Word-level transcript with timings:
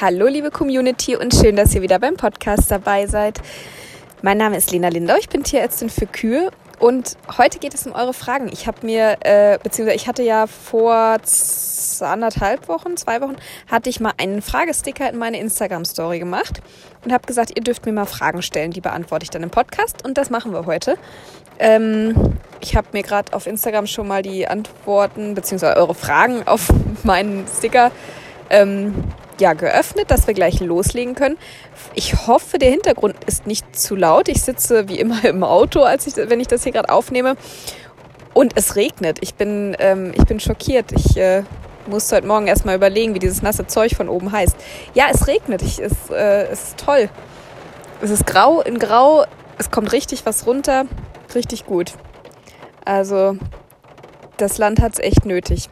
Hallo 0.00 0.28
liebe 0.28 0.52
Community 0.52 1.16
und 1.16 1.34
schön, 1.34 1.56
dass 1.56 1.74
ihr 1.74 1.82
wieder 1.82 1.98
beim 1.98 2.16
Podcast 2.16 2.70
dabei 2.70 3.08
seid. 3.08 3.40
Mein 4.22 4.38
Name 4.38 4.56
ist 4.56 4.70
Lena 4.70 4.90
Lindau, 4.90 5.16
ich 5.18 5.28
bin 5.28 5.42
Tierärztin 5.42 5.90
für 5.90 6.06
Kühe 6.06 6.52
und 6.78 7.16
heute 7.36 7.58
geht 7.58 7.74
es 7.74 7.84
um 7.84 7.94
eure 7.94 8.14
Fragen. 8.14 8.48
Ich 8.52 8.68
habe 8.68 8.86
mir, 8.86 9.16
äh, 9.22 9.58
beziehungsweise 9.60 9.96
ich 9.96 10.06
hatte 10.06 10.22
ja 10.22 10.46
vor 10.46 11.16
anderthalb 12.00 12.68
Wochen, 12.68 12.96
zwei 12.96 13.20
Wochen, 13.20 13.34
hatte 13.68 13.90
ich 13.90 13.98
mal 13.98 14.12
einen 14.18 14.40
Fragesticker 14.40 15.10
in 15.10 15.18
meine 15.18 15.40
Instagram-Story 15.40 16.20
gemacht 16.20 16.60
und 17.04 17.12
habe 17.12 17.26
gesagt, 17.26 17.50
ihr 17.56 17.64
dürft 17.64 17.84
mir 17.84 17.92
mal 17.92 18.06
Fragen 18.06 18.40
stellen, 18.42 18.70
die 18.70 18.80
beantworte 18.80 19.24
ich 19.24 19.30
dann 19.30 19.42
im 19.42 19.50
Podcast 19.50 20.04
und 20.04 20.16
das 20.16 20.30
machen 20.30 20.52
wir 20.52 20.66
heute. 20.66 20.96
Ähm, 21.58 22.36
ich 22.60 22.76
habe 22.76 22.86
mir 22.92 23.02
gerade 23.02 23.32
auf 23.32 23.48
Instagram 23.48 23.88
schon 23.88 24.06
mal 24.06 24.22
die 24.22 24.46
Antworten 24.46 25.34
beziehungsweise 25.34 25.76
eure 25.76 25.96
Fragen 25.96 26.46
auf 26.46 26.68
meinen 27.02 27.46
Sticker 27.48 27.90
ähm, 28.48 28.94
ja, 29.40 29.52
geöffnet, 29.52 30.10
dass 30.10 30.26
wir 30.26 30.34
gleich 30.34 30.60
loslegen 30.60 31.14
können. 31.14 31.38
Ich 31.94 32.26
hoffe, 32.26 32.58
der 32.58 32.70
Hintergrund 32.70 33.16
ist 33.26 33.46
nicht 33.46 33.76
zu 33.76 33.96
laut. 33.96 34.28
Ich 34.28 34.42
sitze 34.42 34.88
wie 34.88 34.98
immer 34.98 35.24
im 35.24 35.44
Auto, 35.44 35.82
als 35.82 36.06
ich, 36.06 36.16
wenn 36.16 36.40
ich 36.40 36.48
das 36.48 36.64
hier 36.64 36.72
gerade 36.72 36.90
aufnehme. 36.90 37.36
Und 38.34 38.52
es 38.56 38.76
regnet. 38.76 39.18
Ich 39.20 39.34
bin, 39.34 39.76
ähm, 39.78 40.12
ich 40.16 40.24
bin 40.24 40.38
schockiert. 40.38 40.92
Ich 40.92 41.16
äh, 41.16 41.42
musste 41.88 42.16
heute 42.16 42.26
Morgen 42.26 42.46
erstmal 42.46 42.76
überlegen, 42.76 43.14
wie 43.14 43.18
dieses 43.18 43.42
nasse 43.42 43.66
Zeug 43.66 43.96
von 43.96 44.08
oben 44.08 44.30
heißt. 44.30 44.56
Ja, 44.94 45.06
es 45.12 45.26
regnet. 45.26 45.62
Ich, 45.62 45.80
es, 45.80 46.10
äh, 46.10 46.46
es 46.46 46.68
ist 46.68 46.78
toll. 46.78 47.08
Es 48.00 48.10
ist 48.10 48.26
grau 48.26 48.60
in 48.60 48.78
grau. 48.78 49.24
Es 49.58 49.70
kommt 49.70 49.92
richtig 49.92 50.24
was 50.24 50.46
runter. 50.46 50.84
Richtig 51.34 51.66
gut. 51.66 51.94
Also, 52.84 53.36
das 54.36 54.58
Land 54.58 54.80
hat 54.80 54.94
es 54.94 54.98
echt 55.00 55.24
nötig. 55.24 55.68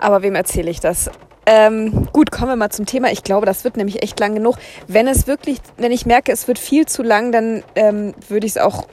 Aber 0.00 0.22
wem 0.22 0.36
erzähle 0.36 0.70
ich 0.70 0.80
das? 0.80 1.10
Ähm, 1.50 2.06
gut, 2.12 2.30
kommen 2.30 2.50
wir 2.50 2.56
mal 2.56 2.68
zum 2.68 2.84
Thema. 2.84 3.10
Ich 3.10 3.22
glaube, 3.22 3.46
das 3.46 3.64
wird 3.64 3.78
nämlich 3.78 4.02
echt 4.02 4.20
lang 4.20 4.34
genug. 4.34 4.56
Wenn 4.86 5.08
es 5.08 5.26
wirklich, 5.26 5.60
wenn 5.78 5.92
ich 5.92 6.04
merke, 6.04 6.30
es 6.30 6.46
wird 6.46 6.58
viel 6.58 6.84
zu 6.84 7.02
lang, 7.02 7.32
dann 7.32 7.64
ähm, 7.74 8.14
würde 8.28 8.44
ich 8.46 8.52
es 8.52 8.58
auch 8.58 8.86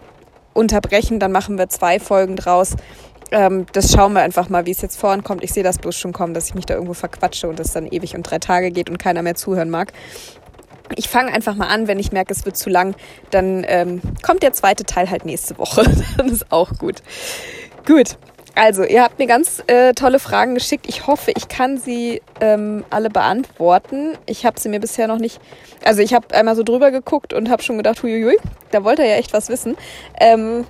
unterbrechen. 0.54 1.20
Dann 1.20 1.34
machen 1.34 1.58
wir 1.58 1.68
zwei 1.68 2.00
Folgen 2.00 2.38
draus. 2.38 2.78
Ähm, 3.32 3.66
das 3.74 3.92
schauen 3.92 4.14
wir 4.14 4.22
einfach 4.22 4.48
mal, 4.48 4.66
wie 4.66 4.72
es 4.72 4.82
jetzt 4.82 4.98
vorankommt. 4.98 5.44
Ich 5.44 5.52
sehe 5.52 5.64
das 5.64 5.80
bloß 5.80 5.98
schon 5.98 6.14
kommen, 6.14 6.34
dass 6.34 6.48
ich 6.48 6.56
mich 6.56 6.66
da 6.66 6.76
irgendwo 6.76 6.94
verquatsche 6.94 7.50
und 7.50 7.60
es 7.60 7.74
dann 7.74 7.88
ewig 7.88 8.16
und 8.16 8.24
drei 8.24 8.40
Tage 8.40 8.72
geht 8.72 8.90
und 8.90 9.00
keiner 9.00 9.22
mehr 9.22 9.36
zuhören 9.36 9.70
mag. 9.70 9.92
Ich 10.96 11.10
fange 11.10 11.34
einfach 11.34 11.56
mal 11.56 11.68
an, 11.68 11.90
wenn 11.90 12.00
ich 12.00 12.14
merke, 12.14 12.32
es 12.32 12.46
wird 12.46 12.56
zu 12.56 12.70
lang, 12.70 12.96
dann 13.32 13.66
ähm, 13.68 14.00
kommt 14.22 14.44
der 14.44 14.54
zweite 14.54 14.86
Teil 14.86 15.10
halt 15.10 15.26
nächste 15.26 15.58
Woche. 15.58 15.84
dann 16.18 16.30
ist 16.30 16.50
auch 16.54 16.72
gut. 16.80 17.02
Gut, 17.86 18.18
also, 18.56 18.84
ihr 18.84 19.04
habt 19.04 19.20
mir 19.20 19.28
ganz 19.28 19.62
äh, 19.68 19.94
tolle 19.94 20.18
Fragen 20.18 20.54
geschickt. 20.54 20.86
Ich 20.88 21.08
hoffe, 21.08 21.32
ich 21.36 21.50
kann 21.50 21.78
sie 21.78 22.22
ähm, 22.40 22.86
alle 22.90 23.10
beantworten. 23.10 24.18
Ich 24.26 24.46
habe 24.46 24.60
sie 24.60 24.70
mir 24.70 24.80
bisher 24.80 25.08
noch 25.08 25.20
nicht. 25.20 25.42
Also, 25.84 26.02
ich 26.02 26.14
habe 26.14 26.34
einmal 26.34 26.56
so 26.56 26.64
drüber 26.64 26.92
geguckt 26.92 27.34
und 27.34 27.50
habe 27.50 27.62
schon 27.62 27.78
gedacht, 27.78 28.02
huiuiui, 28.02 28.38
da 28.72 28.86
wollte 28.86 29.04
er 29.04 29.10
ja 29.10 29.16
echt 29.16 29.34
was 29.34 29.50
wissen. 29.50 29.76
Ähm, 30.20 30.66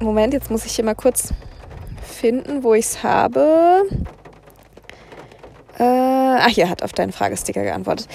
Moment, 0.00 0.34
jetzt 0.34 0.50
muss 0.50 0.64
ich 0.64 0.74
hier 0.74 0.84
mal 0.84 0.94
kurz 0.94 1.32
finden, 2.02 2.64
wo 2.64 2.74
ich 2.74 2.86
es 2.86 3.02
habe. 3.04 3.84
Äh, 5.78 5.84
ach, 5.84 6.48
hier 6.48 6.68
hat 6.68 6.82
auf 6.82 6.92
deinen 6.92 7.12
Fragesticker 7.12 7.62
geantwortet. 7.62 8.08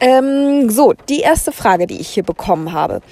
Ähm, 0.00 0.70
so, 0.70 0.94
die 1.08 1.20
erste 1.20 1.52
Frage, 1.52 1.86
die 1.86 2.00
ich 2.00 2.08
hier 2.08 2.22
bekommen 2.22 2.72
habe. 2.72 3.02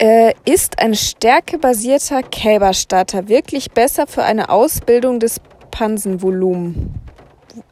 Äh, 0.00 0.34
ist 0.44 0.78
ein 0.78 0.94
stärkebasierter 0.94 2.22
Kälberstarter 2.22 3.28
wirklich 3.28 3.72
besser 3.72 4.06
für 4.06 4.22
eine 4.22 4.48
Ausbildung 4.48 5.18
des 5.18 5.40
Pansenvolumen? 5.72 6.94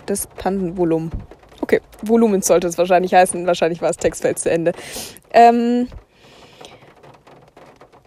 Des 0.08 0.27
Pansenvolumen. 0.27 1.12
Okay, 1.60 1.80
Volumen 2.02 2.42
sollte 2.42 2.66
es 2.66 2.77
wahrscheinlich 2.78 3.14
heißen. 3.14 3.47
Wahrscheinlich 3.47 3.80
war 3.80 3.88
das 3.88 3.97
Textfeld 3.98 4.41
zu 4.41 4.50
Ende. 4.50 4.72
Ähm, 5.32 5.88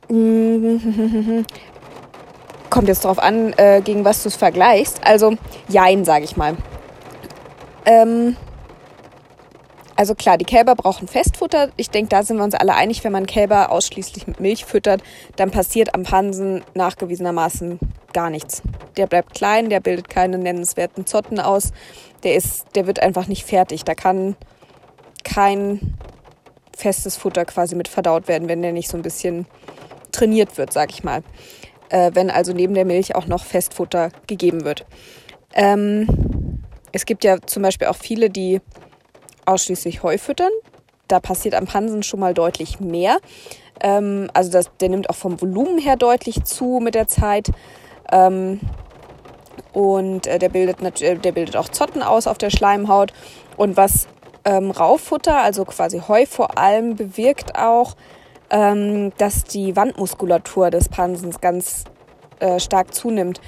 kommt 2.69 2.87
jetzt 2.87 3.05
darauf 3.05 3.19
an, 3.19 3.53
äh, 3.57 3.81
gegen 3.81 4.03
was 4.03 4.23
du 4.23 4.29
es 4.29 4.35
vergleichst. 4.35 4.99
Also, 5.05 5.35
jein, 5.69 6.03
sage 6.03 6.25
ich 6.25 6.35
mal. 6.35 6.57
Ähm, 7.85 8.35
also 9.99 10.15
klar, 10.15 10.37
die 10.37 10.45
Kälber 10.45 10.75
brauchen 10.75 11.09
Festfutter. 11.09 11.71
Ich 11.75 11.89
denke, 11.89 12.07
da 12.07 12.23
sind 12.23 12.37
wir 12.37 12.45
uns 12.45 12.55
alle 12.55 12.73
einig, 12.73 13.03
wenn 13.03 13.11
man 13.11 13.25
Kälber 13.25 13.69
ausschließlich 13.69 14.27
mit 14.27 14.39
Milch 14.39 14.63
füttert, 14.63 15.03
dann 15.35 15.51
passiert 15.51 15.93
am 15.93 16.03
Pansen 16.03 16.63
nachgewiesenermaßen 16.73 17.79
gar 18.13 18.29
nichts. 18.29 18.61
Der 18.95 19.07
bleibt 19.07 19.33
klein, 19.33 19.69
der 19.69 19.81
bildet 19.81 20.07
keine 20.07 20.37
nennenswerten 20.37 21.05
Zotten 21.05 21.41
aus. 21.41 21.73
Der 22.23 22.35
ist, 22.35 22.65
der 22.75 22.87
wird 22.87 23.01
einfach 23.01 23.27
nicht 23.27 23.43
fertig. 23.43 23.83
Da 23.83 23.93
kann 23.93 24.37
kein 25.25 25.97
festes 26.73 27.17
Futter 27.17 27.43
quasi 27.43 27.75
mit 27.75 27.89
verdaut 27.89 28.29
werden, 28.29 28.47
wenn 28.47 28.61
der 28.61 28.71
nicht 28.71 28.87
so 28.87 28.95
ein 28.95 29.03
bisschen 29.03 29.47
trainiert 30.13 30.57
wird, 30.57 30.71
sag 30.71 30.91
ich 30.91 31.03
mal. 31.03 31.23
Äh, 31.89 32.11
wenn 32.13 32.31
also 32.31 32.53
neben 32.53 32.73
der 32.73 32.85
Milch 32.85 33.15
auch 33.15 33.27
noch 33.27 33.43
Festfutter 33.43 34.11
gegeben 34.27 34.63
wird. 34.63 34.85
Ähm, 35.53 36.63
es 36.93 37.05
gibt 37.05 37.25
ja 37.25 37.41
zum 37.45 37.63
Beispiel 37.63 37.87
auch 37.87 37.97
viele, 37.97 38.29
die 38.29 38.61
ausschließlich 39.49 40.03
Heu 40.03 40.17
füttern. 40.17 40.51
Da 41.07 41.19
passiert 41.19 41.55
am 41.55 41.65
Pansen 41.65 42.03
schon 42.03 42.19
mal 42.19 42.33
deutlich 42.33 42.79
mehr. 42.79 43.17
Ähm, 43.81 44.29
also 44.33 44.51
das, 44.51 44.69
der 44.79 44.89
nimmt 44.89 45.09
auch 45.09 45.15
vom 45.15 45.41
Volumen 45.41 45.79
her 45.79 45.95
deutlich 45.95 46.43
zu 46.43 46.79
mit 46.81 46.95
der 46.95 47.07
Zeit. 47.07 47.51
Ähm, 48.11 48.59
und 49.73 50.27
äh, 50.27 50.39
der, 50.39 50.49
bildet, 50.49 51.01
äh, 51.01 51.15
der 51.15 51.31
bildet 51.31 51.55
auch 51.55 51.69
Zotten 51.69 52.03
aus 52.03 52.27
auf 52.27 52.37
der 52.37 52.49
Schleimhaut. 52.49 53.13
Und 53.57 53.77
was 53.77 54.07
ähm, 54.45 54.71
Rauffutter, 54.71 55.37
also 55.37 55.65
quasi 55.65 56.01
Heu 56.07 56.25
vor 56.25 56.57
allem, 56.57 56.95
bewirkt 56.95 57.55
auch, 57.55 57.95
ähm, 58.49 59.11
dass 59.17 59.43
die 59.43 59.75
Wandmuskulatur 59.75 60.69
des 60.71 60.89
Pansens 60.89 61.39
ganz 61.41 61.83
äh, 62.39 62.59
stark 62.59 62.93
zunimmt, 62.93 63.41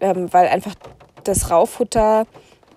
ähm, 0.00 0.32
weil 0.32 0.48
einfach 0.48 0.74
das 1.24 1.50
Rauffutter 1.50 2.26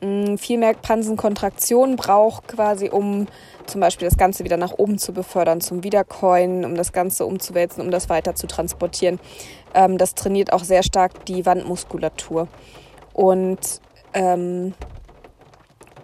viel 0.01 0.57
mehr 0.57 0.73
Pansenkontraktion 0.73 1.95
braucht, 1.97 2.47
quasi 2.47 2.89
um 2.89 3.27
zum 3.65 3.81
Beispiel 3.81 4.07
das 4.07 4.17
Ganze 4.17 4.43
wieder 4.43 4.57
nach 4.57 4.73
oben 4.77 4.97
zu 4.97 5.13
befördern, 5.13 5.61
zum 5.61 5.83
Wiederkäuen, 5.83 6.63
um 6.63 6.75
das 6.75 6.93
Ganze 6.93 7.25
umzuwälzen, 7.25 7.83
um 7.83 7.91
das 7.91 8.09
weiter 8.09 8.33
zu 8.35 8.47
transportieren. 8.47 9.19
Ähm, 9.73 9.97
das 9.97 10.15
trainiert 10.15 10.53
auch 10.53 10.63
sehr 10.63 10.83
stark 10.83 11.25
die 11.25 11.45
Wandmuskulatur. 11.45 12.47
Und 13.13 13.81
ähm, 14.13 14.73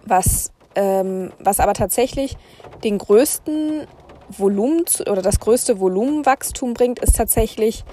was, 0.04 0.52
ähm, 0.74 1.32
was 1.38 1.58
aber 1.58 1.72
tatsächlich 1.72 2.36
den 2.84 2.98
größten 2.98 3.86
Volumen 4.28 4.84
oder 5.08 5.22
das 5.22 5.40
größte 5.40 5.80
Volumenwachstum 5.80 6.74
bringt, 6.74 6.98
ist 6.98 7.16
tatsächlich 7.16 7.84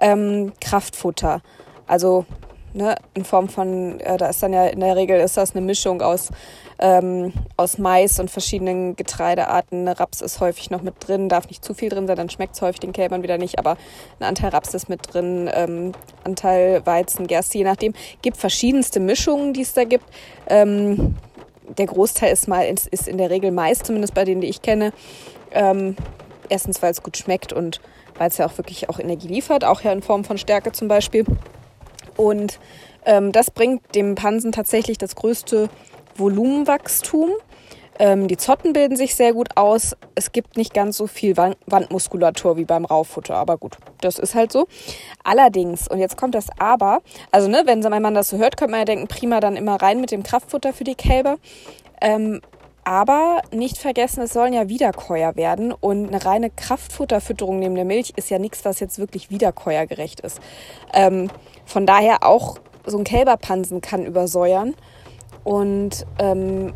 ähm, 0.00 0.52
Kraftfutter. 0.60 1.42
Also 1.86 2.24
ne, 2.74 2.96
in 3.14 3.24
Form 3.24 3.48
von, 3.48 4.00
äh, 4.00 4.16
da 4.16 4.28
ist 4.28 4.42
dann 4.42 4.52
ja 4.52 4.66
in 4.66 4.80
der 4.80 4.96
Regel 4.96 5.20
ist 5.20 5.36
das 5.36 5.54
eine 5.54 5.64
Mischung 5.64 6.02
aus, 6.02 6.30
ähm, 6.78 7.32
aus 7.56 7.78
Mais 7.78 8.18
und 8.18 8.30
verschiedenen 8.30 8.96
Getreidearten. 8.96 9.88
Raps 9.88 10.20
ist 10.20 10.40
häufig 10.40 10.70
noch 10.70 10.82
mit 10.82 10.94
drin, 10.98 11.28
darf 11.28 11.48
nicht 11.48 11.64
zu 11.64 11.74
viel 11.74 11.88
drin 11.88 12.06
sein, 12.06 12.16
dann 12.16 12.30
schmeckt 12.30 12.54
es 12.54 12.62
häufig 12.62 12.80
den 12.80 12.92
Kälbern 12.92 13.22
wieder 13.22 13.38
nicht, 13.38 13.58
aber 13.58 13.76
ein 14.20 14.24
Anteil 14.24 14.50
Raps 14.50 14.74
ist 14.74 14.88
mit 14.88 15.12
drin, 15.12 15.50
ähm, 15.52 15.92
Anteil 16.24 16.84
Weizen, 16.86 17.26
Gerste, 17.26 17.58
je 17.58 17.64
nachdem. 17.64 17.94
Gibt 18.22 18.36
verschiedenste 18.36 19.00
Mischungen, 19.00 19.52
die 19.52 19.62
es 19.62 19.74
da 19.74 19.84
gibt. 19.84 20.04
Ähm, 20.48 21.16
der 21.78 21.86
Großteil 21.86 22.32
ist 22.32 22.48
mal 22.48 22.62
ist, 22.62 22.88
ist 22.88 23.08
in 23.08 23.18
der 23.18 23.30
Regel 23.30 23.50
Mais, 23.50 23.80
zumindest 23.80 24.14
bei 24.14 24.24
denen, 24.24 24.40
die 24.40 24.48
ich 24.48 24.62
kenne. 24.62 24.92
Ähm, 25.52 25.96
erstens, 26.48 26.82
weil 26.82 26.90
es 26.90 27.02
gut 27.02 27.16
schmeckt 27.16 27.52
und 27.52 27.80
weil 28.18 28.28
es 28.28 28.38
ja 28.38 28.46
auch 28.46 28.58
wirklich 28.58 28.88
auch 28.88 28.98
Energie 28.98 29.28
liefert, 29.28 29.64
auch 29.64 29.80
ja 29.80 29.92
in 29.92 30.02
Form 30.02 30.24
von 30.24 30.38
Stärke 30.38 30.72
zum 30.72 30.88
Beispiel. 30.88 31.24
Und 32.16 32.58
ähm, 33.04 33.32
das 33.32 33.50
bringt 33.50 33.94
dem 33.94 34.14
Pansen 34.14 34.52
tatsächlich 34.52 34.98
das 34.98 35.16
größte 35.16 35.68
Volumenwachstum. 36.16 37.30
Ähm, 37.98 38.26
die 38.26 38.36
Zotten 38.36 38.72
bilden 38.72 38.96
sich 38.96 39.14
sehr 39.14 39.32
gut 39.32 39.56
aus. 39.56 39.96
Es 40.14 40.32
gibt 40.32 40.56
nicht 40.56 40.72
ganz 40.72 40.96
so 40.96 41.06
viel 41.06 41.36
Wandmuskulatur 41.36 42.56
wie 42.56 42.64
beim 42.64 42.84
Rauffutter, 42.84 43.36
aber 43.36 43.58
gut, 43.58 43.76
das 44.00 44.18
ist 44.18 44.34
halt 44.34 44.50
so. 44.50 44.66
Allerdings, 45.24 45.88
und 45.88 45.98
jetzt 45.98 46.16
kommt 46.16 46.34
das 46.34 46.46
Aber, 46.58 47.00
also 47.30 47.48
ne, 47.48 47.62
wenn 47.66 47.80
Mann 47.80 48.14
das 48.14 48.30
so 48.30 48.38
hört, 48.38 48.56
könnte 48.56 48.72
man 48.72 48.80
ja 48.80 48.86
denken, 48.86 49.08
prima, 49.08 49.40
dann 49.40 49.56
immer 49.56 49.76
rein 49.76 50.00
mit 50.00 50.10
dem 50.10 50.22
Kraftfutter 50.22 50.72
für 50.72 50.84
die 50.84 50.94
Kälber. 50.94 51.36
Ähm, 52.00 52.40
aber 52.84 53.42
nicht 53.52 53.78
vergessen, 53.78 54.22
es 54.22 54.32
sollen 54.32 54.52
ja 54.52 54.68
Wiederkäuer 54.68 55.36
werden 55.36 55.72
und 55.72 56.08
eine 56.08 56.24
reine 56.24 56.50
Kraftfutterfütterung 56.50 57.60
neben 57.60 57.76
der 57.76 57.84
Milch 57.84 58.14
ist 58.16 58.28
ja 58.28 58.40
nichts, 58.40 58.64
was 58.64 58.80
jetzt 58.80 58.98
wirklich 58.98 59.30
wiederkäuergerecht 59.30 60.20
ist. 60.20 60.40
Ähm, 60.92 61.30
von 61.64 61.86
daher 61.86 62.22
auch 62.22 62.58
so 62.86 62.98
ein 62.98 63.04
Kälberpansen 63.04 63.80
kann 63.80 64.04
übersäuern 64.04 64.74
und 65.44 66.06
ähm, 66.18 66.72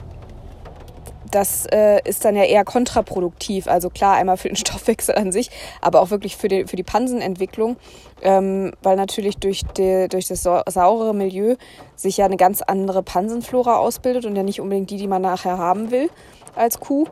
das 1.30 1.66
äh, 1.66 2.00
ist 2.08 2.24
dann 2.24 2.36
ja 2.36 2.44
eher 2.44 2.64
kontraproduktiv. 2.64 3.66
Also 3.66 3.90
klar, 3.90 4.16
einmal 4.16 4.36
für 4.36 4.48
den 4.48 4.56
Stoffwechsel 4.56 5.14
an 5.14 5.32
sich, 5.32 5.50
aber 5.80 6.00
auch 6.00 6.10
wirklich 6.10 6.36
für 6.36 6.48
die, 6.48 6.66
für 6.66 6.76
die 6.76 6.82
Pansenentwicklung, 6.82 7.76
ähm, 8.22 8.72
weil 8.82 8.96
natürlich 8.96 9.36
durch, 9.36 9.62
die, 9.76 10.08
durch 10.08 10.28
das 10.28 10.42
saurere 10.42 11.14
Milieu 11.14 11.56
sich 11.94 12.16
ja 12.16 12.24
eine 12.24 12.36
ganz 12.36 12.62
andere 12.62 13.02
Pansenflora 13.02 13.76
ausbildet 13.76 14.24
und 14.24 14.36
ja 14.36 14.42
nicht 14.42 14.60
unbedingt 14.60 14.90
die, 14.90 14.96
die 14.96 15.08
man 15.08 15.22
nachher 15.22 15.58
haben 15.58 15.90
will 15.90 16.10
als 16.54 16.80
Kuh. 16.80 17.06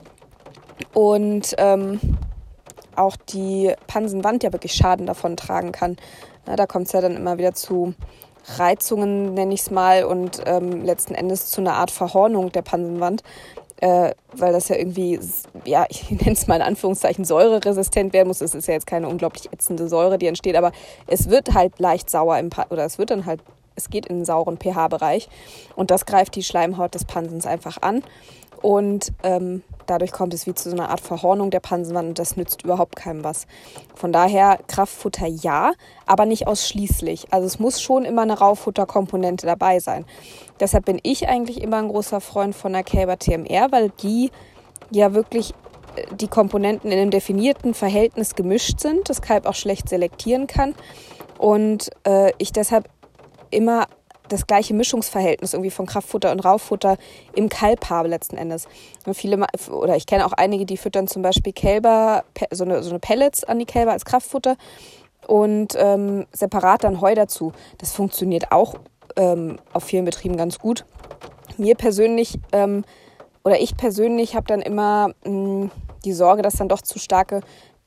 Und 0.92 1.54
ähm, 1.58 2.00
auch 2.96 3.16
die 3.16 3.72
Pansenwand 3.86 4.42
ja 4.42 4.52
wirklich 4.52 4.74
Schaden 4.74 5.06
davon 5.06 5.36
tragen 5.36 5.72
kann. 5.72 5.96
Ja, 6.46 6.56
da 6.56 6.66
kommt 6.66 6.86
es 6.86 6.92
ja 6.92 7.00
dann 7.00 7.16
immer 7.16 7.38
wieder 7.38 7.54
zu 7.54 7.94
Reizungen, 8.56 9.34
nenne 9.34 9.54
ich 9.54 9.60
es 9.60 9.70
mal, 9.70 10.04
und 10.04 10.42
ähm, 10.46 10.84
letzten 10.84 11.14
Endes 11.14 11.50
zu 11.50 11.60
einer 11.60 11.74
Art 11.74 11.90
Verhornung 11.90 12.52
der 12.52 12.62
Pansenwand, 12.62 13.22
äh, 13.80 14.12
weil 14.32 14.52
das 14.52 14.68
ja 14.68 14.76
irgendwie, 14.76 15.18
ja, 15.64 15.86
ich 15.88 16.10
nenne 16.10 16.32
es 16.32 16.46
mal 16.46 16.56
in 16.56 16.62
Anführungszeichen, 16.62 17.24
säureresistent 17.24 18.12
werden 18.12 18.28
muss. 18.28 18.40
Es 18.40 18.54
ist 18.54 18.68
ja 18.68 18.74
jetzt 18.74 18.86
keine 18.86 19.08
unglaublich 19.08 19.52
ätzende 19.52 19.88
Säure, 19.88 20.18
die 20.18 20.26
entsteht, 20.26 20.56
aber 20.56 20.72
es 21.06 21.30
wird 21.30 21.54
halt 21.54 21.78
leicht 21.78 22.10
sauer 22.10 22.38
im 22.38 22.50
pa 22.50 22.66
oder 22.70 22.84
es 22.84 22.98
wird 22.98 23.10
dann 23.10 23.24
halt, 23.24 23.40
es 23.76 23.88
geht 23.88 24.06
in 24.06 24.18
den 24.18 24.24
sauren 24.24 24.58
pH-Bereich 24.58 25.28
und 25.74 25.90
das 25.90 26.06
greift 26.06 26.36
die 26.36 26.42
Schleimhaut 26.42 26.94
des 26.94 27.04
Pansens 27.06 27.46
einfach 27.46 27.78
an 27.80 28.02
und 28.64 29.12
ähm, 29.24 29.62
dadurch 29.84 30.10
kommt 30.10 30.32
es 30.32 30.46
wie 30.46 30.54
zu 30.54 30.70
so 30.70 30.74
einer 30.74 30.88
Art 30.88 31.02
Verhornung 31.02 31.50
der 31.50 31.60
Pansenwand 31.60 32.08
und 32.08 32.18
das 32.18 32.38
nützt 32.38 32.64
überhaupt 32.64 32.96
keinem 32.96 33.22
was. 33.22 33.46
Von 33.94 34.10
daher 34.10 34.58
Kraftfutter 34.68 35.26
ja, 35.26 35.72
aber 36.06 36.24
nicht 36.24 36.46
ausschließlich. 36.46 37.26
Also 37.30 37.46
es 37.46 37.58
muss 37.58 37.82
schon 37.82 38.06
immer 38.06 38.22
eine 38.22 38.38
Rauffutterkomponente 38.38 39.44
dabei 39.44 39.80
sein. 39.80 40.06
Deshalb 40.60 40.86
bin 40.86 40.98
ich 41.02 41.28
eigentlich 41.28 41.60
immer 41.60 41.76
ein 41.76 41.88
großer 41.88 42.22
Freund 42.22 42.54
von 42.54 42.72
der 42.72 42.84
Kälber 42.84 43.18
TMR, 43.18 43.70
weil 43.70 43.90
die 44.02 44.30
ja 44.90 45.12
wirklich 45.12 45.52
äh, 45.96 46.06
die 46.14 46.28
Komponenten 46.28 46.90
in 46.90 46.98
einem 46.98 47.10
definierten 47.10 47.74
Verhältnis 47.74 48.34
gemischt 48.34 48.80
sind, 48.80 49.10
das 49.10 49.20
Kalb 49.20 49.44
auch 49.44 49.54
schlecht 49.54 49.90
selektieren 49.90 50.46
kann 50.46 50.74
und 51.36 51.90
äh, 52.06 52.32
ich 52.38 52.50
deshalb 52.50 52.88
immer 53.50 53.88
das 54.28 54.46
gleiche 54.46 54.74
Mischungsverhältnis 54.74 55.52
irgendwie 55.52 55.70
von 55.70 55.86
Kraftfutter 55.86 56.32
und 56.32 56.40
Rauffutter 56.40 56.96
im 57.34 57.48
Kalb 57.48 57.90
habe 57.90 58.08
letzten 58.08 58.36
Endes. 58.36 58.68
Viele, 59.12 59.44
oder 59.70 59.96
ich 59.96 60.06
kenne 60.06 60.26
auch 60.26 60.32
einige, 60.32 60.64
die 60.64 60.76
füttern 60.76 61.06
zum 61.06 61.22
Beispiel 61.22 61.52
Kälber, 61.52 62.24
so 62.50 62.64
eine, 62.64 62.82
so 62.82 62.90
eine 62.90 62.98
Pellets 62.98 63.44
an 63.44 63.58
die 63.58 63.66
Kälber 63.66 63.92
als 63.92 64.04
Kraftfutter 64.04 64.56
und 65.26 65.74
ähm, 65.76 66.26
separat 66.32 66.84
dann 66.84 67.00
Heu 67.00 67.14
dazu. 67.14 67.52
Das 67.78 67.92
funktioniert 67.92 68.50
auch 68.52 68.76
ähm, 69.16 69.58
auf 69.72 69.84
vielen 69.84 70.04
Betrieben 70.04 70.36
ganz 70.36 70.58
gut. 70.58 70.84
Mir 71.56 71.74
persönlich 71.74 72.38
ähm, 72.52 72.84
oder 73.44 73.60
ich 73.60 73.76
persönlich 73.76 74.34
habe 74.34 74.46
dann 74.46 74.62
immer 74.62 75.10
mh, 75.24 75.30
mm, 75.30 75.70
die 76.04 76.12
Sorge, 76.12 76.42
dass 76.42 76.56
dann 76.56 76.68
doch 76.68 76.82
zu 76.82 76.98
starke 76.98 77.40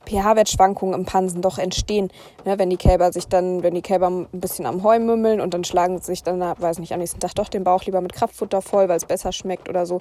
pH-Wertschwankungen 0.07 0.93
im 0.93 1.05
Pansen 1.05 1.41
doch 1.41 1.57
entstehen. 1.57 2.09
Ne, 2.45 2.57
wenn 2.57 2.69
die 2.69 2.77
Kälber 2.77 3.11
sich 3.11 3.27
dann, 3.27 3.63
wenn 3.63 3.75
die 3.75 3.81
Kälber 3.81 4.09
ein 4.09 4.27
bisschen 4.31 4.65
am 4.65 4.83
Heu 4.83 4.99
mümmeln 4.99 5.41
und 5.41 5.53
dann 5.53 5.63
schlagen 5.63 5.99
sie 5.99 6.05
sich 6.05 6.23
dann, 6.23 6.39
weiß 6.39 6.79
nicht, 6.79 6.93
am 6.93 6.99
nächsten 6.99 7.19
Tag 7.19 7.35
doch 7.35 7.49
den 7.49 7.63
Bauch 7.63 7.83
lieber 7.83 8.01
mit 8.01 8.13
Kraftfutter 8.13 8.61
voll, 8.61 8.89
weil 8.89 8.97
es 8.97 9.05
besser 9.05 9.31
schmeckt 9.31 9.69
oder 9.69 9.85
so. 9.85 9.99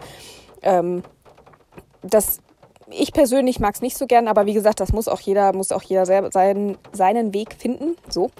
Ähm, 0.63 1.03
das, 2.03 2.41
ich 2.91 3.13
persönlich 3.13 3.59
mag 3.61 3.75
es 3.75 3.83
nicht 3.83 3.97
so 3.97 4.07
gern, 4.07 4.29
aber 4.29 4.47
wie 4.47 4.55
gesagt, 4.55 4.81
das 4.81 4.93
muss 4.93 5.09
auch 5.09 5.21
jeder, 5.21 5.53
muss 5.53 5.73
auch 5.73 5.83
jeder 5.83 6.07
seinen, 6.07 6.79
seinen 6.93 7.35
Weg 7.35 7.55
finden. 7.55 7.97
So. 8.09 8.31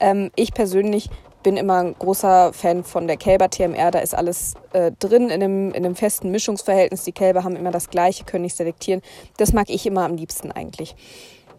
Ähm, 0.00 0.30
ich 0.36 0.54
persönlich 0.54 1.10
bin 1.42 1.56
immer 1.56 1.78
ein 1.78 1.94
großer 1.98 2.52
Fan 2.52 2.84
von 2.84 3.06
der 3.06 3.16
Kälber 3.16 3.50
TMR. 3.50 3.90
Da 3.90 4.00
ist 4.00 4.14
alles 4.14 4.54
äh, 4.72 4.92
drin 4.98 5.30
in 5.30 5.42
einem, 5.42 5.68
in 5.70 5.84
einem 5.84 5.94
festen 5.94 6.30
Mischungsverhältnis. 6.30 7.04
Die 7.04 7.12
Kälber 7.12 7.44
haben 7.44 7.56
immer 7.56 7.70
das 7.70 7.90
Gleiche, 7.90 8.24
können 8.24 8.42
nicht 8.42 8.56
selektieren. 8.56 9.02
Das 9.36 9.52
mag 9.52 9.70
ich 9.70 9.86
immer 9.86 10.04
am 10.04 10.16
liebsten 10.16 10.52
eigentlich. 10.52 10.96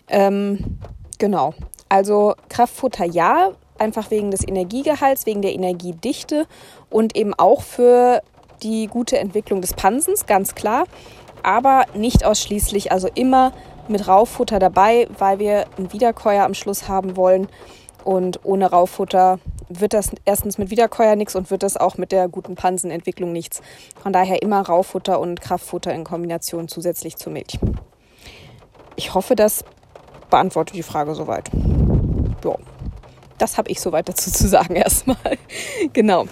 Ähm, 0.09 0.79
genau. 1.17 1.53
Also 1.87 2.35
Kraftfutter 2.49 3.05
ja, 3.05 3.51
einfach 3.77 4.11
wegen 4.11 4.31
des 4.31 4.47
Energiegehalts, 4.47 5.25
wegen 5.25 5.41
der 5.41 5.53
Energiedichte 5.53 6.45
und 6.89 7.15
eben 7.15 7.33
auch 7.33 7.61
für 7.61 8.21
die 8.61 8.87
gute 8.87 9.17
Entwicklung 9.17 9.61
des 9.61 9.73
Pansens, 9.73 10.25
ganz 10.25 10.55
klar. 10.55 10.85
Aber 11.41 11.85
nicht 11.95 12.25
ausschließlich, 12.25 12.91
also 12.91 13.07
immer 13.15 13.53
mit 13.87 14.07
Rauffutter 14.07 14.59
dabei, 14.59 15.07
weil 15.17 15.39
wir 15.39 15.65
einen 15.77 15.91
Wiederkäuer 15.93 16.43
am 16.43 16.53
Schluss 16.53 16.87
haben 16.87 17.15
wollen. 17.15 17.47
Und 18.03 18.39
ohne 18.43 18.69
Rauffutter 18.69 19.39
wird 19.69 19.93
das 19.93 20.11
erstens 20.25 20.57
mit 20.57 20.71
Wiederkäuer 20.71 21.15
nichts 21.15 21.35
und 21.35 21.51
wird 21.51 21.63
das 21.63 21.77
auch 21.77 21.97
mit 21.97 22.11
der 22.11 22.27
guten 22.27 22.55
Pansenentwicklung 22.55 23.31
nichts. 23.31 23.61
Von 24.01 24.13
daher 24.13 24.41
immer 24.41 24.61
Raufutter 24.61 25.19
und 25.19 25.41
Kraftfutter 25.41 25.93
in 25.93 26.03
Kombination 26.03 26.67
zusätzlich 26.67 27.17
zur 27.17 27.33
Milch. 27.33 27.59
Ich 28.95 29.13
hoffe, 29.13 29.35
das 29.35 29.63
beantwortet 30.29 30.75
die 30.75 30.83
Frage 30.83 31.13
soweit. 31.15 31.49
Ja, 32.43 32.55
das 33.37 33.57
habe 33.57 33.69
ich 33.69 33.79
soweit 33.79 34.09
dazu 34.09 34.31
zu 34.31 34.47
sagen 34.47 34.75
erstmal. 34.75 35.17
genau. 35.93 36.25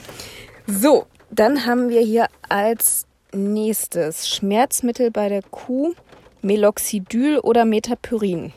So, 0.66 1.06
dann 1.30 1.66
haben 1.66 1.90
wir 1.90 2.02
hier 2.02 2.28
als 2.50 3.06
nächstes 3.34 4.28
Schmerzmittel 4.28 5.12
bei 5.12 5.30
der 5.30 5.44
Kuh 5.44 5.94
Meloxidil 6.42 7.40
oder 7.40 7.66
Metapyrin. 7.66 8.54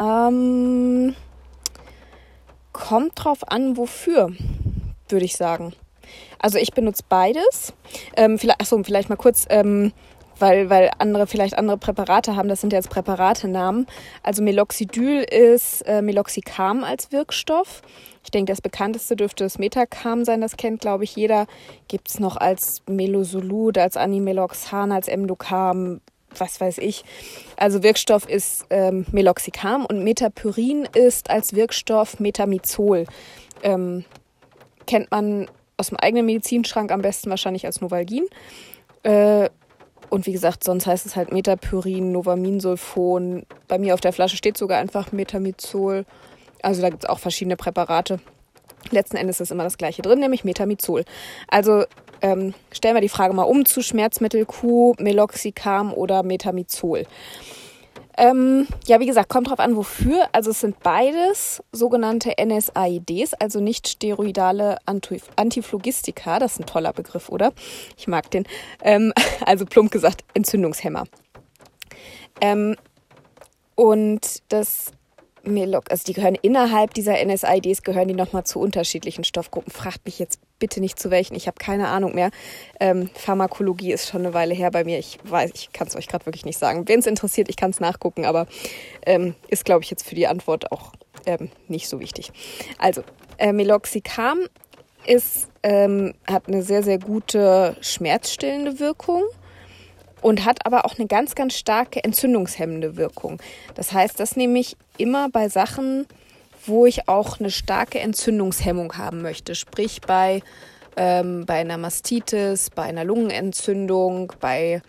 Ähm, 0.00 1.14
Kommt 2.78 3.12
drauf 3.16 3.40
an, 3.50 3.76
wofür, 3.76 4.30
würde 5.08 5.24
ich 5.24 5.36
sagen. 5.36 5.72
Also 6.38 6.58
ich 6.58 6.72
benutze 6.72 7.02
beides. 7.08 7.72
Ähm, 8.16 8.38
vielleicht, 8.38 8.60
achso, 8.60 8.80
vielleicht 8.84 9.08
mal 9.08 9.16
kurz, 9.16 9.46
ähm, 9.50 9.92
weil, 10.38 10.70
weil 10.70 10.92
andere 10.98 11.26
vielleicht 11.26 11.58
andere 11.58 11.76
Präparate 11.76 12.36
haben. 12.36 12.48
Das 12.48 12.60
sind 12.60 12.72
jetzt 12.72 12.88
Präparatenamen. 12.88 13.88
Also 14.22 14.44
Meloxidil 14.44 15.24
ist 15.24 15.82
äh, 15.88 16.02
Meloxicam 16.02 16.84
als 16.84 17.10
Wirkstoff. 17.10 17.82
Ich 18.22 18.30
denke, 18.30 18.52
das 18.52 18.60
bekannteste 18.60 19.16
dürfte 19.16 19.42
das 19.42 19.58
Metacam 19.58 20.24
sein. 20.24 20.40
Das 20.40 20.56
kennt, 20.56 20.80
glaube 20.80 21.02
ich, 21.02 21.16
jeder. 21.16 21.46
Gibt 21.88 22.08
es 22.08 22.20
noch 22.20 22.36
als 22.36 22.82
Melosolud, 22.86 23.76
als 23.76 23.96
Animeloxan, 23.96 24.92
als 24.92 25.08
Emdocam, 25.08 26.00
was 26.36 26.60
weiß 26.60 26.78
ich. 26.78 27.04
Also 27.56 27.82
Wirkstoff 27.82 28.28
ist 28.28 28.66
ähm, 28.70 29.06
Meloxicam 29.12 29.86
und 29.86 30.04
Metapyrin 30.04 30.86
ist 30.94 31.30
als 31.30 31.54
Wirkstoff 31.54 32.20
Metamizol. 32.20 33.04
Ähm, 33.62 34.04
kennt 34.86 35.10
man 35.10 35.48
aus 35.76 35.88
dem 35.88 35.98
eigenen 35.98 36.26
Medizinschrank 36.26 36.90
am 36.92 37.02
besten 37.02 37.30
wahrscheinlich 37.30 37.66
als 37.66 37.80
Novalgin. 37.80 38.26
Äh, 39.02 39.48
und 40.10 40.26
wie 40.26 40.32
gesagt, 40.32 40.64
sonst 40.64 40.86
heißt 40.86 41.06
es 41.06 41.16
halt 41.16 41.32
Metapyrin, 41.32 42.12
Novaminsulfon. 42.12 43.44
Bei 43.68 43.78
mir 43.78 43.94
auf 43.94 44.00
der 44.00 44.12
Flasche 44.12 44.36
steht 44.36 44.56
sogar 44.56 44.78
einfach 44.78 45.12
Metamizol. 45.12 46.04
Also 46.62 46.82
da 46.82 46.88
gibt 46.90 47.04
es 47.04 47.10
auch 47.10 47.18
verschiedene 47.18 47.56
Präparate. 47.56 48.18
Letzten 48.90 49.16
Endes 49.16 49.40
ist 49.40 49.50
immer 49.50 49.64
das 49.64 49.76
gleiche 49.76 50.02
drin, 50.02 50.20
nämlich 50.20 50.44
Metamizol. 50.44 51.04
Also 51.48 51.84
ähm, 52.22 52.54
stellen 52.72 52.94
wir 52.94 53.00
die 53.00 53.08
Frage 53.08 53.34
mal 53.34 53.42
um 53.44 53.64
zu 53.64 53.82
Schmerzmittel 53.82 54.44
Q, 54.44 54.94
Meloxicam 54.98 55.92
oder 55.92 56.22
Metamizol. 56.22 57.06
Ähm, 58.18 58.66
ja, 58.86 58.98
wie 58.98 59.06
gesagt, 59.06 59.28
kommt 59.28 59.48
drauf 59.48 59.60
an, 59.60 59.76
wofür. 59.76 60.26
Also 60.32 60.50
es 60.50 60.60
sind 60.60 60.80
beides 60.80 61.62
sogenannte 61.70 62.34
NSAIDs, 62.44 63.34
also 63.34 63.60
nicht 63.60 63.86
steroidale 63.86 64.78
Antiphlogistika. 65.36 66.40
Das 66.40 66.54
ist 66.54 66.60
ein 66.60 66.66
toller 66.66 66.92
Begriff, 66.92 67.28
oder? 67.28 67.52
Ich 67.96 68.08
mag 68.08 68.28
den. 68.32 68.44
Ähm, 68.82 69.12
also 69.46 69.66
plump 69.66 69.92
gesagt, 69.92 70.24
Entzündungshemmer. 70.34 71.04
Ähm, 72.40 72.74
und 73.76 74.42
das 74.48 74.90
Melox, 75.48 75.90
also 75.90 76.04
die 76.04 76.12
gehören 76.12 76.36
innerhalb 76.40 76.94
dieser 76.94 77.24
NSIDs, 77.24 77.82
gehören 77.82 78.08
die 78.08 78.14
nochmal 78.14 78.44
zu 78.44 78.60
unterschiedlichen 78.60 79.24
Stoffgruppen. 79.24 79.72
Fragt 79.72 80.04
mich 80.04 80.18
jetzt 80.18 80.40
bitte 80.58 80.80
nicht 80.80 80.98
zu 80.98 81.10
welchen, 81.10 81.34
ich 81.34 81.46
habe 81.46 81.56
keine 81.58 81.88
Ahnung 81.88 82.14
mehr. 82.14 82.30
Ähm, 82.80 83.10
Pharmakologie 83.14 83.92
ist 83.92 84.08
schon 84.08 84.22
eine 84.24 84.34
Weile 84.34 84.54
her 84.54 84.70
bei 84.70 84.84
mir. 84.84 84.98
Ich 84.98 85.18
weiß, 85.24 85.50
ich 85.54 85.72
kann 85.72 85.88
es 85.88 85.96
euch 85.96 86.08
gerade 86.08 86.26
wirklich 86.26 86.44
nicht 86.44 86.58
sagen. 86.58 86.88
Wen 86.88 87.00
es 87.00 87.06
interessiert, 87.06 87.48
ich 87.48 87.56
kann 87.56 87.70
es 87.70 87.80
nachgucken, 87.80 88.24
aber 88.24 88.46
ähm, 89.06 89.34
ist, 89.48 89.64
glaube 89.64 89.84
ich, 89.84 89.90
jetzt 89.90 90.06
für 90.06 90.14
die 90.14 90.26
Antwort 90.26 90.72
auch 90.72 90.92
ähm, 91.26 91.50
nicht 91.68 91.88
so 91.88 92.00
wichtig. 92.00 92.32
Also, 92.78 93.02
äh, 93.38 93.52
Meloxicam 93.52 94.38
ist, 95.06 95.48
ähm, 95.62 96.14
hat 96.26 96.48
eine 96.48 96.62
sehr, 96.62 96.82
sehr 96.82 96.98
gute 96.98 97.76
schmerzstillende 97.80 98.78
Wirkung 98.78 99.22
und 100.20 100.44
hat 100.44 100.66
aber 100.66 100.84
auch 100.84 100.98
eine 100.98 101.06
ganz, 101.06 101.34
ganz 101.34 101.54
starke 101.54 102.02
entzündungshemmende 102.02 102.96
Wirkung. 102.96 103.40
Das 103.74 103.92
heißt, 103.92 104.18
das 104.20 104.36
nehme 104.36 104.58
ich 104.58 104.76
immer 104.96 105.28
bei 105.30 105.48
Sachen, 105.48 106.06
wo 106.66 106.86
ich 106.86 107.08
auch 107.08 107.40
eine 107.40 107.50
starke 107.50 107.98
Entzündungshemmung 108.00 108.96
haben 108.96 109.22
möchte. 109.22 109.54
Sprich 109.54 110.00
bei, 110.00 110.42
ähm, 110.96 111.46
bei 111.46 111.54
einer 111.60 111.78
Mastitis, 111.78 112.70
bei 112.70 112.82
einer 112.82 113.04
Lungenentzündung, 113.04 114.32
bei, 114.40 114.82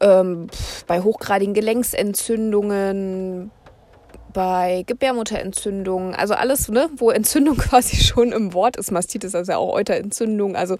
ähm, 0.00 0.48
bei 0.86 1.00
hochgradigen 1.00 1.54
Gelenksentzündungen, 1.54 3.50
bei 4.32 4.84
Gebärmutterentzündungen, 4.86 6.14
also 6.14 6.34
alles, 6.34 6.68
ne, 6.68 6.88
wo 6.96 7.10
Entzündung 7.10 7.56
quasi 7.58 7.96
schon 7.96 8.32
im 8.32 8.54
Wort 8.54 8.76
ist. 8.76 8.90
Mastitis 8.90 9.34
ist 9.34 9.48
ja 9.48 9.58
auch 9.58 9.72
Euterentzündung, 9.72 10.56
also 10.56 10.76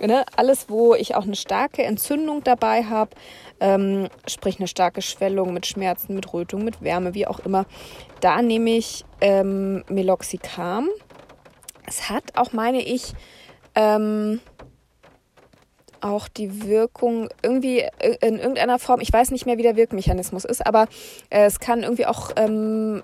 ne, 0.00 0.24
alles, 0.36 0.68
wo 0.68 0.94
ich 0.94 1.14
auch 1.14 1.24
eine 1.24 1.36
starke 1.36 1.82
Entzündung 1.82 2.42
dabei 2.44 2.84
habe, 2.84 3.10
ähm, 3.60 4.08
sprich 4.26 4.58
eine 4.58 4.68
starke 4.68 5.02
Schwellung 5.02 5.52
mit 5.52 5.66
Schmerzen, 5.66 6.14
mit 6.14 6.32
Rötung, 6.32 6.64
mit 6.64 6.82
Wärme, 6.82 7.14
wie 7.14 7.26
auch 7.26 7.40
immer. 7.40 7.66
Da 8.20 8.42
nehme 8.42 8.70
ich 8.70 9.04
ähm, 9.20 9.84
Meloxicam. 9.88 10.88
Es 11.86 12.08
hat 12.08 12.24
auch, 12.36 12.52
meine 12.52 12.82
ich, 12.82 13.14
ähm, 13.74 14.40
auch 16.02 16.28
die 16.28 16.66
Wirkung 16.66 17.28
irgendwie 17.42 17.84
in 18.20 18.38
irgendeiner 18.38 18.78
Form, 18.78 19.00
ich 19.00 19.12
weiß 19.12 19.30
nicht 19.30 19.46
mehr, 19.46 19.58
wie 19.58 19.62
der 19.62 19.76
Wirkmechanismus 19.76 20.44
ist, 20.44 20.66
aber 20.66 20.88
äh, 21.30 21.44
es 21.44 21.60
kann 21.60 21.82
irgendwie 21.82 22.06
auch 22.06 22.32
ähm, 22.36 23.02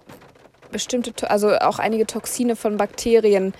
bestimmte, 0.71 1.31
also 1.31 1.57
auch 1.57 1.78
einige 1.78 2.07
Toxine 2.07 2.57
von 2.57 2.76
Bakterien 2.76 3.55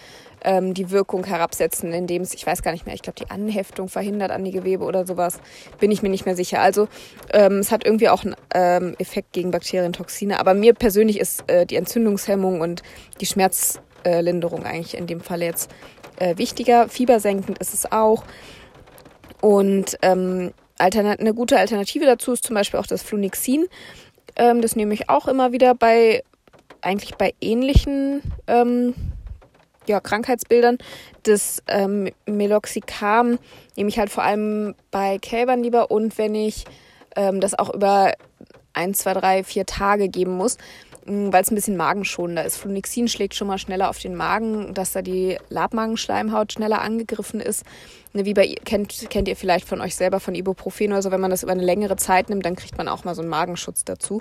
ähm, 0.45 0.75
die 0.75 0.91
Wirkung 0.91 1.25
herabsetzen, 1.25 1.93
indem 1.93 2.23
es, 2.23 2.35
ich 2.35 2.47
weiß 2.47 2.63
gar 2.63 2.73
nicht 2.73 2.87
mehr, 2.87 2.95
ich 2.95 3.03
glaube, 3.03 3.19
die 3.19 3.31
Anheftung 3.31 3.89
verhindert 3.89 4.31
an 4.31 4.45
die 4.45 4.53
Gewebe 4.53 4.85
oder 4.85 5.07
sowas. 5.07 5.41
Bin 5.81 5.91
ich 5.91 6.03
mir 6.03 6.11
nicht 6.11 6.27
mehr 6.27 6.37
sicher. 6.37 6.61
Also 6.61 6.89
ähm, 7.33 7.59
es 7.59 7.73
hat 7.73 7.85
irgendwie 7.85 8.09
auch 8.09 8.25
einen 8.25 8.37
ähm, 8.55 8.95
Effekt 8.99 9.33
gegen 9.33 9.51
Bakterientoxine. 9.51 10.39
Aber 10.39 10.55
mir 10.55 10.75
persönlich 10.75 11.19
ist 11.19 11.51
äh, 11.51 11.67
die 11.67 11.77
Entzündungshemmung 11.77 12.61
und 12.61 12.83
die 13.21 13.27
Schmerzlinderung 13.27 14.65
eigentlich 14.65 14.97
in 14.97 15.07
dem 15.07 15.21
Fall 15.21 15.43
jetzt 15.43 15.71
äh, 16.19 16.37
wichtiger. 16.39 16.89
Fiebersenkend 16.89 17.59
ist 17.59 17.75
es 17.75 17.91
auch. 17.91 18.25
Und 19.41 19.97
ähm, 20.03 20.53
eine 20.79 21.35
gute 21.35 21.59
Alternative 21.59 22.07
dazu 22.07 22.33
ist 22.33 22.45
zum 22.45 22.55
Beispiel 22.55 22.81
auch 22.81 22.87
das 22.87 23.03
Flunixin. 23.03 23.67
Ähm, 24.37 24.63
das 24.63 24.77
nehme 24.77 24.95
ich 24.95 25.09
auch 25.09 25.29
immer 25.29 25.53
wieder 25.53 25.75
bei 25.75 26.23
eigentlich 26.81 27.17
bei 27.17 27.35
ähnlichen 27.41 28.23
ähm, 28.47 28.95
ja, 29.87 30.01
Krankheitsbildern. 30.01 30.79
Das 31.25 31.63
ähm, 31.67 32.11
Meloxicam 32.27 33.39
nehme 33.77 33.89
ich 33.89 33.99
halt 33.99 34.11
vor 34.11 34.23
allem 34.23 34.75
bei 34.91 35.19
Kälbern 35.19 35.63
lieber 35.63 35.91
und 35.91 36.19
wenn 36.19 36.35
ich 36.35 36.65
ähm, 37.17 37.41
das 37.41 37.59
auch 37.59 37.75
über 37.75 38.13
ein, 38.75 38.95
zwei, 38.95 39.15
drei, 39.15 39.43
vier 39.43 39.67
Tage 39.67 40.09
geben 40.09 40.37
muss, 40.37 40.57
weil 41.09 41.43
es 41.43 41.51
ein 41.51 41.55
bisschen 41.55 41.77
magenschonender 41.77 42.45
ist. 42.45 42.57
Flunixin 42.57 43.09
schlägt 43.09 43.35
schon 43.35 43.49
mal 43.49 43.59
schneller 43.59 43.89
auf 43.89 43.99
den 43.99 44.15
Magen, 44.15 44.75
dass 44.75 44.93
da 44.93 45.03
die 45.03 45.39
Labmagenschleimhaut 45.49 46.53
schneller 46.53 46.81
angegriffen 46.81 47.41
ist. 47.41 47.65
Ne, 48.13 48.25
wie 48.25 48.35
bei, 48.35 48.55
kennt, 48.65 49.11
kennt 49.11 49.29
ihr 49.29 49.37
vielleicht 49.37 49.67
von 49.67 49.81
euch 49.81 49.97
selber 49.97 50.21
von 50.21 50.35
Ibuprofen 50.35 50.93
oder 50.93 51.03
so, 51.03 51.11
wenn 51.11 51.21
man 51.21 51.31
das 51.31 51.43
über 51.43 51.53
eine 51.53 51.65
längere 51.65 51.97
Zeit 51.97 52.29
nimmt, 52.29 52.45
dann 52.45 52.57
kriegt 52.57 52.79
man 52.79 52.89
auch 52.89 53.05
mal 53.05 53.15
so 53.15 53.23
einen 53.23 53.31
Magenschutz 53.31 53.85
dazu. 53.85 54.21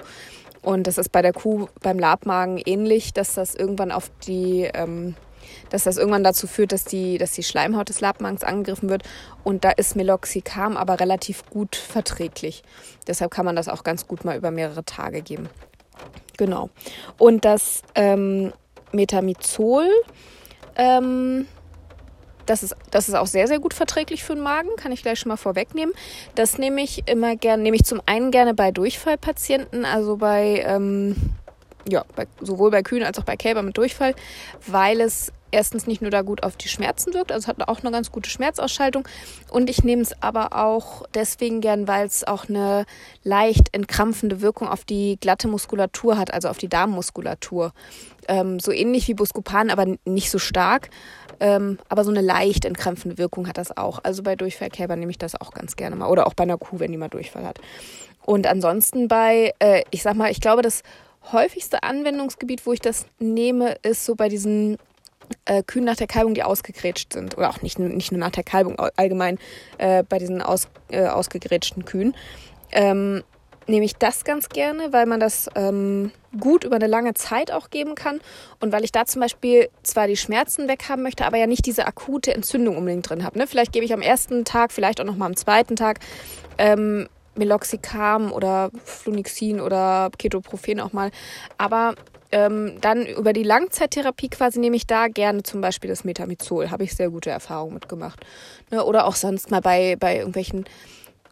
Und 0.62 0.88
das 0.88 0.98
ist 0.98 1.12
bei 1.12 1.22
der 1.22 1.34
Kuh 1.34 1.68
beim 1.82 2.00
Labmagen 2.00 2.58
ähnlich, 2.66 3.14
dass 3.14 3.34
das 3.34 3.56
irgendwann 3.56 3.92
auf 3.92 4.10
die 4.26 4.70
ähm, 4.74 5.16
dass 5.70 5.84
das 5.84 5.98
irgendwann 5.98 6.24
dazu 6.24 6.48
führt, 6.48 6.72
dass 6.72 6.84
die, 6.86 7.18
dass 7.18 7.32
die 7.32 7.44
Schleimhaut 7.44 7.90
des 7.90 8.02
Labmagens 8.02 8.44
angegriffen 8.44 8.90
wird. 8.90 9.04
Und 9.44 9.64
da 9.64 9.72
ist 9.72 9.96
Meloxicam 9.96 10.78
aber 10.78 11.00
relativ 11.00 11.46
gut 11.50 11.76
verträglich. 11.76 12.64
Deshalb 13.08 13.32
kann 13.32 13.46
man 13.46 13.56
das 13.56 13.70
auch 13.70 13.84
ganz 13.84 14.08
gut 14.08 14.26
mal 14.26 14.38
über 14.38 14.52
mehrere 14.52 14.84
Tage 14.84 15.22
geben. 15.22 15.50
Genau. 16.38 16.70
Und 17.18 17.46
das 17.46 17.82
ähm, 17.96 18.54
Metamizol, 18.92 19.88
ähm, 20.76 21.48
das 22.46 22.64
ist, 22.64 22.76
das 22.92 23.10
ist 23.10 23.16
auch 23.16 23.28
sehr, 23.28 23.48
sehr 23.48 23.60
gut 23.60 23.74
verträglich 23.74 24.24
für 24.24 24.34
den 24.34 24.44
Magen, 24.44 24.70
kann 24.78 24.92
ich 24.92 25.02
gleich 25.02 25.20
schon 25.20 25.30
mal 25.30 25.38
vorwegnehmen. 25.38 25.94
Das 26.36 26.58
nehme 26.58 26.82
ich 26.82 27.08
immer 27.08 27.36
gerne, 27.36 27.62
nehme 27.62 27.76
ich 27.76 27.84
zum 27.84 28.02
einen 28.06 28.32
gerne 28.32 28.54
bei 28.54 28.72
Durchfallpatienten, 28.72 29.84
also 29.86 30.18
bei, 30.18 30.64
ähm, 30.66 31.16
ja, 31.88 32.06
bei, 32.16 32.28
sowohl 32.42 32.72
bei 32.72 32.84
Kühen 32.84 33.04
als 33.04 33.18
auch 33.20 33.24
bei 33.24 33.38
Kälbern 33.38 33.66
mit 33.66 33.78
Durchfall, 33.78 34.14
weil 34.66 35.02
es 35.02 35.32
erstens 35.52 35.88
nicht 35.88 36.02
nur 36.02 36.12
da 36.12 36.22
gut 36.22 36.44
auf 36.44 36.58
die 36.58 36.68
Schmerzen 36.68 37.14
wirkt, 37.14 37.32
also 37.32 37.48
hat 37.48 37.68
auch 37.68 37.80
eine 37.80 37.92
ganz 37.92 38.12
gute 38.12 38.30
Schmerzausschaltung. 38.30 39.08
Und 39.50 39.70
ich 39.70 39.84
nehme 39.84 40.02
es 40.02 40.22
aber 40.22 40.54
auch 40.54 41.06
deswegen 41.14 41.62
gern, 41.62 41.88
weil 41.88 42.06
es 42.06 42.26
auch 42.26 42.50
eine 42.50 42.86
leicht 43.24 43.74
entkrampfende 43.74 44.42
Wirkung 44.42 44.68
auf 44.68 44.84
die 44.84 45.18
glatte 45.20 45.48
Muskulatur 45.48 46.18
hat, 46.18 46.34
also 46.34 46.50
auf 46.50 46.58
die 46.58 46.68
Darmmuskulatur. 46.68 47.74
Ähm, 48.28 48.60
so 48.60 48.72
ähnlich 48.72 49.08
wie 49.08 49.14
Buscopan, 49.14 49.70
aber 49.70 49.86
nicht 50.06 50.32
so 50.32 50.40
stark. 50.40 50.90
Ähm, 51.40 51.78
aber 51.88 52.04
so 52.04 52.10
eine 52.10 52.22
leicht 52.22 52.66
entkrampfende 52.66 53.18
Wirkung 53.18 53.48
hat 53.48 53.58
das 53.58 53.76
auch. 53.78 54.00
Also 54.04 54.24
bei 54.24 54.36
Durchfallkälbern 54.36 55.00
nehme 55.00 55.12
ich 55.12 55.20
das 55.20 55.40
auch 55.40 55.52
ganz 55.52 55.76
gerne 55.76 55.96
mal. 55.96 56.10
Oder 56.10 56.28
auch 56.28 56.34
bei 56.34 56.44
einer 56.44 56.58
Kuh, 56.58 56.80
wenn 56.80 56.92
die 56.92 56.98
mal 56.98 57.10
Durchfall 57.10 57.46
hat. 57.46 57.60
Und 58.26 58.48
ansonsten 58.48 59.08
bei, 59.08 59.54
äh, 59.60 59.84
ich 59.92 60.04
sag 60.04 60.16
mal, 60.16 60.30
ich 60.30 60.42
glaube, 60.42 60.62
das 60.62 60.84
häufigste 61.32 61.84
Anwendungsgebiet, 61.84 62.66
wo 62.66 62.74
ich 62.74 62.80
das 62.80 63.06
nehme, 63.20 63.76
ist 63.84 64.06
so 64.06 64.16
bei 64.16 64.30
diesen 64.30 64.78
äh, 65.46 65.64
Kühen 65.64 65.86
nach 65.86 65.96
der 65.96 66.08
Kalbung, 66.08 66.34
die 66.34 66.44
ausgegrätscht 66.44 67.14
sind. 67.14 67.38
Oder 67.38 67.50
auch 67.50 67.62
nicht, 67.62 67.80
nicht 67.80 68.12
nur 68.12 68.20
nach 68.20 68.32
der 68.32 68.44
Kalbung, 68.44 68.80
allgemein 68.96 69.38
äh, 69.78 70.04
bei 70.04 70.20
diesen 70.20 70.42
aus, 70.42 70.68
äh, 70.90 71.08
ausgegrätschten 71.08 71.86
Kühen. 71.86 72.16
Ähm, 72.72 73.24
nehme 73.68 73.86
ich 73.86 73.96
das 73.96 74.24
ganz 74.24 74.50
gerne, 74.50 74.94
weil 74.94 75.06
man 75.06 75.20
das 75.20 75.50
ähm, 75.56 76.12
gut 76.40 76.64
über 76.64 76.78
eine 76.78 76.88
lange 76.88 77.14
Zeit 77.14 77.52
auch 77.52 77.70
geben 77.70 77.96
kann 77.96 78.22
und 78.60 78.72
weil 78.72 78.84
ich 78.84 78.92
da 78.92 79.06
zum 79.06 79.22
Beispiel 79.22 79.70
zwar 79.84 80.08
die 80.08 80.16
Schmerzen 80.18 80.68
weghaben 80.68 81.04
möchte, 81.04 81.26
aber 81.26 81.38
ja 81.38 81.48
nicht 81.48 81.66
diese 81.66 81.86
akute 81.86 82.34
Entzündung 82.34 82.78
unbedingt 82.78 83.10
drin 83.10 83.24
habe. 83.24 83.38
Ne? 83.38 83.48
Vielleicht 83.48 83.74
gebe 83.74 83.86
ich 83.86 83.94
am 83.94 84.02
ersten 84.02 84.46
Tag, 84.46 84.72
vielleicht 84.72 85.02
auch 85.02 85.06
noch 85.06 85.18
mal 85.18 85.26
am 85.26 85.36
zweiten 85.36 85.76
Tag 85.76 86.00
ähm, 86.58 87.08
Meloxicam 87.38 88.32
oder 88.32 88.70
Flunixin 88.84 89.62
oder 89.62 90.10
Ketoprofen 90.18 90.80
auch 90.80 90.94
mal, 90.94 91.12
aber 91.58 91.96
ähm, 92.32 92.80
dann 92.82 93.06
über 93.06 93.34
die 93.34 93.44
Langzeittherapie 93.44 94.30
quasi 94.30 94.60
nehme 94.60 94.76
ich 94.76 94.86
da 94.86 95.08
gerne 95.08 95.44
zum 95.44 95.62
Beispiel 95.62 95.90
das 95.90 96.04
Metamizol. 96.04 96.72
Habe 96.72 96.84
ich 96.84 96.94
sehr 96.94 97.10
gute 97.10 97.30
Erfahrungen 97.30 97.76
mitgemacht. 97.76 98.26
Ne? 98.70 98.84
Oder 98.84 99.06
auch 99.06 99.16
sonst 99.16 99.50
mal 99.50 99.62
bei, 99.62 99.96
bei 99.98 100.18
irgendwelchen 100.18 100.66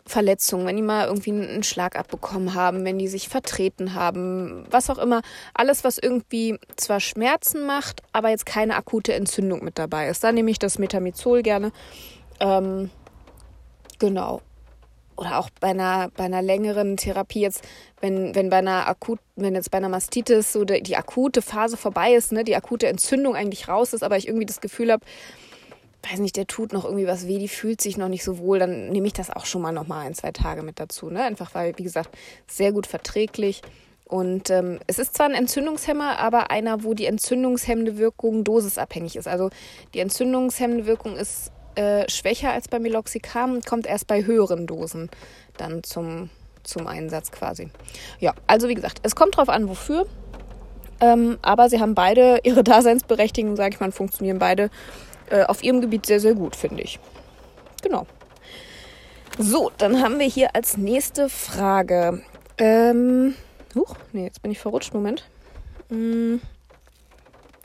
Verletzungen, 0.08 0.68
wenn 0.68 0.76
die 0.76 0.84
mal 0.84 1.08
irgendwie 1.08 1.32
einen 1.32 1.64
Schlag 1.64 1.98
abbekommen 1.98 2.54
haben, 2.54 2.86
wenn 2.86 3.00
die 3.00 3.08
sich 3.08 3.28
vertreten 3.28 3.96
haben, 3.96 4.66
was 4.70 4.90
auch 4.90 5.00
immer. 5.00 5.22
Alles, 5.54 5.84
was 5.84 5.98
irgendwie 5.98 6.60
zwar 6.76 7.00
Schmerzen 7.00 7.66
macht, 7.66 8.02
aber 8.14 8.30
jetzt 8.30 8.46
keine 8.46 8.76
akute 8.76 9.14
Entzündung 9.14 9.64
mit 9.64 9.80
dabei 9.80 10.08
ist. 10.08 10.24
Da 10.24 10.32
nehme 10.32 10.52
ich 10.52 10.60
das 10.60 10.78
Metamizol 10.78 11.42
gerne. 11.42 11.72
Ähm, 12.40 12.92
genau 14.00 14.42
oder 15.18 15.40
auch 15.40 15.50
bei 15.60 15.70
einer, 15.70 16.10
bei 16.16 16.26
einer 16.26 16.42
längeren 16.42 16.98
Therapie 16.98 17.42
jetzt, 17.42 17.64
wenn, 18.02 18.36
wenn 18.36 18.50
bei 18.50 18.58
einer 18.58 18.88
akut, 18.88 19.20
wenn 19.36 19.56
jetzt 19.56 19.72
bei 19.72 19.78
einer 19.78 19.90
Mastitis 19.90 20.54
so 20.54 20.66
die, 20.66 20.82
die 20.82 20.98
akute 20.98 21.42
Phase 21.42 21.78
vorbei 21.78 22.14
ist, 22.14 22.32
ne, 22.32 22.44
die 22.44 22.56
akute 22.56 22.88
Entzündung 22.88 23.36
eigentlich 23.36 23.68
raus 23.68 23.94
ist, 23.94 24.04
aber 24.04 24.18
ich 24.18 24.28
irgendwie 24.28 24.46
das 24.46 24.62
Gefühl 24.62 24.92
habe, 24.92 25.06
weiß 26.10 26.20
nicht, 26.20 26.36
der 26.36 26.48
tut 26.48 26.74
noch 26.74 26.86
irgendwie 26.86 27.08
was 27.08 27.28
weh, 27.28 27.40
die 27.40 27.48
fühlt 27.48 27.82
sich 27.82 27.98
noch 27.98 28.10
nicht 28.10 28.24
so 28.24 28.38
wohl, 28.38 28.60
dann 28.60 28.90
nehme 28.90 29.08
ich 29.08 29.14
das 29.14 29.30
auch 29.30 29.46
schon 29.46 29.62
mal 29.62 29.72
noch 29.72 29.90
ein, 29.90 30.14
zwei 30.14 30.32
Tage 30.32 30.62
mit 30.62 30.80
dazu, 30.80 31.10
ne? 31.10 31.24
Einfach 31.24 31.56
weil, 31.56 31.78
wie 31.78 31.84
gesagt, 31.84 32.16
sehr 32.48 32.72
gut 32.72 32.88
verträglich. 32.88 33.62
Und 34.08 34.52
ähm, 34.52 34.80
es 34.86 35.00
ist 35.00 35.16
zwar 35.16 35.26
ein 35.26 35.34
Entzündungshemmer, 35.34 36.20
aber 36.20 36.52
einer, 36.52 36.84
wo 36.84 36.94
die 36.94 37.08
entzündungshemmende 37.08 37.98
Wirkung 37.98 38.44
dosisabhängig 38.44 39.16
ist. 39.16 39.28
Also 39.28 39.50
die 39.96 40.00
entzündungshemmende 40.00 40.86
Wirkung 40.86 41.18
ist 41.18 41.52
äh, 41.76 42.10
schwächer 42.10 42.52
als 42.52 42.68
bei 42.68 42.80
Meloxicam, 42.80 43.62
kommt 43.62 43.88
erst 43.88 44.08
bei 44.08 44.26
höheren 44.26 44.68
Dosen 44.68 45.10
dann 45.58 45.84
zum, 45.84 46.30
zum 46.64 46.88
Einsatz 46.88 47.32
quasi. 47.32 47.70
Ja, 48.20 48.34
also 48.48 48.68
wie 48.68 48.76
gesagt, 48.76 49.00
es 49.04 49.16
kommt 49.16 49.38
drauf 49.38 49.50
an, 49.50 49.70
wofür. 49.70 50.06
Ähm, 51.02 51.38
aber 51.42 51.70
sie 51.70 51.80
haben 51.80 51.96
beide 51.96 52.40
ihre 52.44 52.64
Daseinsberechtigung, 52.66 53.56
sage 53.56 53.76
ich 53.76 53.80
mal, 53.80 53.92
funktionieren 53.92 54.40
beide 54.40 54.70
äh, 55.30 55.44
auf 55.44 55.64
ihrem 55.64 55.82
Gebiet 55.82 56.06
sehr, 56.06 56.20
sehr 56.20 56.36
gut, 56.36 56.56
finde 56.56 56.84
ich. 56.84 57.00
Genau. 57.82 58.08
So, 59.38 59.72
dann 59.78 60.02
haben 60.02 60.20
wir 60.20 60.28
hier 60.28 60.56
als 60.56 60.78
nächste 60.78 61.30
Frage. 61.30 62.24
Ähm, 62.58 63.36
huch, 63.76 63.96
nee, 64.14 64.24
jetzt 64.24 64.42
bin 64.42 64.52
ich 64.52 64.60
verrutscht. 64.60 64.94
Moment. 64.94 65.26
Hm. 65.90 66.40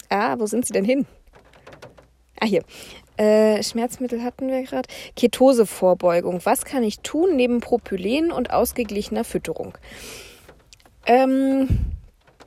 Ah, 0.09 0.35
wo 0.39 0.47
sind 0.47 0.67
sie 0.67 0.73
denn 0.73 0.85
hin? 0.85 1.07
Ah, 2.41 2.47
hier. 2.47 2.65
Äh, 3.21 3.63
Schmerzmittel 3.63 4.25
hatten 4.25 4.49
wir 4.49 4.63
gerade. 4.63 4.89
Ketosevorbeugung. 5.15 6.41
Was 6.45 6.65
kann 6.65 6.83
ich 6.83 7.01
tun 7.01 7.37
neben 7.37 7.61
Propylen 7.61 8.33
und 8.33 8.51
ausgeglichener 8.51 9.25
Fütterung? 9.25 9.77
Ähm, 11.05 11.69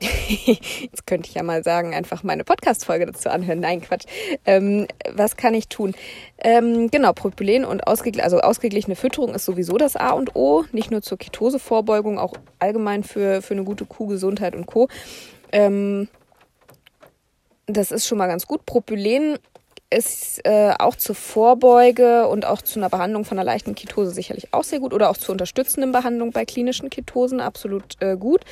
jetzt 0.00 1.06
könnte 1.06 1.28
ich 1.28 1.36
ja 1.36 1.44
mal 1.44 1.62
sagen, 1.62 1.94
einfach 1.94 2.24
meine 2.24 2.42
Podcast-Folge 2.42 3.06
dazu 3.06 3.30
anhören. 3.30 3.60
Nein, 3.60 3.82
Quatsch. 3.82 4.06
Ähm, 4.44 4.88
was 5.12 5.36
kann 5.36 5.54
ich 5.54 5.68
tun? 5.68 5.94
Ähm, 6.38 6.90
genau, 6.90 7.12
Propylen 7.12 7.64
und 7.64 7.86
ausgegl 7.86 8.20
also 8.20 8.40
ausgeglichene 8.40 8.96
Fütterung 8.96 9.32
ist 9.32 9.44
sowieso 9.44 9.76
das 9.76 9.94
A 9.94 10.10
und 10.10 10.34
O. 10.34 10.64
Nicht 10.72 10.90
nur 10.90 11.02
zur 11.02 11.18
Ketosevorbeugung, 11.18 12.18
auch 12.18 12.34
allgemein 12.58 13.04
für, 13.04 13.42
für 13.42 13.54
eine 13.54 13.62
gute 13.62 13.84
Kuhgesundheit 13.84 14.56
und 14.56 14.66
Co. 14.66 14.88
Ähm, 15.52 16.08
das 17.66 17.92
ist 17.92 18.08
schon 18.08 18.18
mal 18.18 18.26
ganz 18.26 18.48
gut. 18.48 18.66
Propylen 18.66 19.38
ist 19.90 20.40
äh, 20.44 20.72
auch 20.78 20.96
zur 20.96 21.14
Vorbeuge 21.14 22.26
und 22.28 22.44
auch 22.46 22.62
zu 22.62 22.78
einer 22.78 22.90
Behandlung 22.90 23.24
von 23.24 23.38
einer 23.38 23.44
leichten 23.44 23.74
Ketose 23.74 24.10
sicherlich 24.10 24.52
auch 24.52 24.64
sehr 24.64 24.80
gut 24.80 24.92
oder 24.92 25.10
auch 25.10 25.16
zur 25.16 25.32
unterstützenden 25.32 25.92
Behandlung 25.92 26.32
bei 26.32 26.44
klinischen 26.44 26.90
Ketosen 26.90 27.40
absolut 27.40 28.00
äh, 28.00 28.16
gut. 28.16 28.42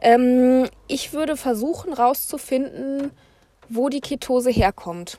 Ähm, 0.00 0.68
ich 0.88 1.12
würde 1.12 1.36
versuchen 1.36 1.96
herauszufinden, 1.96 3.10
wo 3.68 3.88
die 3.88 4.00
Ketose 4.00 4.50
herkommt. 4.50 5.18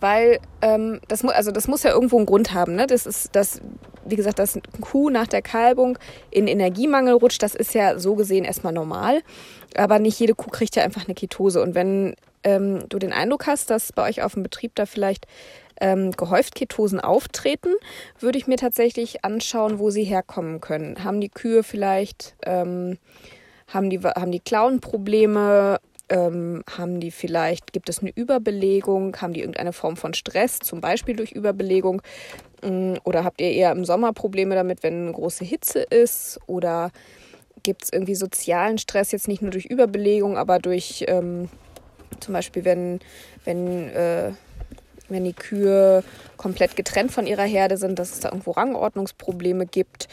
Weil 0.00 0.40
ähm, 0.62 1.00
das, 1.06 1.22
muss, 1.22 1.32
also 1.32 1.52
das 1.52 1.68
muss 1.68 1.84
ja 1.84 1.92
irgendwo 1.92 2.16
einen 2.16 2.26
Grund 2.26 2.52
haben. 2.52 2.74
Ne? 2.74 2.88
Das 2.88 3.06
ist 3.06 3.36
das, 3.36 3.60
wie 4.04 4.16
gesagt, 4.16 4.40
dass 4.40 4.56
ein 4.56 4.62
Kuh 4.80 5.10
nach 5.10 5.28
der 5.28 5.42
Kalbung 5.42 5.96
in 6.32 6.48
Energiemangel 6.48 7.14
rutscht, 7.14 7.40
das 7.40 7.54
ist 7.54 7.72
ja 7.72 8.00
so 8.00 8.16
gesehen 8.16 8.44
erstmal 8.44 8.72
normal. 8.72 9.22
Aber 9.76 10.00
nicht 10.00 10.18
jede 10.18 10.34
Kuh 10.34 10.50
kriegt 10.50 10.74
ja 10.74 10.82
einfach 10.82 11.04
eine 11.04 11.14
Ketose. 11.14 11.62
Und 11.62 11.76
wenn 11.76 12.16
ähm, 12.44 12.88
du 12.88 12.98
den 12.98 13.12
Eindruck 13.12 13.46
hast, 13.46 13.70
dass 13.70 13.92
bei 13.92 14.08
euch 14.08 14.22
auf 14.22 14.34
dem 14.34 14.42
Betrieb 14.42 14.74
da 14.74 14.86
vielleicht 14.86 15.26
ähm, 15.80 16.12
gehäuft 16.12 16.54
Ketosen 16.54 17.00
auftreten, 17.00 17.74
würde 18.18 18.38
ich 18.38 18.46
mir 18.46 18.56
tatsächlich 18.56 19.24
anschauen, 19.24 19.78
wo 19.78 19.90
sie 19.90 20.04
herkommen 20.04 20.60
können. 20.60 21.02
Haben 21.02 21.20
die 21.20 21.28
Kühe 21.28 21.62
vielleicht, 21.62 22.36
ähm, 22.44 22.98
haben 23.66 23.90
die, 23.90 24.00
haben 24.00 24.32
die 24.32 24.40
Klauenprobleme, 24.40 25.80
ähm, 26.08 26.62
haben 26.70 27.00
die 27.00 27.10
vielleicht, 27.10 27.72
gibt 27.72 27.88
es 27.88 28.00
eine 28.00 28.12
Überbelegung, 28.14 29.16
haben 29.20 29.32
die 29.32 29.40
irgendeine 29.40 29.72
Form 29.72 29.96
von 29.96 30.14
Stress, 30.14 30.58
zum 30.58 30.80
Beispiel 30.80 31.16
durch 31.16 31.32
Überbelegung? 31.32 32.02
Mm, 32.62 32.94
oder 33.04 33.24
habt 33.24 33.40
ihr 33.40 33.50
eher 33.50 33.72
im 33.72 33.84
Sommer 33.84 34.12
Probleme 34.12 34.54
damit, 34.54 34.82
wenn 34.82 35.02
eine 35.02 35.12
große 35.12 35.44
Hitze 35.44 35.80
ist? 35.80 36.38
Oder 36.46 36.90
gibt 37.62 37.84
es 37.84 37.92
irgendwie 37.92 38.14
sozialen 38.14 38.78
Stress, 38.78 39.12
jetzt 39.12 39.26
nicht 39.26 39.42
nur 39.42 39.50
durch 39.50 39.66
Überbelegung, 39.66 40.36
aber 40.36 40.58
durch 40.58 41.04
ähm, 41.08 41.48
zum 42.22 42.34
Beispiel, 42.34 42.64
wenn, 42.64 43.00
wenn, 43.44 43.88
äh, 43.90 44.32
wenn 45.08 45.24
die 45.24 45.32
Kühe 45.32 46.02
komplett 46.36 46.76
getrennt 46.76 47.12
von 47.12 47.26
ihrer 47.26 47.44
Herde 47.44 47.76
sind, 47.76 47.98
dass 47.98 48.12
es 48.12 48.20
da 48.20 48.30
irgendwo 48.30 48.52
Rangordnungsprobleme 48.52 49.66
gibt. 49.66 50.08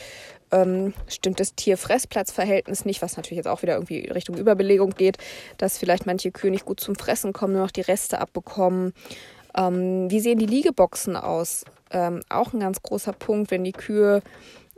Ähm, 0.51 0.94
stimmt 1.08 1.39
das 1.39 1.54
Tier-Fressplatzverhältnis 1.54 2.84
nicht, 2.84 3.01
was 3.01 3.18
natürlich 3.18 3.38
jetzt 3.38 3.48
auch 3.48 3.62
wieder 3.62 3.75
irgendwie 3.75 4.08
Richtung 4.08 4.36
Überbelegung 4.36 4.92
geht, 4.92 5.18
dass 5.58 5.78
vielleicht 5.78 6.08
manche 6.08 6.32
Kühe 6.32 6.50
nicht 6.50 6.66
gut 6.66 6.80
zum 6.80 6.96
Fressen 6.96 7.34
kommen, 7.34 7.54
nur 7.54 7.63
noch 7.63 7.72
die 7.72 7.82
Reste 7.82 8.20
abbekommen. 8.20 8.94
Ähm, 9.56 10.10
wie 10.10 10.20
sehen 10.20 10.39
die 10.39 10.48
Liegeboxen 10.48 11.16
aus? 11.16 11.66
Ähm, 11.92 12.22
auch 12.30 12.54
ein 12.54 12.60
ganz 12.60 12.82
großer 12.82 13.13
Punkt, 13.13 13.51
wenn 13.51 13.63
die 13.63 13.72
Kühe 13.72 14.22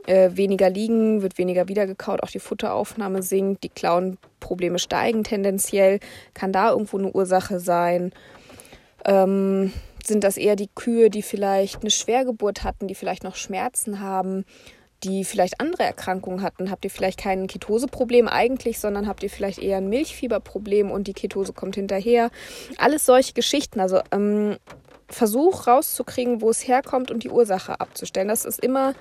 äh, 0.06 0.30
weniger 0.34 0.70
liegen, 0.70 1.22
wird 1.22 1.38
weniger 1.38 1.68
wiedergekaut, 1.68 2.22
auch 2.22 2.30
die 2.30 2.40
Futteraufnahme 2.40 3.22
sinkt, 3.22 3.64
die 3.64 3.68
Klauenprobleme 3.68 4.78
steigen 4.78 5.24
tendenziell. 5.24 6.00
Kann 6.34 6.52
da 6.52 6.70
irgendwo 6.70 6.98
eine 6.98 7.12
Ursache 7.12 7.60
sein? 7.60 8.12
Ähm, 9.04 9.72
sind 10.04 10.24
das 10.24 10.36
eher 10.36 10.56
die 10.56 10.70
Kühe, 10.74 11.10
die 11.10 11.22
vielleicht 11.22 11.82
eine 11.82 11.90
Schwergeburt 11.90 12.64
hatten, 12.64 12.88
die 12.88 12.94
vielleicht 12.94 13.22
noch 13.24 13.36
Schmerzen 13.36 14.00
haben, 14.00 14.44
die 15.04 15.24
vielleicht 15.24 15.60
andere 15.60 15.84
Erkrankungen 15.84 16.42
hatten? 16.42 16.70
Habt 16.70 16.84
ihr 16.84 16.90
vielleicht 16.90 17.20
kein 17.20 17.46
Ketoseproblem 17.46 18.28
eigentlich, 18.28 18.80
sondern 18.80 19.06
habt 19.06 19.22
ihr 19.22 19.30
vielleicht 19.30 19.58
eher 19.58 19.76
ein 19.76 19.88
Milchfieberproblem 19.88 20.90
und 20.90 21.06
die 21.06 21.12
Ketose 21.12 21.52
kommt 21.52 21.76
hinterher? 21.76 22.30
Alles 22.78 23.06
solche 23.06 23.32
Geschichten. 23.32 23.80
Also 23.80 24.00
ähm, 24.10 24.56
Versuch 25.08 25.66
rauszukriegen, 25.66 26.40
wo 26.40 26.50
es 26.50 26.66
herkommt 26.66 27.10
und 27.10 27.22
die 27.22 27.30
Ursache 27.30 27.80
abzustellen. 27.80 28.28
Das 28.28 28.44
ist 28.44 28.60
immer 28.60 28.94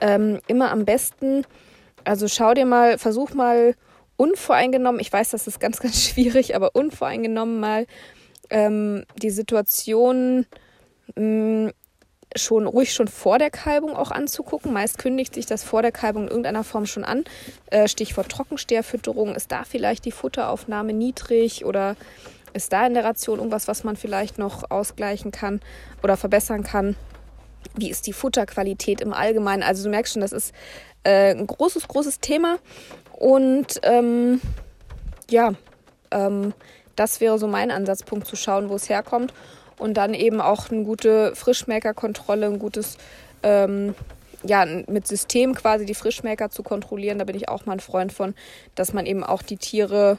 ähm, 0.00 0.40
immer 0.46 0.70
am 0.70 0.84
besten, 0.84 1.44
also 2.04 2.28
schau 2.28 2.54
dir 2.54 2.66
mal, 2.66 2.98
versuch 2.98 3.34
mal 3.34 3.74
unvoreingenommen, 4.16 5.00
ich 5.00 5.12
weiß, 5.12 5.30
das 5.30 5.46
ist 5.46 5.60
ganz, 5.60 5.80
ganz 5.80 6.02
schwierig, 6.02 6.54
aber 6.54 6.74
unvoreingenommen 6.74 7.60
mal 7.60 7.86
ähm, 8.50 9.04
die 9.20 9.30
Situation 9.30 10.46
mm, 11.16 11.68
schon 12.36 12.66
ruhig 12.66 12.92
schon 12.92 13.08
vor 13.08 13.38
der 13.38 13.50
Kalbung 13.50 13.96
auch 13.96 14.10
anzugucken. 14.10 14.72
Meist 14.72 14.98
kündigt 14.98 15.34
sich 15.34 15.46
das 15.46 15.62
vor 15.62 15.82
der 15.82 15.92
Kalbung 15.92 16.24
in 16.24 16.28
irgendeiner 16.28 16.64
Form 16.64 16.86
schon 16.86 17.04
an. 17.04 17.24
Äh, 17.70 17.88
Stichwort 17.88 18.28
Trockensteherfütterung. 18.28 19.34
Ist 19.34 19.52
da 19.52 19.64
vielleicht 19.64 20.04
die 20.04 20.12
Futteraufnahme 20.12 20.92
niedrig 20.92 21.64
oder 21.64 21.96
ist 22.52 22.72
da 22.72 22.86
in 22.86 22.94
der 22.94 23.04
Ration 23.04 23.38
irgendwas, 23.38 23.68
was 23.68 23.84
man 23.84 23.96
vielleicht 23.96 24.38
noch 24.38 24.70
ausgleichen 24.70 25.30
kann 25.30 25.60
oder 26.02 26.16
verbessern 26.16 26.62
kann? 26.64 26.96
Wie 27.74 27.90
ist 27.90 28.06
die 28.06 28.12
Futterqualität 28.12 29.00
im 29.00 29.12
Allgemeinen? 29.12 29.62
Also 29.62 29.84
du 29.84 29.90
merkst 29.90 30.12
schon, 30.12 30.22
das 30.22 30.32
ist 30.32 30.54
äh, 31.04 31.30
ein 31.30 31.46
großes, 31.46 31.88
großes 31.88 32.20
Thema. 32.20 32.58
Und 33.12 33.80
ähm, 33.82 34.40
ja, 35.30 35.52
ähm, 36.10 36.52
das 36.96 37.20
wäre 37.20 37.38
so 37.38 37.46
mein 37.46 37.70
Ansatzpunkt, 37.70 38.26
zu 38.26 38.36
schauen, 38.36 38.68
wo 38.68 38.74
es 38.74 38.88
herkommt. 38.88 39.32
Und 39.78 39.94
dann 39.94 40.14
eben 40.14 40.40
auch 40.40 40.70
eine 40.70 40.84
gute 40.84 41.34
Frischmelkerkontrolle, 41.34 42.46
ein 42.46 42.58
gutes, 42.58 42.96
ähm, 43.42 43.94
ja, 44.44 44.64
mit 44.64 45.06
System 45.06 45.54
quasi 45.54 45.84
die 45.84 45.94
Frischmelker 45.94 46.50
zu 46.50 46.62
kontrollieren. 46.62 47.18
Da 47.18 47.24
bin 47.24 47.36
ich 47.36 47.48
auch 47.48 47.66
mal 47.66 47.74
ein 47.74 47.80
Freund 47.80 48.12
von, 48.12 48.34
dass 48.74 48.92
man 48.92 49.06
eben 49.06 49.24
auch 49.24 49.42
die 49.42 49.56
Tiere 49.56 50.18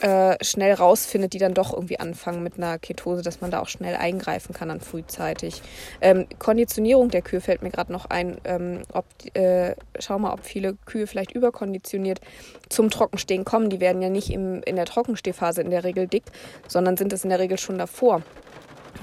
äh, 0.00 0.42
schnell 0.44 0.74
rausfindet, 0.74 1.32
die 1.32 1.38
dann 1.38 1.54
doch 1.54 1.72
irgendwie 1.72 1.98
anfangen 1.98 2.42
mit 2.42 2.56
einer 2.56 2.78
Ketose, 2.78 3.22
dass 3.22 3.40
man 3.40 3.50
da 3.50 3.60
auch 3.60 3.68
schnell 3.68 3.96
eingreifen 3.96 4.54
kann 4.54 4.68
dann 4.68 4.80
frühzeitig. 4.80 5.62
Ähm, 6.00 6.26
Konditionierung 6.38 7.10
der 7.10 7.22
Kühe 7.22 7.40
fällt 7.40 7.62
mir 7.62 7.70
gerade 7.70 7.92
noch 7.92 8.06
ein. 8.06 8.38
Ähm, 8.44 8.82
ob, 8.92 9.04
äh, 9.34 9.74
schau 9.98 10.18
mal, 10.18 10.32
ob 10.32 10.44
viele 10.44 10.74
Kühe 10.86 11.06
vielleicht 11.06 11.32
überkonditioniert 11.32 12.20
zum 12.68 12.90
Trockenstehen 12.90 13.44
kommen. 13.44 13.70
Die 13.70 13.80
werden 13.80 14.02
ja 14.02 14.08
nicht 14.08 14.30
im, 14.30 14.62
in 14.62 14.76
der 14.76 14.86
Trockenstehphase 14.86 15.62
in 15.62 15.70
der 15.70 15.84
Regel 15.84 16.06
dick, 16.06 16.24
sondern 16.66 16.96
sind 16.96 17.12
es 17.12 17.24
in 17.24 17.30
der 17.30 17.38
Regel 17.38 17.58
schon 17.58 17.78
davor. 17.78 18.22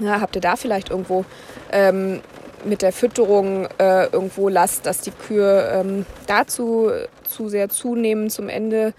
Ja, 0.00 0.20
habt 0.20 0.36
ihr 0.36 0.42
da 0.42 0.56
vielleicht 0.56 0.90
irgendwo 0.90 1.24
ähm, 1.72 2.20
mit 2.64 2.82
der 2.82 2.92
Fütterung 2.92 3.66
äh, 3.78 4.06
irgendwo 4.06 4.48
Last, 4.48 4.86
dass 4.86 5.00
die 5.00 5.10
Kühe 5.10 5.70
ähm, 5.72 6.06
dazu 6.26 6.90
zu 7.24 7.48
sehr 7.48 7.68
zunehmen 7.68 8.30
zum 8.30 8.48
Ende 8.48 8.92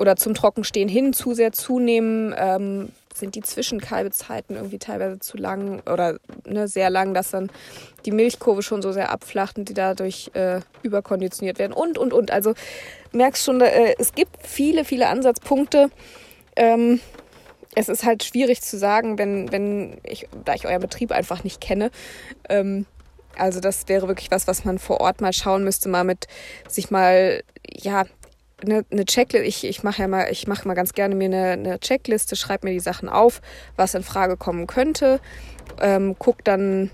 oder 0.00 0.16
zum 0.16 0.32
Trockenstehen 0.32 0.88
hin 0.88 1.12
zu 1.12 1.34
sehr 1.34 1.52
zunehmen, 1.52 2.34
ähm, 2.36 2.88
sind 3.14 3.34
die 3.34 3.42
Zwischenkalbezeiten 3.42 4.56
irgendwie 4.56 4.78
teilweise 4.78 5.18
zu 5.18 5.36
lang 5.36 5.82
oder 5.86 6.18
ne, 6.46 6.68
sehr 6.68 6.88
lang, 6.88 7.12
dass 7.12 7.30
dann 7.30 7.50
die 8.06 8.10
Milchkurve 8.10 8.62
schon 8.62 8.80
so 8.80 8.92
sehr 8.92 9.10
abflacht 9.10 9.58
und 9.58 9.68
die 9.68 9.74
dadurch 9.74 10.30
äh, 10.32 10.60
überkonditioniert 10.82 11.58
werden 11.58 11.74
und, 11.74 11.98
und, 11.98 12.14
und. 12.14 12.30
Also 12.30 12.54
merkst 13.12 13.44
schon, 13.44 13.60
äh, 13.60 13.94
es 13.98 14.14
gibt 14.14 14.38
viele, 14.42 14.86
viele 14.86 15.08
Ansatzpunkte. 15.08 15.90
Ähm, 16.56 17.00
es 17.74 17.90
ist 17.90 18.04
halt 18.04 18.24
schwierig 18.24 18.62
zu 18.62 18.78
sagen, 18.78 19.18
wenn, 19.18 19.52
wenn 19.52 19.98
ich, 20.02 20.28
da 20.46 20.54
ich 20.54 20.66
euren 20.66 20.80
Betrieb 20.80 21.12
einfach 21.12 21.44
nicht 21.44 21.60
kenne. 21.60 21.90
Ähm, 22.48 22.86
also 23.36 23.60
das 23.60 23.86
wäre 23.86 24.08
wirklich 24.08 24.30
was, 24.30 24.46
was 24.46 24.64
man 24.64 24.78
vor 24.78 25.00
Ort 25.02 25.20
mal 25.20 25.34
schauen 25.34 25.62
müsste, 25.62 25.90
mal 25.90 26.04
mit 26.04 26.26
sich 26.68 26.90
mal, 26.90 27.42
ja, 27.68 28.04
eine, 28.62 28.84
eine 28.90 29.04
Checkliste, 29.04 29.46
ich, 29.46 29.64
ich 29.64 29.82
mache 29.82 30.02
ja 30.02 30.08
mal, 30.08 30.28
ich 30.30 30.46
mache 30.46 30.66
mal 30.66 30.74
ganz 30.74 30.92
gerne 30.92 31.14
mir 31.14 31.26
eine, 31.26 31.50
eine 31.52 31.80
Checkliste, 31.80 32.36
schreibe 32.36 32.66
mir 32.66 32.72
die 32.72 32.80
Sachen 32.80 33.08
auf, 33.08 33.40
was 33.76 33.94
in 33.94 34.02
Frage 34.02 34.36
kommen 34.36 34.66
könnte, 34.66 35.20
ähm, 35.80 36.16
guck 36.18 36.44
dann 36.44 36.90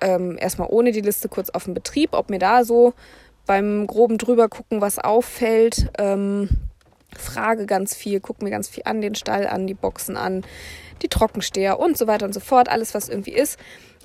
ähm, 0.00 0.38
erstmal 0.38 0.68
ohne 0.70 0.92
die 0.92 1.00
Liste 1.00 1.28
kurz 1.28 1.50
auf 1.50 1.64
den 1.64 1.74
Betrieb, 1.74 2.10
ob 2.12 2.30
mir 2.30 2.38
da 2.38 2.64
so 2.64 2.94
beim 3.46 3.86
groben 3.86 4.18
drüber 4.18 4.48
gucken, 4.48 4.80
was 4.80 4.98
auffällt. 4.98 5.90
Ähm, 5.98 6.48
frage 7.16 7.66
ganz 7.66 7.94
viel, 7.94 8.20
guck 8.20 8.42
mir 8.42 8.50
ganz 8.50 8.68
viel 8.68 8.84
an, 8.86 9.00
den 9.00 9.14
Stall 9.14 9.46
an, 9.46 9.66
die 9.66 9.74
Boxen 9.74 10.16
an, 10.16 10.44
die 11.02 11.08
Trockensteher 11.08 11.80
und 11.80 11.98
so 11.98 12.06
weiter 12.06 12.26
und 12.26 12.32
so 12.32 12.40
fort, 12.40 12.68
alles 12.68 12.94
was 12.94 13.08
irgendwie 13.08 13.32
ist 13.32 13.58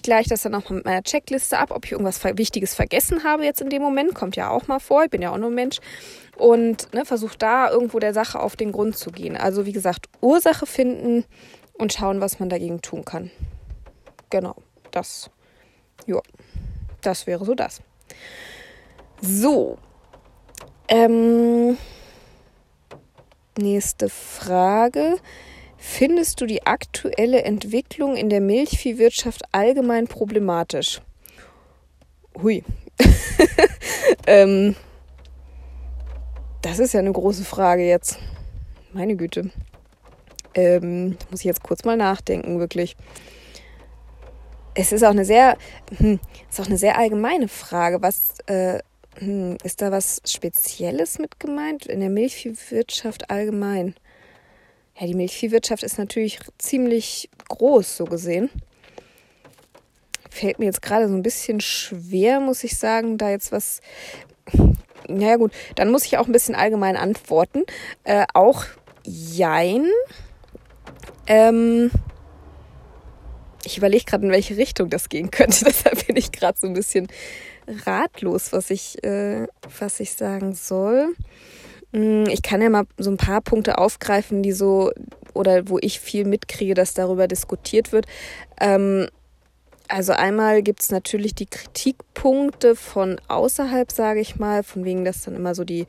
gleich 0.05 0.27
das 0.27 0.43
dann 0.43 0.55
auch 0.55 0.69
mit 0.69 0.85
meiner 0.85 1.03
Checkliste 1.03 1.57
ab, 1.57 1.71
ob 1.71 1.85
ich 1.85 1.91
irgendwas 1.91 2.23
Wichtiges 2.23 2.75
vergessen 2.75 3.23
habe 3.23 3.43
jetzt 3.43 3.59
in 3.59 3.69
dem 3.69 3.81
Moment. 3.81 4.13
Kommt 4.15 4.35
ja 4.35 4.49
auch 4.49 4.67
mal 4.67 4.79
vor, 4.79 5.03
ich 5.03 5.09
bin 5.09 5.21
ja 5.21 5.31
auch 5.31 5.37
nur 5.37 5.49
Mensch. 5.49 5.79
Und 6.37 6.93
ne, 6.93 7.05
versuche 7.05 7.37
da 7.37 7.69
irgendwo 7.69 7.99
der 7.99 8.13
Sache 8.13 8.39
auf 8.39 8.55
den 8.55 8.71
Grund 8.71 8.95
zu 8.95 9.11
gehen. 9.11 9.35
Also 9.35 9.65
wie 9.65 9.71
gesagt, 9.71 10.07
Ursache 10.21 10.65
finden 10.65 11.25
und 11.73 11.91
schauen, 11.91 12.21
was 12.21 12.39
man 12.39 12.49
dagegen 12.49 12.81
tun 12.81 13.03
kann. 13.03 13.31
Genau, 14.29 14.55
das, 14.91 15.29
ja, 16.05 16.21
das 17.01 17.27
wäre 17.27 17.43
so 17.43 17.55
das. 17.55 17.81
So, 19.21 19.77
ähm, 20.87 21.77
nächste 23.57 24.09
Frage. 24.09 25.17
Findest 25.88 26.41
du 26.41 26.45
die 26.45 26.65
aktuelle 26.65 27.43
Entwicklung 27.43 28.17
in 28.17 28.30
der 28.30 28.41
Milchviehwirtschaft 28.41 29.43
allgemein 29.54 30.08
problematisch? 30.08 31.00
Hui. 32.41 32.65
ähm, 34.28 34.76
das 36.62 36.80
ist 36.80 36.93
ja 36.93 37.00
eine 37.00 37.13
große 37.13 37.45
Frage 37.45 37.88
jetzt. 37.88 38.17
Meine 38.91 39.15
Güte. 39.15 39.52
Ähm, 40.54 41.17
muss 41.30 41.41
ich 41.41 41.45
jetzt 41.45 41.63
kurz 41.63 41.86
mal 41.86 41.95
nachdenken, 41.95 42.60
wirklich. 42.60 42.98
Es 44.74 44.91
ist 44.91 45.04
auch 45.04 45.12
eine 45.12 45.24
sehr, 45.24 45.56
hm, 45.95 46.19
ist 46.50 46.60
auch 46.60 46.65
eine 46.65 46.80
sehr 46.80 46.98
allgemeine 46.98 47.48
Frage. 47.48 48.02
Was 48.02 48.39
äh, 48.48 48.80
hm, 49.19 49.58
ist 49.63 49.82
da 49.82 49.91
was 49.91 50.19
Spezielles 50.26 51.19
mit 51.19 51.39
gemeint 51.39 51.86
in 51.86 52.02
der 52.02 52.10
Milchviehwirtschaft 52.10 53.30
allgemein? 53.30 53.95
Ja, 54.97 55.08
die 55.08 55.13
Milchviehwirtschaft 55.13 55.84
ist 55.84 55.97
natürlich 55.97 56.39
ziemlich 56.58 57.29
groß, 57.49 57.97
so 57.97 58.05
gesehen. 58.05 58.49
fällt 60.29 60.60
mir 60.60 60.65
jetzt 60.65 60.81
gerade 60.81 61.08
so 61.08 61.13
ein 61.13 61.23
bisschen 61.23 61.62
schwer, 61.62 62.39
muss 62.39 62.63
ich 62.63 62.77
sagen, 62.77 63.17
da 63.17 63.29
jetzt 63.29 63.51
was. 63.51 63.81
Naja, 65.08 65.36
gut, 65.36 65.51
dann 65.75 65.91
muss 65.91 66.05
ich 66.05 66.17
auch 66.17 66.25
ein 66.25 66.31
bisschen 66.31 66.55
allgemein 66.55 66.97
antworten. 66.97 67.63
Äh, 68.03 68.25
auch 68.34 68.65
Jein. 69.05 69.88
Ähm, 71.27 71.91
ich 73.63 73.77
überlege 73.77 74.05
gerade, 74.05 74.25
in 74.25 74.31
welche 74.31 74.58
Richtung 74.58 74.89
das 74.89 75.10
gehen 75.10 75.31
könnte. 75.31 75.65
Deshalb 75.65 76.08
bin 76.08 76.15
ich 76.15 76.31
gerade 76.31 76.58
so 76.58 76.67
ein 76.67 76.73
bisschen 76.73 77.08
ratlos, 77.86 78.51
was 78.51 78.69
ich, 78.69 79.03
äh, 79.03 79.47
was 79.79 79.99
ich 79.99 80.13
sagen 80.13 80.55
soll. 80.55 81.15
Hm, 81.95 82.25
ich 82.27 82.41
kann 82.41 82.62
ja 82.62 82.69
mal 82.69 82.84
so 82.97 83.10
ein 83.10 83.15
paar 83.15 83.39
Punkte 83.39 83.77
aufgreifen, 83.77 84.43
die 84.43 84.51
so, 84.51 84.91
oder 85.34 85.69
wo 85.69 85.79
ich 85.79 86.01
viel 86.01 86.25
mitkriege, 86.25 86.73
dass 86.73 86.93
darüber 86.93 87.25
diskutiert 87.29 87.93
wird. 87.93 88.05
Ähm, 88.60 89.08
also 89.88 90.12
einmal 90.12 90.62
gibt 90.62 90.81
es 90.81 90.91
natürlich 90.91 91.36
die 91.36 91.45
Kritikpunkte 91.45 92.75
von 92.75 93.21
außerhalb, 93.29 93.91
sage 93.91 94.19
ich 94.19 94.36
mal, 94.36 94.63
von 94.63 94.84
wegen, 94.84 95.05
dass 95.05 95.21
dann 95.21 95.36
immer 95.36 95.55
so 95.55 95.63
die 95.63 95.86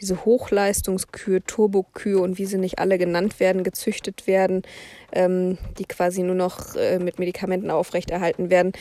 diese 0.00 0.24
Hochleistungskühe, 0.24 1.42
Turbokühe 1.42 2.20
und 2.20 2.38
wie 2.38 2.46
sie 2.46 2.58
nicht 2.58 2.78
alle 2.78 2.96
genannt 2.96 3.40
werden, 3.40 3.64
gezüchtet 3.64 4.28
werden, 4.28 4.62
ähm, 5.10 5.58
die 5.78 5.86
quasi 5.86 6.22
nur 6.22 6.36
noch 6.36 6.76
äh, 6.76 7.00
mit 7.00 7.18
Medikamenten 7.18 7.70
aufrechterhalten 7.70 8.50
werden. 8.50 8.72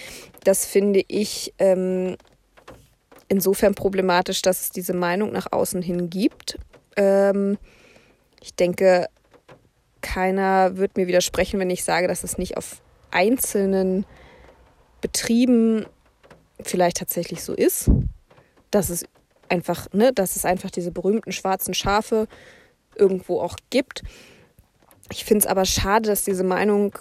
Das 0.43 0.65
finde 0.65 1.03
ich 1.07 1.53
ähm, 1.57 2.17
insofern 3.29 3.73
problematisch, 3.73 4.41
dass 4.41 4.61
es 4.61 4.69
diese 4.69 4.93
Meinung 4.93 5.31
nach 5.31 5.51
außen 5.51 5.81
hin 5.81 6.09
gibt. 6.09 6.59
Ähm, 6.97 7.57
ich 8.41 8.53
denke, 8.53 9.07
keiner 10.01 10.77
wird 10.77 10.97
mir 10.97 11.07
widersprechen, 11.07 11.59
wenn 11.59 11.69
ich 11.69 11.83
sage, 11.83 12.07
dass 12.07 12.23
es 12.23 12.37
nicht 12.37 12.57
auf 12.57 12.81
einzelnen 13.11 14.05
Betrieben 15.01 15.85
vielleicht 16.61 16.97
tatsächlich 16.97 17.43
so 17.43 17.53
ist, 17.53 17.89
dass 18.71 18.89
es 18.89 19.05
einfach, 19.49 19.87
ne, 19.93 20.11
dass 20.11 20.35
es 20.35 20.45
einfach 20.45 20.71
diese 20.71 20.91
berühmten 20.91 21.31
schwarzen 21.31 21.73
Schafe 21.73 22.27
irgendwo 22.95 23.39
auch 23.39 23.55
gibt. 23.69 24.03
Ich 25.11 25.23
finde 25.23 25.45
es 25.45 25.47
aber 25.47 25.65
schade, 25.65 26.09
dass 26.09 26.23
diese 26.23 26.43
Meinung 26.43 26.97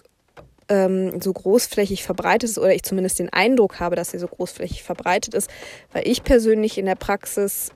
ähm, 0.68 1.20
so 1.20 1.32
großflächig 1.32 2.04
verbreitet 2.04 2.50
ist 2.50 2.58
oder 2.58 2.74
ich 2.74 2.82
zumindest 2.82 3.18
den 3.18 3.32
Eindruck 3.32 3.80
habe, 3.80 3.96
dass 3.96 4.10
sie 4.10 4.18
so 4.18 4.28
großflächig 4.28 4.82
verbreitet 4.82 5.34
ist, 5.34 5.50
weil 5.92 6.06
ich 6.06 6.22
persönlich 6.22 6.78
in 6.78 6.86
der 6.86 6.96
Praxis 6.96 7.70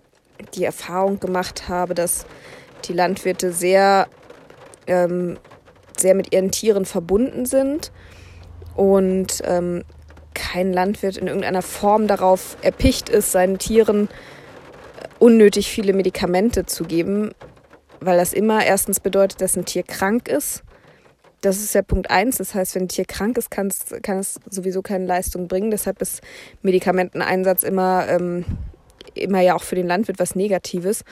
die 0.55 0.64
Erfahrung 0.64 1.20
gemacht 1.20 1.68
habe, 1.68 1.94
dass 1.94 2.26
die 2.85 2.92
Landwirte 2.92 3.53
sehr, 3.53 4.09
ähm, 4.87 5.38
sehr 5.96 6.14
mit 6.14 6.33
ihren 6.33 6.50
Tieren 6.50 6.85
verbunden 6.85 7.46
sind 7.46 7.92
und 8.74 9.42
ähm, 9.44 9.85
kein 10.35 10.72
Landwirt 10.72 11.16
in 11.16 11.26
irgendeiner 11.26 11.62
Form 11.62 12.07
darauf 12.07 12.57
erpicht 12.62 13.09
ist, 13.09 13.33
seinen 13.33 13.59
Tieren 13.59 14.09
äh, 14.09 15.09
unnötig 15.18 15.70
viele 15.70 15.92
Medikamente 15.92 16.66
zu 16.66 16.85
geben, 16.85 17.33
weil 18.00 18.16
das 18.16 18.33
immer 18.33 18.64
erstens 18.64 19.00
bedeutet, 19.00 19.40
dass 19.40 19.57
ein 19.57 19.66
Tier 19.66 19.83
krank 19.83 20.29
ist. 20.29 20.62
Das 21.42 21.59
ist 21.59 21.74
ja 21.74 21.83
Punkt 21.83 22.11
eins. 22.11 22.37
Das 22.37 22.55
heißt, 22.55 22.74
wenn 22.74 22.83
ein 22.83 22.88
Tier 22.88 23.05
krank 23.07 23.38
ist, 23.38 23.50
kann 23.50 23.68
es, 23.68 23.87
kann 24.03 24.18
es 24.18 24.38
sowieso 24.48 24.83
keine 24.83 25.07
Leistung 25.07 25.48
bringen. 25.48 25.70
Deshalb 25.70 26.00
ist 26.03 26.20
Medikamenteneinsatz 26.62 27.62
immer, 27.62 28.07
ähm, 28.09 28.44
immer 29.14 29.40
ja 29.40 29.54
auch 29.54 29.62
für 29.62 29.74
den 29.74 29.86
Landwirt 29.86 30.18
was 30.18 30.34
Negatives. 30.34 31.04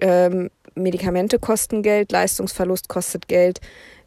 Ähm, 0.00 0.50
Medikamente 0.74 1.38
kosten 1.38 1.82
Geld, 1.82 2.12
Leistungsverlust 2.12 2.88
kostet 2.88 3.28
Geld, 3.28 3.60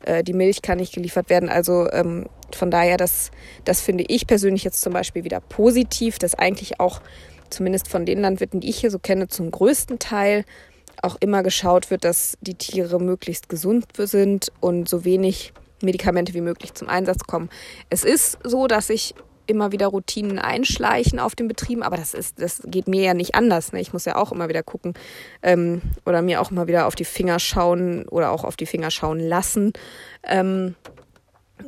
äh, 0.05 0.23
die 0.23 0.33
Milch 0.33 0.61
kann 0.61 0.77
nicht 0.77 0.93
geliefert 0.93 1.29
werden. 1.29 1.49
Also 1.49 1.89
ähm, 1.91 2.27
von 2.53 2.71
daher, 2.71 2.97
das, 2.97 3.31
das 3.65 3.81
finde 3.81 4.05
ich 4.07 4.27
persönlich 4.27 4.63
jetzt 4.63 4.81
zum 4.81 4.93
Beispiel 4.93 5.23
wieder 5.23 5.39
positiv, 5.41 6.19
dass 6.19 6.35
eigentlich 6.35 6.79
auch 6.79 7.01
zumindest 7.49 7.87
von 7.87 8.05
den 8.05 8.21
Landwirten, 8.21 8.59
die 8.59 8.69
ich 8.69 8.79
hier 8.79 8.91
so 8.91 8.99
kenne, 8.99 9.27
zum 9.27 9.51
größten 9.51 9.99
Teil 9.99 10.45
auch 11.01 11.17
immer 11.19 11.43
geschaut 11.43 11.91
wird, 11.91 12.03
dass 12.03 12.37
die 12.41 12.55
Tiere 12.55 12.99
möglichst 12.99 13.49
gesund 13.49 13.85
sind 13.97 14.51
und 14.59 14.87
so 14.87 15.05
wenig 15.05 15.53
Medikamente 15.81 16.33
wie 16.33 16.41
möglich 16.41 16.73
zum 16.73 16.87
Einsatz 16.87 17.25
kommen. 17.25 17.49
Es 17.89 18.03
ist 18.03 18.37
so, 18.43 18.67
dass 18.67 18.89
ich 18.89 19.13
immer 19.47 19.71
wieder 19.71 19.87
Routinen 19.87 20.39
einschleichen 20.39 21.19
auf 21.19 21.35
den 21.35 21.47
Betrieben, 21.47 21.83
aber 21.83 21.97
das 21.97 22.13
ist, 22.13 22.41
das 22.41 22.61
geht 22.65 22.87
mir 22.87 23.01
ja 23.03 23.13
nicht 23.13 23.35
anders. 23.35 23.73
Ne? 23.73 23.81
Ich 23.81 23.93
muss 23.93 24.05
ja 24.05 24.15
auch 24.15 24.31
immer 24.31 24.49
wieder 24.49 24.63
gucken 24.63 24.93
ähm, 25.41 25.81
oder 26.05 26.21
mir 26.21 26.41
auch 26.41 26.51
immer 26.51 26.67
wieder 26.67 26.87
auf 26.87 26.95
die 26.95 27.05
Finger 27.05 27.39
schauen 27.39 28.07
oder 28.07 28.31
auch 28.31 28.43
auf 28.43 28.55
die 28.55 28.65
Finger 28.65 28.91
schauen 28.91 29.19
lassen, 29.19 29.73
ähm, 30.23 30.75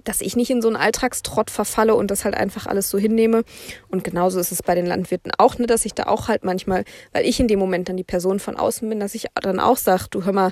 dass 0.04 0.22
ich 0.22 0.36
nicht 0.36 0.50
in 0.50 0.62
so 0.62 0.68
einen 0.68 0.78
Alltagstrott 0.78 1.50
verfalle 1.50 1.96
und 1.96 2.12
das 2.12 2.26
halt 2.26 2.36
einfach 2.36 2.66
alles 2.66 2.90
so 2.90 2.98
hinnehme. 2.98 3.44
Und 3.90 4.04
genauso 4.04 4.40
ist 4.40 4.52
es 4.52 4.64
bei 4.64 4.76
den 4.76 4.86
Landwirten 4.86 5.32
auch, 5.38 5.58
ne, 5.58 5.68
dass 5.68 5.86
ich 5.86 5.94
da 5.94 6.04
auch 6.04 6.28
halt 6.28 6.44
manchmal, 6.44 6.84
weil 7.14 7.26
ich 7.26 7.40
in 7.40 7.48
dem 7.48 7.60
Moment 7.60 7.90
dann 7.90 7.98
die 7.98 8.04
Person 8.04 8.40
von 8.40 8.58
außen 8.58 8.88
bin, 8.88 9.00
dass 9.00 9.16
ich 9.16 9.28
dann 9.36 9.60
auch 9.60 9.78
sage, 9.78 10.06
du 10.10 10.26
hör 10.26 10.34
mal, 10.34 10.52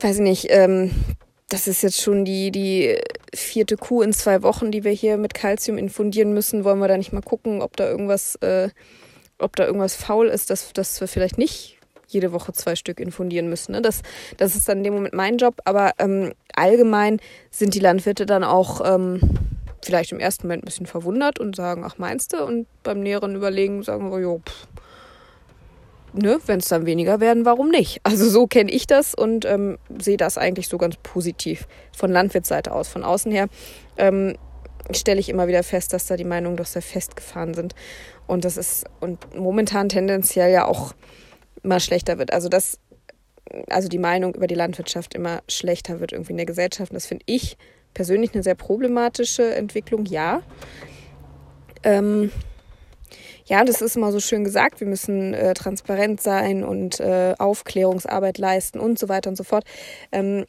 weiß 0.00 0.16
ich 0.16 0.22
nicht, 0.22 0.46
ähm, 0.50 0.90
das 1.54 1.68
ist 1.68 1.82
jetzt 1.82 2.02
schon 2.02 2.24
die, 2.24 2.50
die 2.50 2.98
vierte 3.32 3.76
Kuh 3.76 4.02
in 4.02 4.12
zwei 4.12 4.42
Wochen, 4.42 4.72
die 4.72 4.82
wir 4.82 4.90
hier 4.90 5.16
mit 5.16 5.34
Kalzium 5.34 5.78
infundieren 5.78 6.34
müssen. 6.34 6.64
Wollen 6.64 6.80
wir 6.80 6.88
da 6.88 6.96
nicht 6.96 7.12
mal 7.12 7.22
gucken, 7.22 7.62
ob 7.62 7.76
da 7.76 7.88
irgendwas, 7.88 8.34
äh, 8.40 8.70
ob 9.38 9.54
da 9.54 9.64
irgendwas 9.64 9.94
faul 9.94 10.26
ist, 10.26 10.50
dass, 10.50 10.72
dass 10.72 11.00
wir 11.00 11.06
vielleicht 11.06 11.38
nicht 11.38 11.78
jede 12.08 12.32
Woche 12.32 12.52
zwei 12.54 12.74
Stück 12.74 12.98
infundieren 12.98 13.48
müssen. 13.48 13.70
Ne? 13.70 13.82
Das, 13.82 14.02
das 14.36 14.56
ist 14.56 14.68
dann 14.68 14.78
in 14.78 14.84
dem 14.84 14.94
Moment 14.94 15.14
mein 15.14 15.38
Job. 15.38 15.60
Aber 15.64 15.92
ähm, 15.98 16.32
allgemein 16.56 17.20
sind 17.52 17.74
die 17.74 17.80
Landwirte 17.80 18.26
dann 18.26 18.42
auch 18.42 18.80
ähm, 18.84 19.20
vielleicht 19.80 20.10
im 20.10 20.18
ersten 20.18 20.48
Moment 20.48 20.64
ein 20.64 20.66
bisschen 20.66 20.86
verwundert 20.86 21.38
und 21.38 21.54
sagen, 21.54 21.84
ach 21.86 21.98
meinst 21.98 22.32
du? 22.32 22.44
Und 22.44 22.66
beim 22.82 22.98
näheren 22.98 23.36
Überlegen 23.36 23.84
sagen 23.84 24.10
wir, 24.10 24.18
jo, 24.18 24.42
pff, 24.44 24.66
ne, 26.14 26.38
wenn 26.46 26.60
es 26.60 26.68
dann 26.68 26.86
weniger 26.86 27.20
werden, 27.20 27.44
warum 27.44 27.70
nicht? 27.70 28.00
Also 28.04 28.28
so 28.28 28.46
kenne 28.46 28.70
ich 28.70 28.86
das 28.86 29.14
und 29.14 29.44
ähm, 29.44 29.78
sehe 29.98 30.16
das 30.16 30.38
eigentlich 30.38 30.68
so 30.68 30.78
ganz 30.78 30.96
positiv 31.02 31.66
von 31.96 32.10
Landwirtsseite 32.10 32.72
aus. 32.72 32.88
Von 32.88 33.04
außen 33.04 33.30
her 33.32 33.48
ähm, 33.96 34.36
stelle 34.92 35.20
ich 35.20 35.28
immer 35.28 35.48
wieder 35.48 35.62
fest, 35.62 35.92
dass 35.92 36.06
da 36.06 36.16
die 36.16 36.24
Meinungen 36.24 36.56
doch 36.56 36.66
sehr 36.66 36.82
festgefahren 36.82 37.54
sind. 37.54 37.74
Und 38.26 38.44
das 38.44 38.56
ist 38.56 38.84
und 39.00 39.36
momentan 39.36 39.88
tendenziell 39.88 40.52
ja 40.52 40.66
auch 40.66 40.94
immer 41.62 41.80
schlechter 41.80 42.18
wird. 42.18 42.32
Also 42.32 42.48
das, 42.48 42.78
also 43.68 43.88
die 43.88 43.98
Meinung 43.98 44.34
über 44.34 44.46
die 44.46 44.54
Landwirtschaft 44.54 45.14
immer 45.14 45.42
schlechter 45.48 46.00
wird 46.00 46.12
irgendwie 46.12 46.32
in 46.32 46.38
der 46.38 46.46
Gesellschaft. 46.46 46.90
Und 46.90 46.96
das 46.96 47.06
finde 47.06 47.24
ich 47.26 47.56
persönlich 47.92 48.34
eine 48.34 48.42
sehr 48.42 48.54
problematische 48.54 49.54
Entwicklung, 49.54 50.04
ja. 50.06 50.42
Ähm, 51.82 52.30
ja, 53.46 53.64
das 53.64 53.82
ist 53.82 53.96
immer 53.96 54.10
so 54.10 54.20
schön 54.20 54.44
gesagt, 54.44 54.80
wir 54.80 54.86
müssen 54.86 55.34
äh, 55.34 55.54
transparent 55.54 56.20
sein 56.20 56.64
und 56.64 57.00
äh, 57.00 57.34
Aufklärungsarbeit 57.38 58.38
leisten 58.38 58.80
und 58.80 58.98
so 58.98 59.08
weiter 59.08 59.30
und 59.30 59.36
so 59.36 59.44
fort. 59.44 59.64
Ähm, 60.12 60.46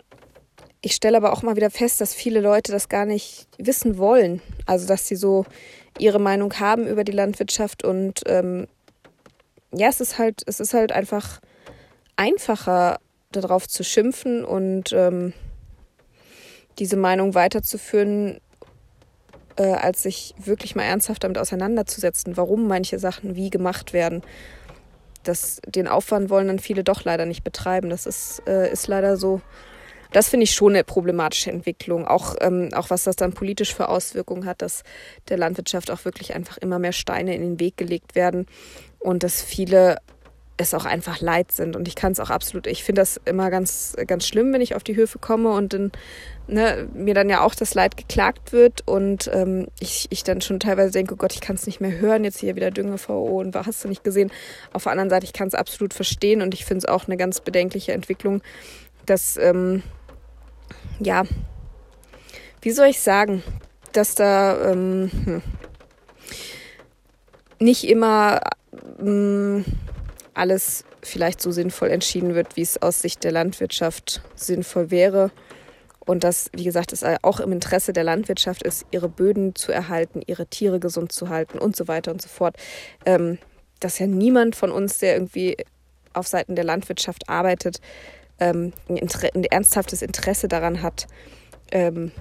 ich 0.81 0.93
stelle 0.93 1.17
aber 1.17 1.33
auch 1.33 1.41
mal 1.41 1.55
wieder 1.55 1.71
fest, 1.71 1.99
dass 1.99 2.13
viele 2.13 2.41
Leute 2.41 2.71
das 2.71 2.89
gar 2.89 3.05
nicht 3.05 3.47
wissen 3.57 3.97
wollen. 3.97 4.41
Also, 4.65 4.87
dass 4.87 5.07
sie 5.07 5.15
so 5.15 5.45
ihre 5.97 6.19
Meinung 6.19 6.53
haben 6.59 6.87
über 6.87 7.03
die 7.03 7.11
Landwirtschaft 7.11 7.83
und 7.83 8.21
ähm, 8.27 8.67
ja, 9.73 9.89
es 9.89 9.99
ist 9.99 10.17
halt, 10.17 10.41
es 10.45 10.59
ist 10.59 10.73
halt 10.73 10.91
einfach 10.91 11.41
einfacher, 12.15 12.99
darauf 13.31 13.67
zu 13.67 13.83
schimpfen 13.83 14.45
und 14.45 14.93
ähm, 14.93 15.33
diese 16.79 16.97
Meinung 16.97 17.33
weiterzuführen, 17.33 18.39
äh, 19.57 19.63
als 19.63 20.03
sich 20.03 20.33
wirklich 20.37 20.75
mal 20.75 20.83
ernsthaft 20.83 21.23
damit 21.23 21.37
auseinanderzusetzen, 21.37 22.37
warum 22.37 22.67
manche 22.67 22.99
Sachen 22.99 23.35
wie 23.35 23.49
gemacht 23.49 23.93
werden. 23.93 24.21
Das, 25.23 25.59
den 25.65 25.87
Aufwand 25.87 26.29
wollen 26.29 26.47
dann 26.47 26.59
viele 26.59 26.83
doch 26.83 27.03
leider 27.03 27.25
nicht 27.25 27.43
betreiben. 27.43 27.89
Das 27.89 28.05
ist, 28.05 28.43
äh, 28.47 28.71
ist 28.71 28.87
leider 28.87 29.17
so. 29.17 29.41
Das 30.11 30.29
finde 30.29 30.43
ich 30.43 30.51
schon 30.51 30.73
eine 30.73 30.83
problematische 30.83 31.51
Entwicklung. 31.51 32.07
Auch, 32.07 32.35
ähm, 32.39 32.69
auch 32.73 32.89
was 32.89 33.03
das 33.03 33.15
dann 33.15 33.33
politisch 33.33 33.73
für 33.73 33.89
Auswirkungen 33.89 34.45
hat, 34.45 34.61
dass 34.61 34.83
der 35.29 35.37
Landwirtschaft 35.37 35.91
auch 35.91 36.05
wirklich 36.05 36.35
einfach 36.35 36.57
immer 36.57 36.79
mehr 36.79 36.93
Steine 36.93 37.35
in 37.35 37.41
den 37.41 37.59
Weg 37.59 37.75
gelegt 37.75 38.15
werden 38.15 38.45
und 38.99 39.23
dass 39.23 39.41
viele 39.41 39.97
es 40.57 40.73
auch 40.73 40.85
einfach 40.85 41.19
leid 41.19 41.51
sind. 41.51 41.75
Und 41.75 41.87
ich 41.87 41.95
kann 41.95 42.13
es 42.13 42.19
auch 42.19 42.29
absolut, 42.29 42.67
ich 42.67 42.83
finde 42.83 43.01
das 43.01 43.19
immer 43.25 43.49
ganz, 43.49 43.95
ganz 44.07 44.25
schlimm, 44.25 44.53
wenn 44.53 44.61
ich 44.61 44.75
auf 44.75 44.83
die 44.83 44.95
Höfe 44.95 45.19
komme 45.19 45.49
und 45.51 45.73
dann, 45.73 45.91
ne, 46.47 46.87
mir 46.93 47.13
dann 47.13 47.29
ja 47.29 47.41
auch 47.41 47.55
das 47.55 47.73
Leid 47.73 47.97
geklagt 47.97 48.53
wird 48.53 48.87
und 48.87 49.29
ähm, 49.33 49.67
ich, 49.79 50.07
ich 50.11 50.23
dann 50.23 50.41
schon 50.41 50.59
teilweise 50.59 50.91
denke, 50.91 51.15
oh 51.15 51.17
Gott, 51.17 51.33
ich 51.33 51.41
kann 51.41 51.55
es 51.55 51.65
nicht 51.65 51.81
mehr 51.81 51.99
hören, 51.99 52.23
jetzt 52.23 52.39
hier 52.39 52.55
wieder 52.55 52.71
Dünge 52.71 52.97
VO 52.97 53.41
und 53.41 53.53
was 53.53 53.67
hast 53.67 53.83
du 53.83 53.89
nicht 53.89 54.03
gesehen. 54.03 54.31
Auf 54.71 54.83
der 54.83 54.93
anderen 54.93 55.09
Seite, 55.09 55.25
ich 55.25 55.33
kann 55.33 55.47
es 55.47 55.55
absolut 55.55 55.93
verstehen 55.93 56.41
und 56.41 56.53
ich 56.53 56.63
finde 56.63 56.79
es 56.79 56.85
auch 56.85 57.07
eine 57.07 57.17
ganz 57.17 57.41
bedenkliche 57.41 57.91
Entwicklung, 57.91 58.41
dass, 59.05 59.37
ähm, 59.37 59.83
ja, 60.99 61.23
wie 62.61 62.71
soll 62.71 62.87
ich 62.87 63.01
sagen, 63.01 63.43
dass 63.91 64.15
da 64.15 64.71
ähm, 64.71 65.11
hm, 65.11 65.41
nicht 67.59 67.87
immer 67.87 68.39
ähm, 68.99 69.65
alles 70.35 70.83
vielleicht 71.01 71.41
so 71.41 71.51
sinnvoll 71.51 71.89
entschieden 71.89 72.35
wird, 72.35 72.55
wie 72.55 72.61
es 72.61 72.81
aus 72.81 73.01
Sicht 73.01 73.23
der 73.23 73.31
Landwirtschaft 73.31 74.21
sinnvoll 74.35 74.91
wäre. 74.91 75.31
Und 76.05 76.23
das, 76.23 76.49
wie 76.53 76.63
gesagt, 76.63 76.91
ist 76.91 77.03
auch 77.23 77.39
im 77.39 77.51
Interesse 77.51 77.91
der 77.91 78.03
Landwirtschaft 78.03 78.61
ist, 78.61 78.85
ihre 78.91 79.09
Böden 79.09 79.55
zu 79.55 79.71
erhalten, 79.71 80.21
ihre 80.25 80.45
Tiere 80.45 80.79
gesund 80.79 81.11
zu 81.11 81.29
halten 81.29 81.57
und 81.57 81.75
so 81.75 81.87
weiter 81.87 82.11
und 82.11 82.21
so 82.21 82.29
fort. 82.29 82.55
Ähm, 83.05 83.39
dass 83.79 83.99
ja 83.99 84.07
niemand 84.07 84.55
von 84.55 84.71
uns, 84.71 84.99
der 84.99 85.15
irgendwie 85.15 85.57
auf 86.13 86.27
Seiten 86.27 86.55
der 86.55 86.63
Landwirtschaft 86.63 87.27
arbeitet, 87.27 87.81
ähm, 88.39 88.73
ein, 88.87 89.09
ein, 89.33 89.43
ernsthaftes 89.45 90.01
Interesse 90.01 90.47
daran 90.47 90.81
hat, 90.81 91.07
ähm, 91.71 92.11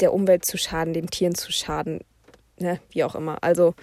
der 0.00 0.12
Umwelt 0.12 0.44
zu 0.44 0.58
schaden, 0.58 0.92
den 0.92 1.08
Tieren 1.08 1.34
zu 1.34 1.50
schaden, 1.50 2.00
ne, 2.58 2.80
wie 2.90 3.04
auch 3.04 3.14
immer. 3.14 3.38
Also 3.42 3.74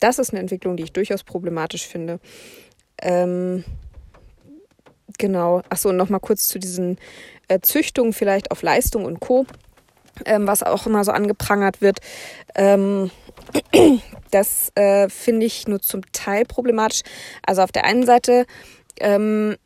das 0.00 0.18
ist 0.18 0.30
eine 0.30 0.40
Entwicklung, 0.40 0.76
die 0.76 0.84
ich 0.84 0.92
durchaus 0.92 1.24
problematisch 1.24 1.86
finde. 1.86 2.20
Ähm, 3.00 3.64
genau. 5.18 5.62
Achso, 5.68 5.90
und 5.90 5.96
nochmal 5.96 6.20
kurz 6.20 6.48
zu 6.48 6.58
diesen 6.58 6.98
äh, 7.48 7.60
Züchtungen 7.60 8.12
vielleicht 8.12 8.50
auf 8.50 8.62
Leistung 8.62 9.04
und 9.04 9.20
Co., 9.20 9.46
ähm, 10.26 10.46
was 10.46 10.62
auch 10.62 10.86
immer 10.86 11.04
so 11.04 11.12
angeprangert 11.12 11.80
wird. 11.80 11.98
Ähm, 12.54 13.10
das 14.30 14.70
äh, 14.76 15.08
finde 15.08 15.46
ich 15.46 15.66
nur 15.66 15.80
zum 15.80 16.02
Teil 16.12 16.44
problematisch. 16.44 17.02
Also 17.44 17.62
auf 17.62 17.72
der 17.72 17.84
einen 17.84 18.06
Seite 18.06 18.46
ähm, 19.00 19.56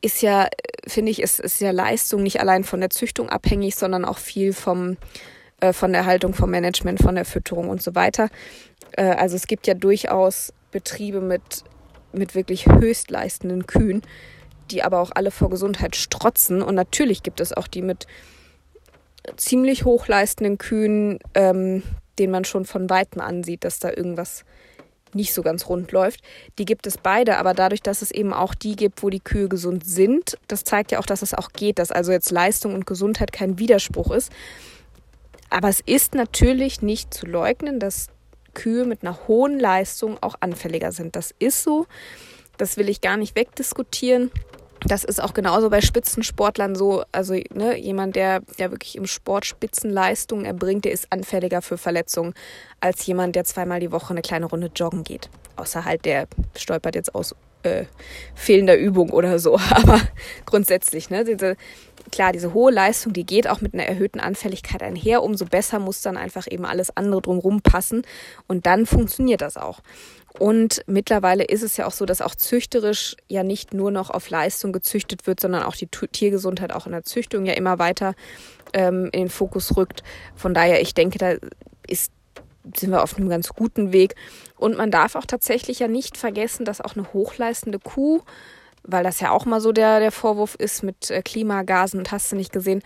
ist 0.00 0.22
ja, 0.22 0.48
finde 0.86 1.10
ich, 1.10 1.20
ist, 1.20 1.40
ist 1.40 1.60
ja 1.60 1.70
Leistung 1.70 2.22
nicht 2.22 2.40
allein 2.40 2.64
von 2.64 2.80
der 2.80 2.90
Züchtung 2.90 3.28
abhängig, 3.28 3.76
sondern 3.76 4.04
auch 4.04 4.18
viel 4.18 4.52
vom, 4.52 4.96
äh, 5.60 5.72
von 5.72 5.92
der 5.92 6.06
Haltung, 6.06 6.32
vom 6.32 6.50
Management, 6.50 7.00
von 7.00 7.14
der 7.14 7.24
Fütterung 7.24 7.68
und 7.68 7.82
so 7.82 7.94
weiter. 7.94 8.28
Äh, 8.92 9.04
also 9.04 9.36
es 9.36 9.46
gibt 9.46 9.66
ja 9.66 9.74
durchaus 9.74 10.52
Betriebe 10.70 11.20
mit, 11.20 11.64
mit 12.12 12.34
wirklich 12.34 12.66
höchstleistenden 12.66 13.66
Kühen, 13.66 14.02
die 14.70 14.82
aber 14.82 15.00
auch 15.00 15.10
alle 15.14 15.30
vor 15.30 15.50
Gesundheit 15.50 15.96
strotzen. 15.96 16.62
Und 16.62 16.74
natürlich 16.74 17.22
gibt 17.22 17.40
es 17.40 17.52
auch 17.52 17.66
die 17.66 17.82
mit 17.82 18.06
ziemlich 19.36 19.84
hochleistenden 19.84 20.58
Kühen, 20.58 21.18
ähm, 21.34 21.82
denen 22.18 22.32
man 22.32 22.44
schon 22.44 22.64
von 22.64 22.88
Weitem 22.90 23.20
ansieht, 23.20 23.64
dass 23.64 23.78
da 23.78 23.90
irgendwas 23.90 24.44
nicht 25.12 25.32
so 25.32 25.42
ganz 25.42 25.68
rund 25.68 25.92
läuft. 25.92 26.20
Die 26.58 26.64
gibt 26.64 26.86
es 26.86 26.98
beide, 26.98 27.38
aber 27.38 27.54
dadurch, 27.54 27.82
dass 27.82 28.02
es 28.02 28.10
eben 28.10 28.32
auch 28.32 28.54
die 28.54 28.76
gibt, 28.76 29.02
wo 29.02 29.10
die 29.10 29.20
Kühe 29.20 29.48
gesund 29.48 29.84
sind, 29.86 30.36
das 30.48 30.64
zeigt 30.64 30.92
ja 30.92 30.98
auch, 30.98 31.06
dass 31.06 31.22
es 31.22 31.34
auch 31.34 31.52
geht, 31.52 31.78
dass 31.78 31.90
also 31.90 32.12
jetzt 32.12 32.30
Leistung 32.30 32.74
und 32.74 32.86
Gesundheit 32.86 33.32
kein 33.32 33.58
Widerspruch 33.58 34.10
ist. 34.10 34.30
Aber 35.48 35.68
es 35.68 35.80
ist 35.80 36.14
natürlich 36.14 36.82
nicht 36.82 37.14
zu 37.14 37.26
leugnen, 37.26 37.80
dass 37.80 38.08
Kühe 38.56 38.84
mit 38.84 39.02
einer 39.02 39.28
hohen 39.28 39.60
Leistung 39.60 40.18
auch 40.20 40.34
anfälliger 40.40 40.90
sind. 40.90 41.14
Das 41.14 41.32
ist 41.38 41.62
so. 41.62 41.86
Das 42.56 42.76
will 42.76 42.88
ich 42.88 43.00
gar 43.00 43.16
nicht 43.16 43.36
wegdiskutieren. 43.36 44.32
Das 44.80 45.04
ist 45.04 45.22
auch 45.22 45.34
genauso 45.34 45.70
bei 45.70 45.80
Spitzensportlern 45.80 46.74
so. 46.74 47.04
Also 47.12 47.34
ne, 47.52 47.78
jemand, 47.78 48.16
der, 48.16 48.40
der 48.58 48.70
wirklich 48.70 48.96
im 48.96 49.06
Sport 49.06 49.46
Spitzenleistungen 49.46 50.44
erbringt, 50.44 50.84
der 50.84 50.92
ist 50.92 51.12
anfälliger 51.12 51.62
für 51.62 51.78
Verletzungen 51.78 52.34
als 52.80 53.06
jemand, 53.06 53.36
der 53.36 53.44
zweimal 53.44 53.80
die 53.80 53.92
Woche 53.92 54.10
eine 54.10 54.22
kleine 54.22 54.46
Runde 54.46 54.70
joggen 54.74 55.04
geht. 55.04 55.28
Außer 55.56 55.84
halt, 55.84 56.04
der 56.04 56.28
stolpert 56.56 56.94
jetzt 56.94 57.14
aus 57.14 57.34
äh, 57.66 57.86
fehlender 58.34 58.76
Übung 58.76 59.10
oder 59.10 59.38
so. 59.38 59.58
Aber 59.70 60.00
grundsätzlich, 60.44 61.10
ne, 61.10 61.24
diese, 61.24 61.56
klar, 62.10 62.32
diese 62.32 62.54
hohe 62.54 62.72
Leistung, 62.72 63.12
die 63.12 63.26
geht 63.26 63.48
auch 63.48 63.60
mit 63.60 63.74
einer 63.74 63.84
erhöhten 63.84 64.20
Anfälligkeit 64.20 64.82
einher. 64.82 65.22
Umso 65.22 65.44
besser 65.44 65.78
muss 65.78 66.02
dann 66.02 66.16
einfach 66.16 66.46
eben 66.50 66.64
alles 66.64 66.96
andere 66.96 67.22
drumherum 67.22 67.60
passen. 67.60 68.02
Und 68.46 68.66
dann 68.66 68.86
funktioniert 68.86 69.40
das 69.40 69.56
auch. 69.56 69.80
Und 70.38 70.82
mittlerweile 70.86 71.44
ist 71.44 71.62
es 71.62 71.76
ja 71.76 71.86
auch 71.86 71.92
so, 71.92 72.04
dass 72.04 72.20
auch 72.20 72.34
züchterisch 72.34 73.16
ja 73.28 73.42
nicht 73.42 73.72
nur 73.72 73.90
noch 73.90 74.10
auf 74.10 74.28
Leistung 74.28 74.72
gezüchtet 74.72 75.26
wird, 75.26 75.40
sondern 75.40 75.62
auch 75.62 75.76
die 75.76 75.86
Tiergesundheit 75.86 76.72
auch 76.72 76.86
in 76.86 76.92
der 76.92 77.04
Züchtung 77.04 77.46
ja 77.46 77.54
immer 77.54 77.78
weiter 77.78 78.14
ähm, 78.74 79.06
in 79.12 79.20
den 79.20 79.28
Fokus 79.30 79.76
rückt. 79.76 80.02
Von 80.34 80.52
daher, 80.52 80.82
ich 80.82 80.94
denke, 80.94 81.18
da 81.18 81.34
ist, 81.88 82.12
sind 82.74 82.90
wir 82.90 83.02
auf 83.02 83.16
einem 83.16 83.28
ganz 83.28 83.50
guten 83.50 83.92
Weg. 83.92 84.14
Und 84.56 84.76
man 84.76 84.90
darf 84.90 85.14
auch 85.14 85.26
tatsächlich 85.26 85.78
ja 85.78 85.88
nicht 85.88 86.16
vergessen, 86.16 86.64
dass 86.64 86.80
auch 86.80 86.96
eine 86.96 87.12
hochleistende 87.12 87.78
Kuh, 87.78 88.22
weil 88.82 89.04
das 89.04 89.20
ja 89.20 89.30
auch 89.30 89.44
mal 89.44 89.60
so 89.60 89.72
der, 89.72 90.00
der 90.00 90.12
Vorwurf 90.12 90.54
ist 90.56 90.82
mit 90.82 91.10
äh, 91.10 91.22
Klimagasen 91.22 91.98
und 91.98 92.12
hast 92.12 92.32
du 92.32 92.36
nicht 92.36 92.52
gesehen, 92.52 92.82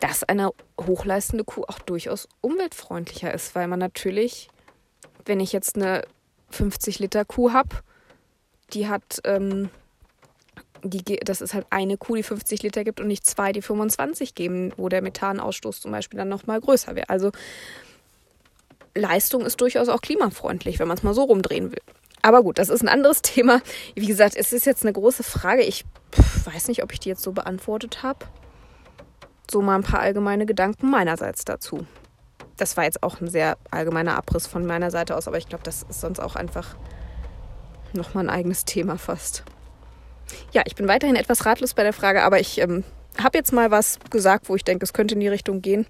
dass 0.00 0.22
eine 0.22 0.50
hochleistende 0.80 1.44
Kuh 1.44 1.64
auch 1.66 1.78
durchaus 1.80 2.28
umweltfreundlicher 2.40 3.32
ist, 3.32 3.54
weil 3.54 3.68
man 3.68 3.78
natürlich, 3.78 4.48
wenn 5.24 5.40
ich 5.40 5.52
jetzt 5.52 5.76
eine 5.76 6.02
50 6.50 7.00
Liter 7.00 7.24
Kuh 7.24 7.52
habe, 7.52 7.76
die 8.72 8.86
hat, 8.86 9.20
ähm, 9.24 9.70
die, 10.84 11.16
das 11.16 11.40
ist 11.40 11.54
halt 11.54 11.66
eine 11.70 11.96
Kuh, 11.96 12.14
die 12.14 12.22
50 12.22 12.62
Liter 12.62 12.84
gibt 12.84 13.00
und 13.00 13.08
nicht 13.08 13.26
zwei, 13.26 13.52
die 13.52 13.62
25 13.62 14.34
geben, 14.34 14.72
wo 14.76 14.88
der 14.88 15.02
Methanausstoß 15.02 15.80
zum 15.80 15.90
Beispiel 15.90 16.18
dann 16.18 16.28
nochmal 16.28 16.60
größer 16.60 16.94
wäre. 16.94 17.08
Also 17.08 17.32
Leistung 18.94 19.44
ist 19.44 19.60
durchaus 19.60 19.88
auch 19.88 20.00
klimafreundlich, 20.00 20.78
wenn 20.78 20.88
man 20.88 20.96
es 20.96 21.02
mal 21.02 21.14
so 21.14 21.24
rumdrehen 21.24 21.70
will. 21.70 21.82
Aber 22.22 22.42
gut, 22.42 22.58
das 22.58 22.68
ist 22.68 22.82
ein 22.82 22.88
anderes 22.88 23.22
Thema. 23.22 23.60
Wie 23.94 24.06
gesagt, 24.06 24.36
es 24.36 24.52
ist 24.52 24.66
jetzt 24.66 24.84
eine 24.84 24.92
große 24.92 25.22
Frage. 25.22 25.62
Ich 25.62 25.84
weiß 26.44 26.68
nicht, 26.68 26.82
ob 26.82 26.92
ich 26.92 27.00
die 27.00 27.08
jetzt 27.08 27.22
so 27.22 27.32
beantwortet 27.32 28.02
habe. 28.02 28.26
So 29.50 29.62
mal 29.62 29.76
ein 29.76 29.82
paar 29.82 30.00
allgemeine 30.00 30.46
Gedanken 30.46 30.90
meinerseits 30.90 31.44
dazu 31.44 31.86
das 32.58 32.76
war 32.76 32.84
jetzt 32.84 33.02
auch 33.02 33.20
ein 33.20 33.28
sehr 33.28 33.56
allgemeiner 33.70 34.16
Abriss 34.16 34.46
von 34.46 34.66
meiner 34.66 34.90
Seite 34.90 35.16
aus, 35.16 35.26
aber 35.28 35.38
ich 35.38 35.48
glaube, 35.48 35.64
das 35.64 35.84
ist 35.88 36.00
sonst 36.00 36.20
auch 36.20 36.36
einfach 36.36 36.76
nochmal 37.92 38.24
ein 38.24 38.30
eigenes 38.30 38.64
Thema 38.64 38.98
fast. 38.98 39.44
Ja, 40.52 40.62
ich 40.66 40.74
bin 40.74 40.88
weiterhin 40.88 41.16
etwas 41.16 41.46
ratlos 41.46 41.72
bei 41.72 41.84
der 41.84 41.92
Frage, 41.92 42.22
aber 42.22 42.38
ich 42.38 42.58
ähm, 42.60 42.84
habe 43.22 43.38
jetzt 43.38 43.52
mal 43.52 43.70
was 43.70 43.98
gesagt, 44.10 44.48
wo 44.48 44.56
ich 44.56 44.64
denke, 44.64 44.84
es 44.84 44.92
könnte 44.92 45.14
in 45.14 45.20
die 45.20 45.28
Richtung 45.28 45.62
gehen. 45.62 45.86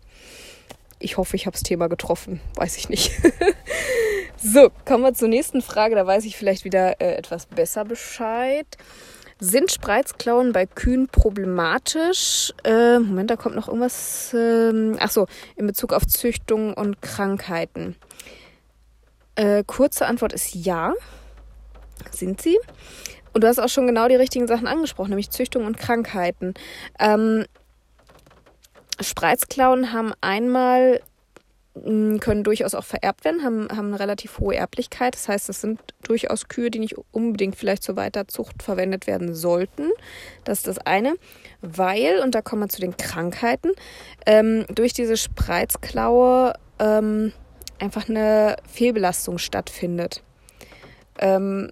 Ich 0.99 1.17
hoffe, 1.17 1.37
ich 1.37 1.47
habe 1.47 1.55
das 1.55 1.63
Thema 1.63 1.89
getroffen. 1.89 2.41
Weiß 2.55 2.77
ich 2.77 2.89
nicht. 2.89 3.13
so, 4.37 4.71
kommen 4.85 5.05
wir 5.05 5.15
zur 5.15 5.29
nächsten 5.29 5.63
Frage. 5.63 5.95
Da 5.95 6.07
weiß 6.07 6.25
ich 6.25 6.37
vielleicht 6.37 6.65
wieder 6.65 7.01
äh, 7.01 7.15
etwas 7.15 7.47
besser 7.47 7.85
Bescheid. 7.85 8.67
Sind 9.41 9.71
Spreizklauen 9.71 10.53
bei 10.53 10.67
Kühen 10.67 11.07
problematisch? 11.07 12.53
Äh, 12.65 12.99
Moment, 12.99 13.31
da 13.31 13.37
kommt 13.37 13.55
noch 13.55 13.69
irgendwas. 13.69 14.35
Ähm, 14.35 14.97
ach 14.99 15.11
so, 15.11 15.27
in 15.55 15.69
Bezug 15.69 15.93
auf 15.93 16.05
Züchtung 16.07 16.75
und 16.75 17.01
Krankheiten. 17.01 17.95
Äh, 19.37 19.63
kurze 19.65 20.07
Antwort 20.07 20.33
ist 20.33 20.53
ja. 20.55 20.95
Sind 22.11 22.43
sie? 22.43 22.59
Und 23.33 23.45
du 23.45 23.49
hast 23.49 23.61
auch 23.61 23.69
schon 23.69 23.87
genau 23.87 24.09
die 24.09 24.17
richtigen 24.17 24.49
Sachen 24.49 24.67
angesprochen, 24.67 25.11
nämlich 25.11 25.31
Züchtung 25.31 25.65
und 25.65 25.79
Krankheiten. 25.79 26.55
Ähm, 26.99 27.45
Spreizklauen 29.01 29.93
haben 29.93 30.13
einmal 30.21 31.01
können 31.85 32.45
durchaus 32.45 32.75
auch 32.75 32.85
vererbt 32.85 33.25
werden, 33.25 33.45
haben, 33.45 33.69
haben 33.71 33.89
eine 33.89 34.01
relativ 34.01 34.39
hohe 34.39 34.57
Erblichkeit. 34.57 35.15
Das 35.15 35.29
heißt, 35.29 35.49
es 35.49 35.61
sind 35.61 35.81
durchaus 36.03 36.49
Kühe, 36.49 36.71
die 36.71 36.79
nicht 36.79 36.97
unbedingt 37.13 37.57
vielleicht 37.57 37.83
zur 37.83 37.97
Weiterzucht 37.97 38.63
verwendet 38.63 39.07
werden 39.07 39.35
sollten. 39.35 39.91
Das 40.45 40.59
ist 40.59 40.67
das 40.67 40.79
eine. 40.79 41.15
Weil, 41.61 42.21
und 42.21 42.35
da 42.35 42.43
kommen 42.43 42.63
wir 42.63 42.69
zu 42.69 42.81
den 42.81 42.97
Krankheiten, 42.97 43.71
ähm, 44.27 44.65
durch 44.69 44.93
diese 44.93 45.17
Spreizklaue 45.17 46.55
ähm, 46.79 47.33
einfach 47.79 48.09
eine 48.09 48.57
Fehlbelastung 48.69 49.39
stattfindet. 49.39 50.23
Ähm, 51.19 51.71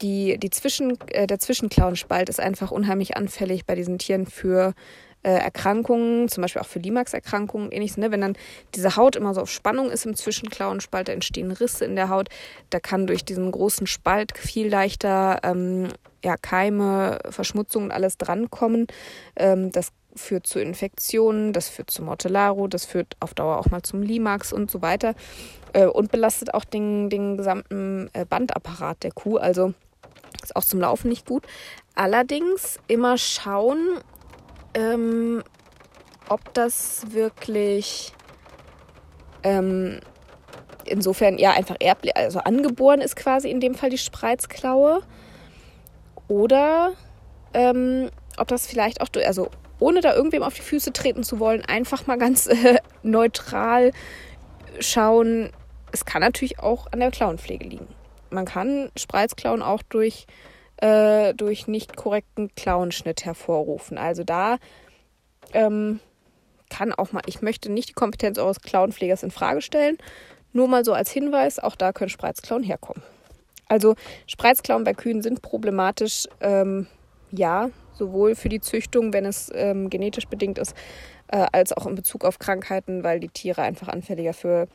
die, 0.00 0.38
die 0.38 0.50
Zwischen, 0.50 0.98
äh, 1.08 1.26
der 1.26 1.38
Zwischenklauenspalt 1.38 2.28
ist 2.28 2.40
einfach 2.40 2.70
unheimlich 2.70 3.16
anfällig 3.16 3.66
bei 3.66 3.74
diesen 3.74 3.98
Tieren 3.98 4.26
für 4.26 4.74
äh, 5.22 5.32
Erkrankungen, 5.32 6.28
zum 6.28 6.42
Beispiel 6.42 6.62
auch 6.62 6.66
für 6.66 6.78
Limax-Erkrankungen, 6.78 7.72
ähnliches, 7.72 7.96
ne? 7.96 8.10
wenn 8.10 8.20
dann 8.20 8.36
diese 8.74 8.96
Haut 8.96 9.16
immer 9.16 9.34
so 9.34 9.42
auf 9.42 9.50
Spannung 9.50 9.90
ist 9.90 10.06
im 10.06 10.16
Zwischenklauenspalt, 10.16 11.08
da 11.08 11.12
entstehen 11.12 11.50
Risse 11.52 11.84
in 11.84 11.96
der 11.96 12.08
Haut, 12.08 12.28
da 12.70 12.80
kann 12.80 13.06
durch 13.06 13.24
diesen 13.24 13.50
großen 13.50 13.86
Spalt 13.86 14.36
viel 14.36 14.68
leichter 14.68 15.40
ähm, 15.42 15.88
ja, 16.24 16.36
Keime, 16.36 17.18
Verschmutzung 17.28 17.84
und 17.84 17.90
alles 17.92 18.18
drankommen. 18.18 18.86
Ähm, 19.36 19.70
das 19.72 19.92
führt 20.14 20.46
zu 20.46 20.58
Infektionen, 20.58 21.52
das 21.52 21.68
führt 21.68 21.90
zu 21.90 22.02
Mortellaro, 22.02 22.66
das 22.66 22.84
führt 22.84 23.16
auf 23.20 23.34
Dauer 23.34 23.58
auch 23.58 23.70
mal 23.70 23.82
zum 23.82 24.02
Limax 24.02 24.52
und 24.52 24.70
so 24.70 24.82
weiter 24.82 25.14
äh, 25.72 25.86
und 25.86 26.10
belastet 26.10 26.54
auch 26.54 26.64
den, 26.64 27.10
den 27.10 27.36
gesamten 27.36 28.10
äh, 28.12 28.24
Bandapparat 28.24 29.02
der 29.02 29.12
Kuh. 29.12 29.36
Also 29.36 29.74
ist 30.42 30.56
auch 30.56 30.64
zum 30.64 30.80
Laufen 30.80 31.08
nicht 31.08 31.26
gut. 31.26 31.44
Allerdings 31.94 32.78
immer 32.88 33.18
schauen, 33.18 33.98
ähm, 34.74 35.42
ob 36.28 36.54
das 36.54 37.12
wirklich 37.12 38.12
ähm, 39.42 40.00
insofern 40.84 41.38
ja 41.38 41.52
einfach 41.52 41.76
erblich, 41.80 42.16
also 42.16 42.40
angeboren 42.40 43.00
ist 43.00 43.16
quasi 43.16 43.50
in 43.50 43.60
dem 43.60 43.74
Fall 43.74 43.90
die 43.90 43.98
Spreizklaue. 43.98 45.02
Oder 46.28 46.92
ähm, 47.54 48.10
ob 48.36 48.48
das 48.48 48.66
vielleicht 48.66 49.00
auch, 49.00 49.08
also 49.24 49.50
ohne 49.78 50.00
da 50.00 50.14
irgendwem 50.14 50.42
auf 50.42 50.54
die 50.54 50.62
Füße 50.62 50.92
treten 50.92 51.24
zu 51.24 51.40
wollen, 51.40 51.64
einfach 51.64 52.06
mal 52.06 52.18
ganz 52.18 52.46
äh, 52.46 52.78
neutral 53.02 53.92
schauen. 54.78 55.50
Es 55.92 56.04
kann 56.04 56.20
natürlich 56.20 56.60
auch 56.60 56.86
an 56.92 57.00
der 57.00 57.10
Klauenpflege 57.10 57.66
liegen. 57.66 57.88
Man 58.30 58.44
kann 58.44 58.90
Spreizklauen 58.96 59.62
auch 59.62 59.82
durch 59.82 60.26
äh, 60.80 61.34
durch 61.34 61.66
nicht 61.66 61.96
korrekten 61.96 62.54
Klauenschnitt 62.54 63.24
hervorrufen. 63.24 63.98
Also 63.98 64.24
da 64.24 64.58
ähm, 65.52 66.00
kann 66.68 66.92
auch 66.92 67.12
mal, 67.12 67.22
ich 67.26 67.42
möchte 67.42 67.70
nicht 67.70 67.90
die 67.90 67.94
Kompetenz 67.94 68.38
eures 68.38 68.60
Klauenpflegers 68.60 69.22
in 69.22 69.30
Frage 69.30 69.60
stellen. 69.60 69.98
Nur 70.52 70.68
mal 70.68 70.84
so 70.84 70.92
als 70.92 71.10
Hinweis, 71.10 71.58
auch 71.58 71.76
da 71.76 71.92
können 71.92 72.10
Spreizklauen 72.10 72.62
herkommen. 72.62 73.02
Also 73.68 73.94
Spreizklauen 74.26 74.84
bei 74.84 74.94
Kühen 74.94 75.22
sind 75.22 75.42
problematisch, 75.42 76.26
ähm, 76.40 76.88
ja, 77.30 77.70
sowohl 77.92 78.34
für 78.34 78.48
die 78.48 78.60
Züchtung, 78.60 79.12
wenn 79.12 79.24
es 79.24 79.50
ähm, 79.54 79.90
genetisch 79.90 80.26
bedingt 80.26 80.58
ist, 80.58 80.74
äh, 81.28 81.46
als 81.52 81.72
auch 81.72 81.86
in 81.86 81.94
Bezug 81.94 82.24
auf 82.24 82.38
Krankheiten, 82.38 83.04
weil 83.04 83.20
die 83.20 83.28
Tiere 83.28 83.62
einfach 83.62 83.88
anfälliger 83.88 84.32
für 84.32 84.66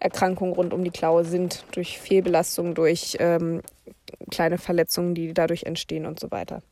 Erkrankungen 0.00 0.54
rund 0.54 0.72
um 0.72 0.82
die 0.82 0.90
Klaue 0.90 1.24
sind, 1.24 1.64
durch 1.72 1.98
Fehlbelastung, 1.98 2.74
durch 2.74 3.16
ähm, 3.20 3.62
kleine 4.30 4.58
Verletzungen, 4.58 5.14
die 5.14 5.32
dadurch 5.34 5.64
entstehen 5.64 6.06
und 6.06 6.18
so 6.18 6.30
weiter. 6.30 6.62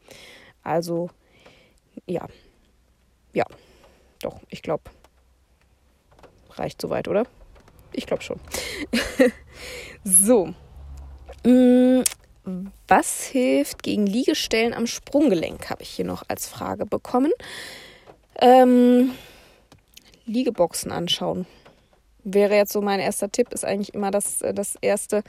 Also 0.63 1.11
ja, 2.07 2.27
ja, 3.33 3.45
doch, 4.23 4.41
ich 4.49 4.63
glaube, 4.63 4.85
reicht 6.51 6.81
soweit, 6.81 7.09
oder? 7.09 7.25
Ich 7.93 8.07
glaube 8.07 8.23
schon. 8.23 8.41
so. 10.05 10.55
Mm, 11.45 12.03
was 12.87 13.25
hilft 13.25 13.83
gegen 13.83 14.07
Liegestellen 14.07 14.75
am 14.75 14.87
Sprunggelenk? 14.87 15.71
Habe 15.71 15.83
ich 15.83 15.91
hier 15.91 16.05
noch 16.05 16.25
als 16.29 16.47
Frage 16.47 16.87
bekommen. 16.87 17.33
Ähm, 18.41 19.13
Liegeboxen 20.25 20.91
anschauen. 20.91 21.47
Wäre 22.25 22.57
jetzt 22.57 22.73
so 22.73 22.81
mein 22.81 23.01
erster 23.01 23.31
Tipp, 23.31 23.53
ist 23.53 23.65
eigentlich 23.65 23.95
immer 23.95 24.11
das, 24.11 24.43
äh, 24.43 24.53
das 24.53 24.77
erste. 24.81 25.23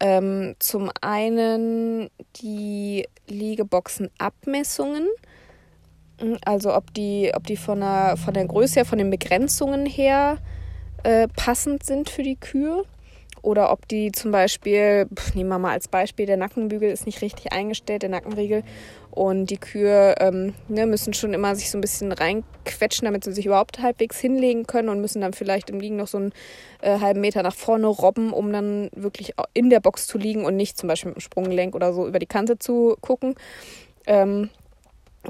Ähm, 0.00 0.56
zum 0.58 0.90
einen 1.00 2.10
die 2.36 3.06
Liegeboxen-Abmessungen. 3.28 5.06
Hm, 6.20 6.38
also 6.44 6.74
ob 6.74 6.92
die, 6.94 7.32
ob 7.34 7.46
die 7.46 7.56
von 7.56 7.80
der, 7.80 8.16
von 8.16 8.34
der 8.34 8.46
Größe 8.46 8.76
her, 8.76 8.84
von 8.84 8.98
den 8.98 9.10
Begrenzungen 9.10 9.86
her 9.86 10.38
äh, 11.02 11.28
passend 11.28 11.84
sind 11.84 12.10
für 12.10 12.22
die 12.22 12.36
Kühe. 12.36 12.84
Oder 13.44 13.70
ob 13.70 13.86
die 13.88 14.10
zum 14.10 14.30
Beispiel, 14.30 15.06
nehmen 15.34 15.50
wir 15.50 15.58
mal 15.58 15.72
als 15.72 15.86
Beispiel, 15.86 16.24
der 16.24 16.38
Nackenbügel 16.38 16.90
ist 16.90 17.04
nicht 17.04 17.20
richtig 17.20 17.52
eingestellt, 17.52 18.00
der 18.00 18.08
Nackenriegel. 18.08 18.62
Und 19.10 19.50
die 19.50 19.58
Kühe 19.58 20.14
ähm, 20.18 20.54
ne, 20.68 20.86
müssen 20.86 21.12
schon 21.12 21.34
immer 21.34 21.54
sich 21.54 21.70
so 21.70 21.76
ein 21.76 21.82
bisschen 21.82 22.10
reinquetschen, 22.10 23.04
damit 23.04 23.22
sie 23.22 23.32
sich 23.32 23.44
überhaupt 23.44 23.82
halbwegs 23.82 24.18
hinlegen 24.18 24.66
können 24.66 24.88
und 24.88 25.02
müssen 25.02 25.20
dann 25.20 25.34
vielleicht 25.34 25.68
im 25.68 25.78
Liegen 25.78 25.96
noch 25.96 26.06
so 26.06 26.16
einen 26.16 26.32
äh, 26.80 27.00
halben 27.00 27.20
Meter 27.20 27.42
nach 27.42 27.54
vorne 27.54 27.86
robben, 27.86 28.32
um 28.32 28.50
dann 28.50 28.88
wirklich 28.96 29.34
in 29.52 29.68
der 29.68 29.80
Box 29.80 30.06
zu 30.06 30.16
liegen 30.16 30.46
und 30.46 30.56
nicht 30.56 30.78
zum 30.78 30.88
Beispiel 30.88 31.10
mit 31.10 31.18
dem 31.18 31.20
Sprunggelenk 31.20 31.74
oder 31.74 31.92
so 31.92 32.08
über 32.08 32.18
die 32.18 32.26
Kante 32.26 32.58
zu 32.58 32.96
gucken. 33.02 33.34
Ähm, 34.06 34.48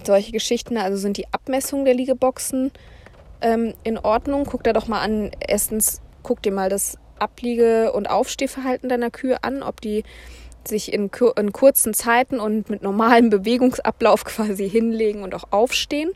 solche 0.04 0.30
Geschichten, 0.30 0.76
also 0.76 0.96
sind 0.96 1.16
die 1.16 1.26
Abmessungen 1.32 1.84
der 1.84 1.94
Liegeboxen 1.94 2.70
ähm, 3.40 3.74
in 3.82 3.98
Ordnung. 3.98 4.44
Guck 4.44 4.62
da 4.62 4.72
doch 4.72 4.86
mal 4.86 5.00
an. 5.00 5.32
Erstens, 5.40 6.00
guck 6.22 6.42
dir 6.42 6.52
mal 6.52 6.68
das 6.68 6.96
Abliege- 7.24 7.92
und 7.92 8.08
Aufstehverhalten 8.08 8.88
deiner 8.88 9.10
Kühe 9.10 9.42
an, 9.42 9.62
ob 9.62 9.80
die 9.80 10.04
sich 10.68 10.92
in, 10.92 11.10
in 11.36 11.52
kurzen 11.52 11.94
Zeiten 11.94 12.40
und 12.40 12.70
mit 12.70 12.82
normalem 12.82 13.30
Bewegungsablauf 13.30 14.24
quasi 14.24 14.68
hinlegen 14.68 15.22
und 15.22 15.34
auch 15.34 15.44
aufstehen. 15.50 16.12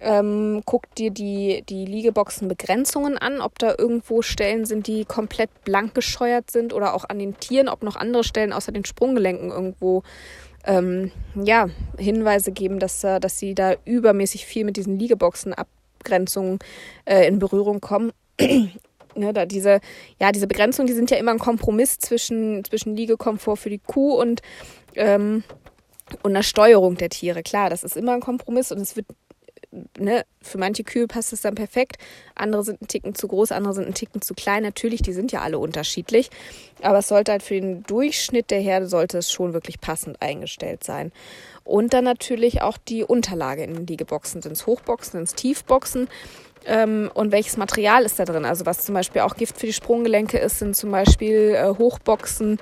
Ähm, 0.00 0.62
guck 0.64 0.94
dir 0.94 1.10
die, 1.10 1.64
die 1.68 1.84
Liegeboxenbegrenzungen 1.84 3.18
an, 3.18 3.40
ob 3.40 3.58
da 3.58 3.74
irgendwo 3.76 4.22
Stellen 4.22 4.64
sind, 4.64 4.86
die 4.86 5.04
komplett 5.04 5.50
blank 5.64 5.92
gescheuert 5.94 6.52
sind 6.52 6.72
oder 6.72 6.94
auch 6.94 7.04
an 7.08 7.18
den 7.18 7.38
Tieren, 7.40 7.68
ob 7.68 7.82
noch 7.82 7.96
andere 7.96 8.22
Stellen 8.22 8.52
außer 8.52 8.70
den 8.70 8.84
Sprunggelenken 8.84 9.50
irgendwo 9.50 10.04
ähm, 10.64 11.10
ja, 11.34 11.68
Hinweise 11.96 12.52
geben, 12.52 12.78
dass, 12.78 13.00
dass 13.00 13.38
sie 13.40 13.56
da 13.56 13.74
übermäßig 13.84 14.46
viel 14.46 14.64
mit 14.64 14.76
diesen 14.76 14.98
Liegeboxenabgrenzungen 15.00 16.60
äh, 17.04 17.26
in 17.26 17.40
Berührung 17.40 17.80
kommen. 17.80 18.12
Ne, 19.18 19.32
da 19.32 19.46
diese, 19.46 19.80
ja, 20.20 20.30
diese 20.30 20.46
Begrenzungen, 20.46 20.86
die 20.86 20.94
sind 20.94 21.10
ja 21.10 21.16
immer 21.16 21.32
ein 21.32 21.40
Kompromiss 21.40 21.98
zwischen, 21.98 22.64
zwischen 22.64 22.94
Liegekomfort 22.94 23.56
für 23.56 23.70
die 23.70 23.80
Kuh 23.80 24.14
und, 24.14 24.42
ähm, 24.94 25.42
und 26.22 26.34
der 26.34 26.44
Steuerung 26.44 26.96
der 26.96 27.10
Tiere. 27.10 27.42
Klar, 27.42 27.68
das 27.68 27.82
ist 27.82 27.96
immer 27.96 28.12
ein 28.12 28.20
Kompromiss 28.20 28.70
und 28.70 28.80
es 28.80 28.94
wird, 28.94 29.06
ne, 29.98 30.24
für 30.40 30.58
manche 30.58 30.84
Kühe 30.84 31.08
passt 31.08 31.32
es 31.32 31.40
dann 31.40 31.56
perfekt, 31.56 31.96
andere 32.36 32.62
sind 32.62 32.80
ein 32.80 32.86
Ticken 32.86 33.14
zu 33.16 33.26
groß, 33.26 33.50
andere 33.50 33.74
sind 33.74 33.88
ein 33.88 33.94
Ticken 33.94 34.22
zu 34.22 34.34
klein. 34.34 34.62
Natürlich, 34.62 35.02
die 35.02 35.12
sind 35.12 35.32
ja 35.32 35.40
alle 35.40 35.58
unterschiedlich, 35.58 36.30
aber 36.80 36.98
es 36.98 37.08
sollte 37.08 37.32
halt 37.32 37.42
für 37.42 37.54
den 37.54 37.82
Durchschnitt 37.82 38.52
der 38.52 38.60
Herde 38.60 38.86
sollte 38.86 39.18
es 39.18 39.32
schon 39.32 39.52
wirklich 39.52 39.80
passend 39.80 40.22
eingestellt 40.22 40.84
sein. 40.84 41.12
Und 41.64 41.92
dann 41.92 42.04
natürlich 42.04 42.62
auch 42.62 42.78
die 42.78 43.04
Unterlage 43.04 43.62
in 43.62 43.74
den 43.74 43.86
Liegeboxen. 43.86 44.40
Sind 44.40 44.52
es 44.52 44.66
Hochboxen, 44.66 45.12
sind 45.12 45.24
es 45.24 45.34
Tiefboxen? 45.34 46.08
Ähm, 46.66 47.10
und 47.14 47.32
welches 47.32 47.56
Material 47.56 48.04
ist 48.04 48.18
da 48.18 48.24
drin? 48.24 48.44
Also 48.44 48.66
was 48.66 48.84
zum 48.84 48.94
Beispiel 48.94 49.22
auch 49.22 49.36
Gift 49.36 49.58
für 49.58 49.66
die 49.66 49.72
Sprunggelenke 49.72 50.38
ist, 50.38 50.58
sind 50.58 50.76
zum 50.76 50.90
Beispiel 50.90 51.54
äh, 51.54 51.68
Hochboxen, 51.78 52.58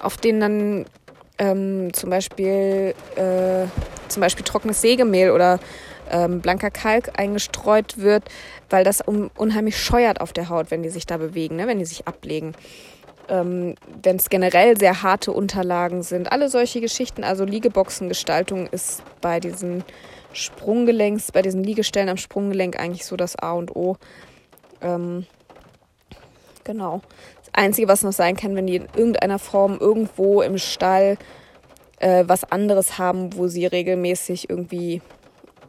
auf 0.00 0.16
denen 0.16 0.40
dann 0.40 0.84
ähm, 1.38 1.92
zum 1.92 2.10
Beispiel 2.10 2.94
äh, 3.16 3.66
zum 4.08 4.20
Beispiel 4.20 4.44
trockenes 4.44 4.80
Sägemehl 4.80 5.30
oder 5.30 5.58
ähm, 6.10 6.40
blanker 6.40 6.70
Kalk 6.70 7.18
eingestreut 7.18 7.98
wird, 7.98 8.24
weil 8.70 8.84
das 8.84 9.00
um, 9.00 9.30
unheimlich 9.36 9.78
scheuert 9.78 10.20
auf 10.20 10.32
der 10.32 10.48
Haut, 10.48 10.70
wenn 10.70 10.82
die 10.82 10.90
sich 10.90 11.06
da 11.06 11.16
bewegen, 11.16 11.56
ne? 11.56 11.66
wenn 11.66 11.78
die 11.78 11.84
sich 11.84 12.06
ablegen. 12.06 12.54
Ähm, 13.28 13.74
wenn 14.02 14.16
es 14.16 14.28
generell 14.28 14.78
sehr 14.78 15.02
harte 15.02 15.32
Unterlagen 15.32 16.02
sind, 16.02 16.30
alle 16.30 16.50
solche 16.50 16.80
Geschichten, 16.80 17.24
also 17.24 17.44
Liegeboxengestaltung 17.44 18.66
ist 18.66 19.02
bei 19.22 19.40
diesen 19.40 19.82
Sprunggelenks, 20.34 21.32
bei 21.32 21.42
diesen 21.42 21.64
Liegestellen 21.64 22.08
am 22.08 22.16
Sprunggelenk 22.16 22.78
eigentlich 22.78 23.04
so 23.04 23.16
das 23.16 23.36
A 23.36 23.52
und 23.52 23.74
O. 23.74 23.96
Ähm, 24.82 25.26
genau. 26.64 27.00
Das 27.38 27.54
Einzige, 27.54 27.88
was 27.88 28.02
noch 28.02 28.12
sein 28.12 28.36
kann, 28.36 28.56
wenn 28.56 28.66
die 28.66 28.76
in 28.76 28.88
irgendeiner 28.96 29.38
Form 29.38 29.78
irgendwo 29.78 30.42
im 30.42 30.58
Stall 30.58 31.16
äh, 31.98 32.24
was 32.26 32.44
anderes 32.44 32.98
haben, 32.98 33.36
wo 33.36 33.46
sie 33.46 33.66
regelmäßig 33.66 34.50
irgendwie 34.50 35.00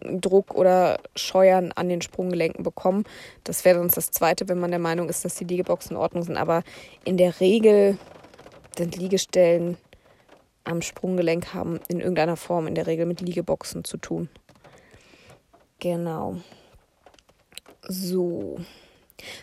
Druck 0.01 0.53
oder 0.53 0.99
Scheuern 1.15 1.71
an 1.73 1.89
den 1.89 2.01
Sprunggelenken 2.01 2.63
bekommen. 2.63 3.05
Das 3.43 3.65
wäre 3.65 3.79
sonst 3.79 3.97
das 3.97 4.11
Zweite, 4.11 4.47
wenn 4.47 4.59
man 4.59 4.71
der 4.71 4.79
Meinung 4.79 5.09
ist, 5.09 5.25
dass 5.25 5.35
die 5.35 5.45
Liegeboxen 5.45 5.95
in 5.95 6.01
Ordnung 6.01 6.23
sind. 6.23 6.37
Aber 6.37 6.63
in 7.03 7.17
der 7.17 7.39
Regel 7.39 7.97
sind 8.77 8.95
Liegestellen 8.97 9.77
am 10.63 10.81
Sprunggelenk 10.81 11.53
haben 11.53 11.79
in 11.87 11.99
irgendeiner 11.99 12.37
Form 12.37 12.67
in 12.67 12.75
der 12.75 12.87
Regel 12.87 13.05
mit 13.05 13.21
Liegeboxen 13.21 13.83
zu 13.83 13.97
tun. 13.97 14.29
Genau. 15.85 16.37
So. 17.87 18.57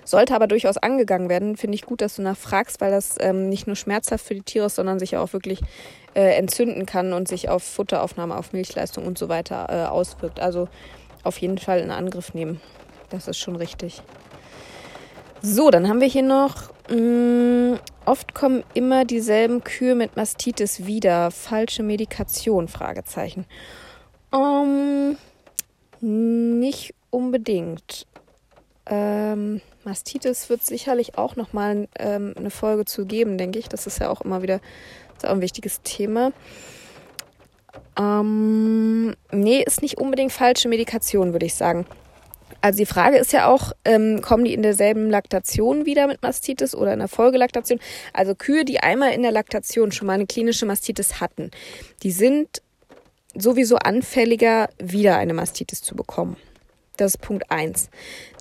Sollte 0.05 0.35
aber 0.35 0.49
durchaus 0.49 0.77
angegangen 0.77 1.29
werden, 1.29 1.57
finde 1.57 1.77
ich 1.77 1.87
gut, 1.87 2.01
dass 2.01 2.17
du 2.17 2.23
nachfragst, 2.23 2.81
weil 2.81 2.91
das 2.91 3.15
ähm, 3.21 3.49
nicht 3.49 3.69
nur 3.69 3.77
schmerzhaft 3.77 4.27
für 4.27 4.35
die 4.35 4.43
Tiere 4.43 4.67
ist, 4.67 4.75
sondern 4.75 4.99
sich 4.99 5.17
auch 5.17 5.33
wirklich 5.33 5.61
äh, 6.15 6.37
entzünden 6.37 6.85
kann 6.85 7.13
und 7.13 7.29
sich 7.29 7.49
auf 7.49 7.63
Futteraufnahme, 7.63 8.37
auf 8.37 8.53
Milchleistung 8.53 9.07
und 9.07 9.19
so 9.19 9.29
weiter 9.29 9.69
äh, 9.69 9.87
auswirkt. 9.87 10.41
Also 10.41 10.67
auf 11.23 11.39
jeden 11.39 11.59
Fall 11.59 11.79
in 11.79 11.93
Angriff 11.93 12.35
nehmen. 12.35 12.61
Das 13.11 13.29
ist 13.29 13.39
schon 13.39 13.55
richtig. 13.55 14.03
So, 15.43 15.71
dann 15.71 15.89
haben 15.89 16.01
wir 16.01 16.09
hier 16.09 16.25
noch. 16.25 16.73
Mh, 16.91 16.97
mm, 16.97 17.79
oft 18.05 18.35
kommen 18.35 18.65
immer 18.75 19.05
dieselben 19.05 19.63
Kühe 19.63 19.95
mit 19.95 20.17
Mastitis 20.17 20.87
wieder. 20.87 21.31
Falsche 21.31 21.85
Medikation? 21.85 22.67
Fragezeichen. 22.67 23.47
Um, 24.33 25.17
nicht 26.03 26.95
unbedingt. 27.11 28.07
Ähm, 28.87 29.61
Mastitis 29.85 30.51
wird 30.51 30.63
sicherlich 30.63 31.17
auch 31.17 31.37
nochmal 31.37 31.89
ähm, 31.99 32.35
eine 32.37 32.51
Folge 32.51 32.85
zu 32.85 33.07
geben, 33.07 33.39
denke 33.39 33.59
ich. 33.59 33.69
Das 33.69 33.87
ist 33.87 34.01
ja 34.01 34.11
auch 34.11 34.23
immer 34.23 34.43
wieder 34.43 34.61
auch 35.25 35.31
ein 35.31 35.41
wichtiges 35.41 35.83
Thema. 35.83 36.33
Ähm, 37.99 39.15
nee, 39.31 39.63
ist 39.63 39.83
nicht 39.83 39.99
unbedingt 39.99 40.33
falsche 40.33 40.69
Medikation, 40.69 41.33
würde 41.33 41.47
ich 41.47 41.55
sagen. 41.55 41.87
Also 42.61 42.79
die 42.79 42.87
Frage 42.87 43.19
ist 43.19 43.33
ja 43.33 43.49
auch, 43.49 43.73
ähm, 43.85 44.21
kommen 44.23 44.45
die 44.45 44.55
in 44.55 44.63
derselben 44.63 45.11
Laktation 45.11 45.85
wieder 45.85 46.07
mit 46.07 46.23
Mastitis 46.23 46.75
oder 46.75 46.93
in 46.93 47.01
der 47.01 47.09
Folgelaktation? 47.09 47.81
Also 48.13 48.35
Kühe, 48.35 48.65
die 48.65 48.81
einmal 48.81 49.13
in 49.13 49.23
der 49.23 49.33
Laktation 49.33 49.91
schon 49.91 50.07
mal 50.07 50.15
eine 50.15 50.27
klinische 50.27 50.65
Mastitis 50.67 51.21
hatten, 51.21 51.51
die 52.03 52.13
sind 52.13 52.63
sowieso 53.35 53.77
anfälliger, 53.77 54.69
wieder 54.79 55.17
eine 55.17 55.35
Mastitis 55.35 55.83
zu 55.83 55.95
bekommen. 55.95 56.37
Das 56.97 57.15
ist 57.15 57.23
Punkt 57.23 57.51
eins. 57.51 57.89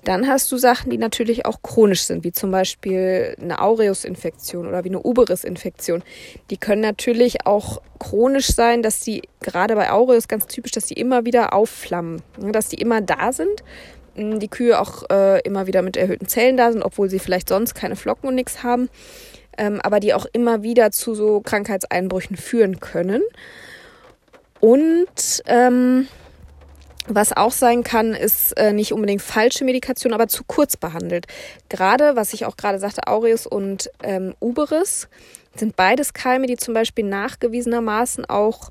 Dann 0.04 0.28
hast 0.28 0.52
du 0.52 0.58
Sachen, 0.58 0.90
die 0.90 0.98
natürlich 0.98 1.46
auch 1.46 1.62
chronisch 1.62 2.02
sind, 2.04 2.24
wie 2.24 2.32
zum 2.32 2.52
Beispiel 2.52 3.36
eine 3.40 3.62
Aureus-Infektion 3.62 4.68
oder 4.68 4.84
wie 4.84 4.90
eine 4.90 5.02
Uberis-Infektion. 5.02 6.04
Die 6.50 6.58
können 6.58 6.82
natürlich 6.82 7.46
auch 7.46 7.82
chronisch 8.00 8.48
sein, 8.48 8.82
dass 8.82 9.00
die 9.02 9.22
gerade 9.42 9.76
bei 9.76 9.92
Aureus 9.92 10.28
ganz 10.28 10.48
typisch, 10.48 10.72
dass 10.72 10.88
die 10.88 10.96
immer 10.96 11.26
wieder 11.26 11.54
aufflammen, 11.54 12.22
ne, 12.40 12.52
dass 12.52 12.68
die 12.70 12.82
immer 12.82 13.00
da 13.00 13.32
sind. 13.32 13.64
Hm, 14.16 14.40
die 14.40 14.48
Kühe 14.48 14.80
auch 14.80 15.04
äh, 15.10 15.40
immer 15.42 15.68
wieder 15.68 15.82
mit 15.82 15.96
erhöhten 15.96 16.28
Zellen 16.28 16.58
da 16.58 16.72
sind, 16.72 16.84
obwohl 16.84 17.10
sie 17.10 17.20
vielleicht 17.20 17.50
sonst 17.50 17.76
keine 17.76 17.96
Flocken 17.96 18.28
und 18.28 18.36
nichts 18.36 18.64
haben, 18.64 18.90
ähm, 19.58 19.80
aber 19.82 20.00
die 20.00 20.14
auch 20.14 20.26
immer 20.34 20.64
wieder 20.64 20.92
zu 20.92 21.16
so 21.16 21.42
Krankheitseinbrüchen 21.42 22.36
führen 22.36 22.80
können. 22.80 23.22
Und 24.62 25.44
ähm, 25.48 26.08
was 27.08 27.36
auch 27.36 27.52
sein 27.52 27.84
kann, 27.84 28.14
ist 28.14 28.58
äh, 28.58 28.74
nicht 28.74 28.94
unbedingt 28.94 29.22
falsche 29.22 29.66
Medikation, 29.66 30.14
aber 30.14 30.28
zu 30.28 30.44
kurz 30.46 30.78
behandelt. 30.78 31.26
Gerade, 31.68 32.16
was 32.16 32.34
ich 32.34 32.46
auch 32.46 32.56
gerade 32.56 32.80
sagte, 32.80 33.08
Aureus 33.08 33.48
und 33.48 33.90
ähm, 34.04 34.36
Uberis 34.40 35.10
sind 35.56 35.76
beides 35.76 36.14
Keime, 36.14 36.46
die 36.46 36.58
zum 36.58 36.74
Beispiel 36.74 37.06
nachgewiesenermaßen 37.06 38.26
auch 38.26 38.70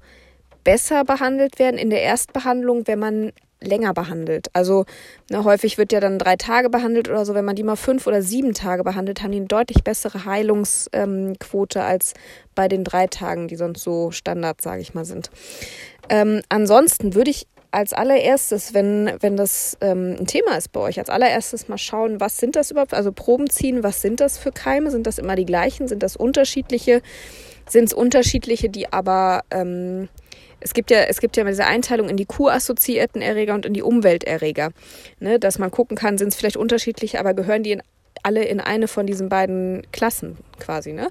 besser 0.64 1.04
behandelt 1.04 1.58
werden 1.58 1.76
in 1.76 1.90
der 1.90 2.02
Erstbehandlung, 2.02 2.86
wenn 2.86 2.98
man 2.98 3.32
länger 3.62 3.94
behandelt. 3.94 4.48
Also 4.52 4.84
ne, 5.30 5.44
häufig 5.44 5.78
wird 5.78 5.92
ja 5.92 6.00
dann 6.00 6.18
drei 6.18 6.36
Tage 6.36 6.70
behandelt 6.70 7.08
oder 7.08 7.24
so. 7.24 7.34
Wenn 7.34 7.44
man 7.44 7.56
die 7.56 7.62
mal 7.62 7.76
fünf 7.76 8.06
oder 8.06 8.22
sieben 8.22 8.54
Tage 8.54 8.84
behandelt, 8.84 9.22
haben 9.22 9.32
die 9.32 9.38
eine 9.38 9.46
deutlich 9.46 9.84
bessere 9.84 10.24
Heilungsquote 10.24 11.78
ähm, 11.78 11.84
als 11.84 12.14
bei 12.54 12.68
den 12.68 12.84
drei 12.84 13.06
Tagen, 13.06 13.48
die 13.48 13.56
sonst 13.56 13.82
so 13.82 14.10
Standard, 14.10 14.60
sage 14.60 14.82
ich 14.82 14.94
mal, 14.94 15.04
sind. 15.04 15.30
Ähm, 16.08 16.40
ansonsten 16.48 17.14
würde 17.14 17.30
ich 17.30 17.46
als 17.70 17.92
allererstes, 17.92 18.74
wenn, 18.74 19.12
wenn 19.20 19.36
das 19.36 19.76
ähm, 19.80 20.16
ein 20.18 20.26
Thema 20.26 20.56
ist 20.56 20.72
bei 20.72 20.80
euch, 20.80 20.98
als 20.98 21.08
allererstes 21.08 21.68
mal 21.68 21.78
schauen, 21.78 22.20
was 22.20 22.38
sind 22.38 22.56
das 22.56 22.70
überhaupt? 22.70 22.94
Also 22.94 23.12
Proben 23.12 23.48
ziehen, 23.48 23.82
was 23.82 24.02
sind 24.02 24.20
das 24.20 24.38
für 24.38 24.50
Keime? 24.50 24.90
Sind 24.90 25.06
das 25.06 25.18
immer 25.18 25.36
die 25.36 25.46
gleichen? 25.46 25.86
Sind 25.86 26.02
das 26.02 26.16
unterschiedliche? 26.16 27.02
Sind 27.68 27.84
es 27.84 27.92
unterschiedliche, 27.92 28.68
die 28.68 28.92
aber 28.92 29.42
ähm, 29.52 30.08
es 30.60 30.74
gibt 30.74 30.90
ja, 30.90 31.00
es 31.02 31.20
gibt 31.20 31.36
ja 31.36 31.44
diese 31.44 31.64
Einteilung 31.64 32.08
in 32.08 32.16
die 32.16 32.26
Q-assoziierten 32.26 33.22
Erreger 33.22 33.54
und 33.54 33.66
in 33.66 33.74
die 33.74 33.82
Umwelterreger. 33.82 34.70
Ne, 35.18 35.38
dass 35.38 35.58
man 35.58 35.70
gucken 35.70 35.96
kann, 35.96 36.18
sind 36.18 36.28
es 36.28 36.36
vielleicht 36.36 36.56
unterschiedliche, 36.56 37.18
aber 37.18 37.34
gehören 37.34 37.62
die 37.62 37.72
in, 37.72 37.82
alle 38.22 38.44
in 38.44 38.60
eine 38.60 38.88
von 38.88 39.06
diesen 39.06 39.28
beiden 39.28 39.86
Klassen 39.92 40.36
quasi, 40.58 40.92
ne? 40.92 41.08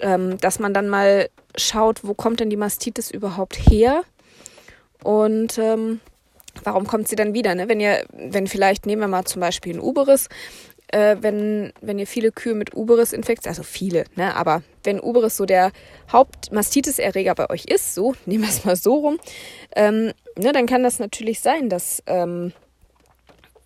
Ähm, 0.00 0.38
dass 0.38 0.58
man 0.58 0.72
dann 0.72 0.88
mal 0.88 1.28
schaut, 1.56 2.04
wo 2.04 2.14
kommt 2.14 2.40
denn 2.40 2.48
die 2.48 2.56
Mastitis 2.56 3.10
überhaupt 3.10 3.56
her? 3.56 4.02
Und 5.02 5.58
ähm, 5.58 6.00
warum 6.64 6.86
kommt 6.86 7.08
sie 7.08 7.16
dann 7.16 7.34
wieder? 7.34 7.54
Ne? 7.54 7.68
Wenn 7.68 7.80
ihr, 7.80 8.04
wenn 8.12 8.46
vielleicht, 8.46 8.86
nehmen 8.86 9.02
wir 9.02 9.08
mal 9.08 9.24
zum 9.24 9.40
Beispiel 9.40 9.74
ein 9.74 9.80
Uberis, 9.80 10.28
äh, 10.92 11.16
wenn, 11.20 11.72
wenn 11.80 11.98
ihr 11.98 12.06
viele 12.06 12.32
Kühe 12.32 12.54
mit 12.54 12.74
Uberis-Infektion, 12.74 13.50
also 13.50 13.62
viele, 13.62 14.04
ne, 14.16 14.34
aber 14.34 14.62
wenn 14.82 15.00
Uberis 15.00 15.36
so 15.36 15.46
der 15.46 15.72
Hauptmastitis-Erreger 16.10 17.34
bei 17.34 17.50
euch 17.50 17.64
ist, 17.66 17.94
so, 17.94 18.14
nehmen 18.26 18.44
wir 18.44 18.50
es 18.50 18.64
mal 18.64 18.76
so 18.76 18.94
rum, 18.94 19.18
ähm, 19.76 20.12
ne, 20.36 20.52
dann 20.52 20.66
kann 20.66 20.82
das 20.82 20.98
natürlich 20.98 21.40
sein, 21.40 21.68
dass, 21.68 22.02
ähm, 22.06 22.52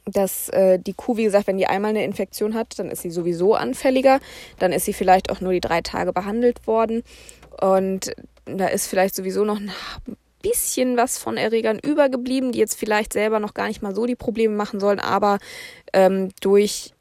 dass 0.07 0.51
äh, 0.51 0.79
die 0.79 0.93
Kuh, 0.93 1.17
wie 1.17 1.25
gesagt, 1.25 1.47
wenn 1.47 1.59
die 1.59 1.67
einmal 1.67 1.91
eine 1.91 2.05
Infektion 2.05 2.55
hat, 2.55 2.79
dann 2.79 2.91
ist 2.91 3.03
sie 3.03 3.11
sowieso 3.11 3.55
anfälliger, 3.55 4.21
dann 4.59 4.73
ist 4.73 4.85
sie 4.85 4.93
vielleicht 4.93 5.31
auch 5.31 5.41
nur 5.41 5.53
die 5.53 5.61
drei 5.61 5.81
Tage 5.81 6.13
behandelt 6.13 6.67
worden 6.67 7.03
und 7.61 8.13
da 8.47 8.67
ist 8.67 8.87
vielleicht 8.89 9.15
sowieso 9.15 9.45
noch 9.45 9.59
ein 9.59 9.71
bisschen 10.43 10.99
was 10.99 11.17
von 11.17 11.39
Erregern 11.39 11.79
übergeblieben, 11.79 12.53
die 12.53 12.59
jetzt 12.59 12.79
vielleicht 12.79 13.15
selber 13.15 13.41
noch 13.41 13.55
gar 13.55 13.69
nicht 13.69 13.81
mal 13.81 13.95
so 13.95 14.05
die 14.05 14.15
Probleme 14.15 14.55
machen 14.55 14.79
sollen, 14.79 15.01
aber 15.01 15.39
ähm, 15.95 16.29
durch 16.43 16.94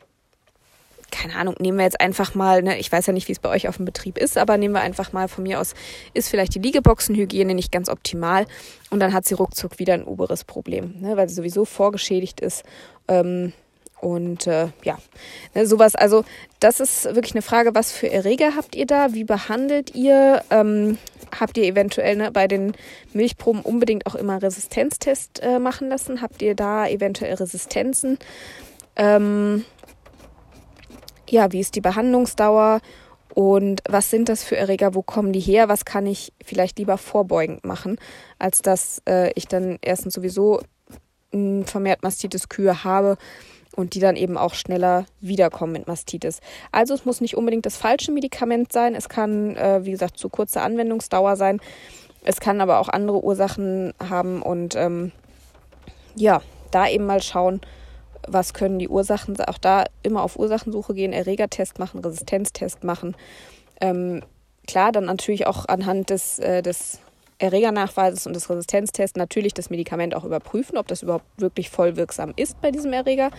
keine 1.14 1.36
Ahnung, 1.36 1.56
nehmen 1.60 1.78
wir 1.78 1.86
jetzt 1.86 2.02
einfach 2.02 2.34
mal, 2.34 2.64
ne, 2.64 2.80
ich 2.80 2.92
weiß 2.92 3.06
ja 3.06 3.14
nicht, 3.14 3.28
wie 3.28 3.34
es 3.34 3.40
bei 3.40 3.50
euch 3.50 3.68
auf 3.68 3.78
dem 3.78 3.86
Betrieb 3.86 4.18
ist, 4.18 4.38
aber 4.38 4.58
nehmen 4.58 4.74
wir 4.74 4.82
einfach 4.82 5.14
mal 5.14 5.28
von 5.28 5.44
mir 5.44 5.60
aus, 5.62 5.76
ist 6.14 6.28
vielleicht 6.28 6.56
die 6.56 6.60
Liegeboxenhygiene 6.60 7.54
nicht 7.54 7.72
ganz 7.72 7.88
optimal 7.88 8.48
und 8.90 9.00
dann 9.00 9.14
hat 9.14 9.26
sie 9.26 9.36
ruckzuck 9.36 9.78
wieder 9.78 9.94
ein 9.94 10.06
oberes 10.06 10.44
Problem, 10.44 10.96
ne, 11.00 11.16
weil 11.16 11.30
sie 11.30 11.36
sowieso 11.36 11.66
vorgeschädigt 11.66 12.42
ist. 12.42 12.64
Ähm, 13.08 13.54
und 14.02 14.48
äh, 14.48 14.70
ja, 14.84 14.98
ne, 15.54 15.68
sowas, 15.68 15.96
also 15.96 16.26
das 16.60 16.80
ist 16.80 17.06
wirklich 17.06 17.36
eine 17.36 17.44
Frage, 17.44 17.76
was 17.76 17.92
für 17.92 18.12
Erreger 18.12 18.56
habt 18.56 18.76
ihr 18.76 18.88
da? 18.88 19.14
Wie 19.14 19.24
behandelt 19.24 19.94
ihr? 19.94 20.44
Ähm, 20.50 20.98
habt 21.40 21.58
ihr 21.58 21.66
eventuell 21.66 22.16
ne, 22.16 22.32
bei 22.32 22.48
den 22.48 22.74
Milchproben 23.14 23.62
unbedingt 23.62 24.08
auch 24.08 24.16
immer 24.16 24.42
Resistenztest 24.42 25.42
äh, 25.44 25.60
machen 25.60 25.90
lassen? 25.90 26.22
Habt 26.22 26.42
ihr 26.42 26.56
da 26.56 26.88
eventuell 26.88 27.36
Resistenzen? 27.36 28.18
Ähm, 28.96 29.64
ja, 31.34 31.52
wie 31.52 31.60
ist 31.60 31.76
die 31.76 31.82
Behandlungsdauer 31.82 32.80
und 33.34 33.82
was 33.90 34.12
sind 34.12 34.30
das 34.30 34.44
für 34.44 34.56
Erreger, 34.56 34.94
wo 34.94 35.02
kommen 35.02 35.34
die 35.34 35.40
her, 35.40 35.68
was 35.68 35.84
kann 35.84 36.06
ich 36.06 36.32
vielleicht 36.46 36.78
lieber 36.78 37.00
vorbeugend 37.00 37.66
machen, 37.66 37.98
als 38.38 38.62
dass 38.62 39.02
äh, 39.10 39.32
ich 39.34 39.48
dann 39.48 39.80
erstens 39.82 40.14
sowieso 40.14 40.62
vermehrt 41.66 42.04
Mastitis-Kühe 42.04 42.84
habe 42.84 43.18
und 43.76 43.96
die 43.96 44.00
dann 44.00 44.16
eben 44.16 44.38
auch 44.38 44.54
schneller 44.54 45.06
wiederkommen 45.20 45.74
mit 45.74 45.88
Mastitis. 45.88 46.42
Also 46.72 46.94
es 46.94 47.06
muss 47.06 47.22
nicht 47.22 47.36
unbedingt 47.36 47.66
das 47.66 47.76
falsche 47.76 48.12
Medikament 48.12 48.72
sein, 48.72 48.94
es 48.94 49.10
kann, 49.10 49.56
äh, 49.56 49.84
wie 49.84 49.90
gesagt, 49.90 50.18
zu 50.20 50.30
kurze 50.30 50.62
Anwendungsdauer 50.62 51.36
sein, 51.36 51.60
es 52.24 52.40
kann 52.40 52.62
aber 52.62 52.78
auch 52.78 52.88
andere 52.88 53.24
Ursachen 53.24 53.96
haben 54.00 54.44
und 54.44 54.76
ähm, 54.76 55.12
ja, 56.16 56.44
da 56.70 56.88
eben 56.88 57.08
mal 57.08 57.24
schauen, 57.24 57.62
was 58.28 58.54
können 58.54 58.80
die 58.80 58.90
Ursachen, 58.90 59.40
auch 59.42 59.58
da 59.58 59.86
immer 60.02 60.24
auf 60.24 60.38
Ursachensuche 60.38 60.94
gehen, 60.94 61.14
Erregertest 61.14 61.80
machen, 61.80 62.00
Resistenztest 62.00 62.84
machen. 62.84 63.16
Ähm, 63.82 64.22
klar, 64.68 64.92
dann 64.92 65.06
natürlich 65.06 65.48
auch 65.48 65.68
anhand 65.68 66.10
des, 66.10 66.40
äh, 66.40 66.62
des 66.62 67.00
Erregernachweises 67.40 68.26
und 68.26 68.34
des 68.34 68.50
Resistenztests 68.50 69.18
natürlich 69.18 69.54
das 69.54 69.70
Medikament 69.70 70.16
auch 70.16 70.24
überprüfen, 70.24 70.78
ob 70.78 70.88
das 70.88 71.04
überhaupt 71.04 71.26
wirklich 71.38 71.70
voll 71.70 71.98
wirksam 71.98 72.34
ist 72.36 72.60
bei 72.62 72.72
diesem 72.72 72.94
Erreger. 72.94 73.32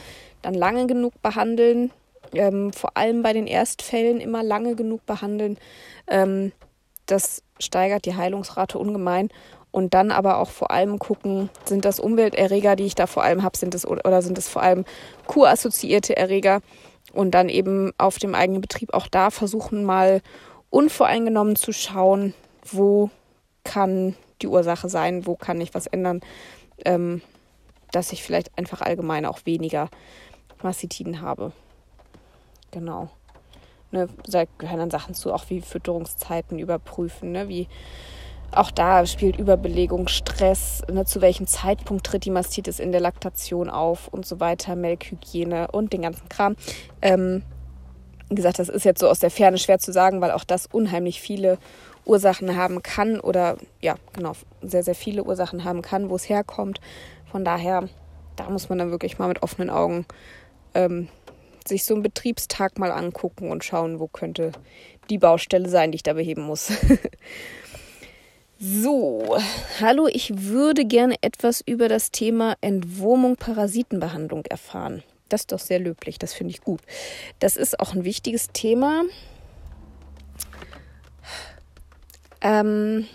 Dann 0.43 0.55
lange 0.55 0.87
genug 0.87 1.21
behandeln, 1.23 1.91
ähm, 2.33 2.73
vor 2.73 2.97
allem 2.97 3.23
bei 3.23 3.33
den 3.33 3.47
Erstfällen 3.47 4.21
immer 4.21 4.43
lange 4.43 4.75
genug 4.75 5.07
behandeln. 5.07 5.57
Ähm, 6.07 6.53
das 7.07 7.43
steigert 7.59 8.05
die 8.05 8.17
Heilungsrate 8.17 8.79
ungemein 8.79 9.29
und 9.75 9.93
dann 9.93 10.13
aber 10.13 10.39
auch 10.39 10.51
vor 10.51 10.71
allem 10.71 11.01
gucken, 11.01 11.51
sind 11.65 11.85
das 11.85 11.99
Umwelterreger, 11.99 12.77
die 12.77 12.85
ich 12.85 12.95
da 12.95 13.09
vor 13.09 13.25
allem 13.25 13.43
habe, 13.43 13.59
sind 13.59 13.75
es 13.75 13.85
oder 13.85 14.23
sind 14.23 14.39
es 14.39 14.49
vor 14.49 14.63
allem 14.63 14.85
kurassoziierte 15.27 16.17
Erreger 16.17 16.61
und 17.13 17.33
dann 17.33 17.49
eben 17.49 17.93
auf 17.99 18.19
dem 18.19 18.37
eigenen 18.37 18.61
Betrieb 18.61 18.95
auch 18.95 19.09
da 19.09 19.31
versuchen 19.31 19.83
mal 19.83 20.23
unvoreingenommen 20.71 21.57
zu 21.57 21.73
schauen, 21.73 22.35
wo 22.65 23.11
kann 23.65 24.15
die 24.43 24.47
Ursache 24.47 24.89
sein, 24.89 25.27
wo 25.27 25.35
kann 25.35 25.61
ich 25.61 25.75
was 25.75 25.89
ändern, 25.89 26.21
ähm, 26.85 27.21
dass 27.91 28.13
ich 28.13 28.23
vielleicht 28.23 28.57
einfach 28.57 28.81
allgemein 28.81 29.27
auch 29.27 29.41
weniger 29.45 29.89
Mastitiden 30.63 31.21
habe. 31.21 31.51
Genau. 32.71 33.11
Ne, 33.91 34.09
da 34.29 34.45
gehören 34.59 34.79
dann 34.79 34.91
Sachen 34.91 35.15
zu, 35.15 35.33
auch 35.33 35.51
wie 35.51 35.61
Fütterungszeiten 35.61 36.61
überprüfen, 36.61 37.33
ne, 37.33 37.49
wie 37.49 37.67
auch 38.57 38.71
da 38.71 39.07
spielt 39.07 39.39
Überbelegung, 39.39 40.09
Stress, 40.09 40.83
ne, 40.91 41.05
zu 41.05 41.21
welchem 41.21 41.47
Zeitpunkt 41.47 42.07
tritt 42.07 42.25
die 42.25 42.31
Mastitis 42.31 42.79
in 42.79 42.93
der 42.93 43.01
Laktation 43.01 43.71
auf 43.71 44.09
und 44.09 44.27
so 44.27 44.41
weiter, 44.41 44.77
Melkhygiene 44.77 45.69
und 45.73 45.93
den 45.93 46.03
ganzen 46.03 46.29
Kram. 46.29 46.57
Ähm, 47.03 47.43
wie 48.29 48.35
gesagt, 48.37 48.59
das 48.59 48.69
ist 48.69 48.85
jetzt 48.85 49.01
so 49.01 49.09
aus 49.09 49.19
der 49.19 49.31
Ferne 49.31 49.59
schwer 49.59 49.79
zu 49.79 49.93
sagen, 49.93 50.21
weil 50.21 50.31
auch 50.31 50.45
das 50.45 50.67
unheimlich 50.67 51.21
viele 51.21 51.59
Ursachen 52.05 52.57
haben 52.57 52.83
kann 52.83 53.21
oder 53.21 53.57
ja, 53.81 53.97
genau, 54.13 54.33
sehr, 54.63 54.83
sehr 54.83 54.95
viele 54.95 55.25
Ursachen 55.25 55.65
haben 55.65 55.83
kann, 55.83 56.11
wo 56.11 56.17
es 56.17 56.29
herkommt. 56.29 56.81
Von 57.31 57.45
daher, 57.45 57.89
da 58.37 58.51
muss 58.51 58.69
man 58.69 58.79
dann 58.79 58.91
wirklich 58.91 59.19
mal 59.19 59.29
mit 59.29 59.43
offenen 59.43 59.71
Augen 59.71 60.07
ähm, 60.75 61.09
sich 61.67 61.85
so 61.85 61.95
einen 61.95 62.03
Betriebstag 62.03 62.79
mal 62.79 62.93
angucken 62.93 63.51
und 63.51 63.65
schauen, 63.65 64.01
wo 64.01 64.07
könnte 64.07 64.53
die 65.11 65.19
Baustelle 65.19 65.69
sein, 65.69 65.93
die 65.93 65.97
ich 65.97 66.03
da 66.03 66.13
beheben 66.15 66.43
muss. 66.43 66.73
So, 68.61 69.37
hallo, 69.81 70.07
ich 70.07 70.45
würde 70.45 70.85
gerne 70.85 71.17
etwas 71.23 71.61
über 71.61 71.89
das 71.89 72.13
Thema 72.13 72.55
Entwurmung, 72.61 73.35
Parasitenbehandlung 73.35 74.45
erfahren. 74.47 75.03
Das 75.29 75.43
ist 75.43 75.53
doch 75.53 75.59
sehr 75.59 75.81
löblich, 75.81 76.21
das 76.21 76.33
finde 76.35 76.53
ich 76.53 76.61
gut. 76.61 76.81
Das 77.41 77.57
ist 77.57 77.81
auch 77.81 77.95
ein 77.95 78.05
wichtiges 78.05 78.51
Thema. 78.53 79.03
Ähm, 82.41 83.09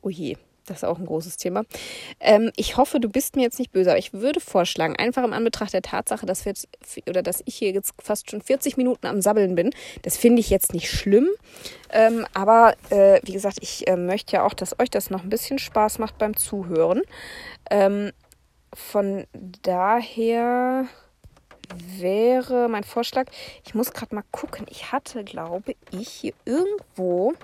oh 0.00 0.08
je. 0.08 0.36
Das 0.68 0.78
ist 0.78 0.84
auch 0.84 0.98
ein 0.98 1.06
großes 1.06 1.36
Thema. 1.36 1.64
Ähm, 2.20 2.50
ich 2.56 2.76
hoffe, 2.76 3.00
du 3.00 3.08
bist 3.08 3.36
mir 3.36 3.42
jetzt 3.42 3.58
nicht 3.58 3.72
böse, 3.72 3.90
aber 3.90 3.98
ich 3.98 4.12
würde 4.12 4.40
vorschlagen, 4.40 4.96
einfach 4.96 5.24
im 5.24 5.32
Anbetracht 5.32 5.72
der 5.72 5.82
Tatsache, 5.82 6.26
dass 6.26 6.44
wir 6.44 6.50
jetzt, 6.50 6.68
oder 7.08 7.22
dass 7.22 7.42
ich 7.44 7.56
hier 7.56 7.72
jetzt 7.72 7.94
fast 8.02 8.30
schon 8.30 8.42
40 8.42 8.76
Minuten 8.76 9.06
am 9.06 9.20
Sabbeln 9.20 9.54
bin, 9.54 9.70
das 10.02 10.16
finde 10.16 10.40
ich 10.40 10.50
jetzt 10.50 10.74
nicht 10.74 10.90
schlimm. 10.90 11.28
Ähm, 11.90 12.26
aber 12.34 12.74
äh, 12.90 13.20
wie 13.24 13.32
gesagt, 13.32 13.58
ich 13.60 13.88
äh, 13.88 13.96
möchte 13.96 14.36
ja 14.36 14.44
auch, 14.44 14.54
dass 14.54 14.78
euch 14.78 14.90
das 14.90 15.10
noch 15.10 15.22
ein 15.22 15.30
bisschen 15.30 15.58
Spaß 15.58 15.98
macht 15.98 16.18
beim 16.18 16.36
Zuhören. 16.36 17.02
Ähm, 17.70 18.12
von 18.74 19.26
daher 19.62 20.86
wäre 21.98 22.68
mein 22.68 22.84
Vorschlag, 22.84 23.26
ich 23.64 23.74
muss 23.74 23.92
gerade 23.92 24.14
mal 24.14 24.24
gucken, 24.30 24.66
ich 24.70 24.92
hatte, 24.92 25.24
glaube 25.24 25.74
ich, 25.90 26.08
hier 26.08 26.32
irgendwo 26.44 27.34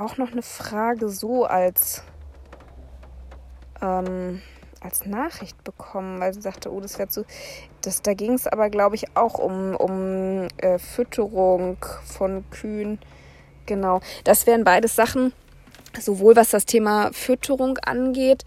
auch 0.00 0.16
noch 0.16 0.32
eine 0.32 0.42
Frage 0.42 1.08
so 1.08 1.44
als, 1.44 2.02
ähm, 3.82 4.40
als 4.80 5.06
Nachricht 5.06 5.62
bekommen, 5.64 6.20
weil 6.20 6.32
sie 6.34 6.40
sagte, 6.40 6.72
oh, 6.72 6.80
das 6.80 6.98
wäre 6.98 7.08
zu. 7.08 7.24
Das, 7.80 8.02
da 8.02 8.14
ging 8.14 8.34
es 8.34 8.46
aber, 8.46 8.70
glaube 8.70 8.96
ich, 8.96 9.16
auch 9.16 9.38
um, 9.38 9.74
um 9.76 10.48
äh, 10.58 10.78
Fütterung 10.78 11.78
von 12.04 12.48
Kühen. 12.50 12.98
Genau. 13.66 14.00
Das 14.24 14.46
wären 14.46 14.64
beides 14.64 14.94
Sachen. 14.96 15.32
sowohl 16.00 16.36
was 16.36 16.50
das 16.50 16.66
Thema 16.66 17.10
Fütterung 17.12 17.78
angeht, 17.78 18.44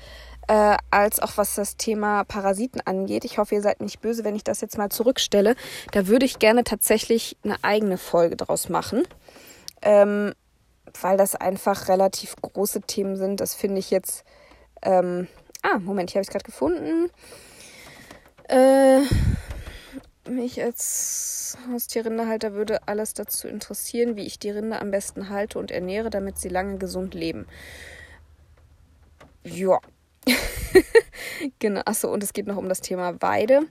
äh, 0.48 0.78
als 0.90 1.20
auch 1.20 1.38
was 1.38 1.56
das 1.56 1.76
Thema 1.78 2.24
Parasiten 2.24 2.82
angeht. 2.86 3.26
Ich 3.26 3.38
hoffe, 3.38 3.56
ihr 3.56 3.62
seid 3.62 3.82
nicht 3.82 4.02
böse, 4.02 4.24
wenn 4.24 4.36
ich 4.36 4.44
das 4.44 4.62
jetzt 4.62 4.78
mal 4.78 4.90
zurückstelle. 4.90 5.56
Da 5.92 6.08
würde 6.08 6.26
ich 6.26 6.40
gerne 6.40 6.64
tatsächlich 6.64 7.38
eine 7.44 7.56
eigene 7.64 7.98
Folge 7.98 8.36
draus 8.36 8.70
machen. 8.70 9.04
Ähm, 9.82 10.34
weil 11.02 11.18
das 11.18 11.36
einfach 11.36 11.88
relativ 11.88 12.36
große 12.42 12.82
Themen 12.82 13.16
sind. 13.16 13.40
Das 13.40 13.56
finde 13.56 13.80
ich 13.80 13.92
jetzt. 13.92 14.24
Ähm, 14.82 15.28
ah, 15.62 15.80
Moment, 15.80 16.12
hier 16.12 16.20
habe 16.20 16.24
ich 16.24 16.30
es 16.30 16.32
gerade 16.32 16.46
gefunden. 16.46 17.10
Äh, 18.48 19.02
mich 20.30 20.62
als 20.62 21.58
Haustierrinderhalter 21.72 22.54
würde 22.54 22.88
alles 22.88 23.14
dazu 23.14 23.48
interessieren, 23.48 24.16
wie 24.16 24.26
ich 24.26 24.40
die 24.40 24.52
Rinder 24.52 24.82
am 24.82 24.92
besten 24.92 25.30
halte 25.30 25.60
und 25.60 25.72
ernähre, 25.72 26.10
damit 26.10 26.38
sie 26.38 26.50
lange 26.50 26.78
gesund 26.78 27.14
leben. 27.14 27.48
Ja. 29.44 29.80
genau. 31.60 31.82
Achso, 31.86 32.12
und 32.12 32.24
es 32.24 32.34
geht 32.34 32.48
noch 32.48 32.58
um 32.58 32.70
das 32.70 32.82
Thema 32.82 33.22
Weide. 33.22 33.62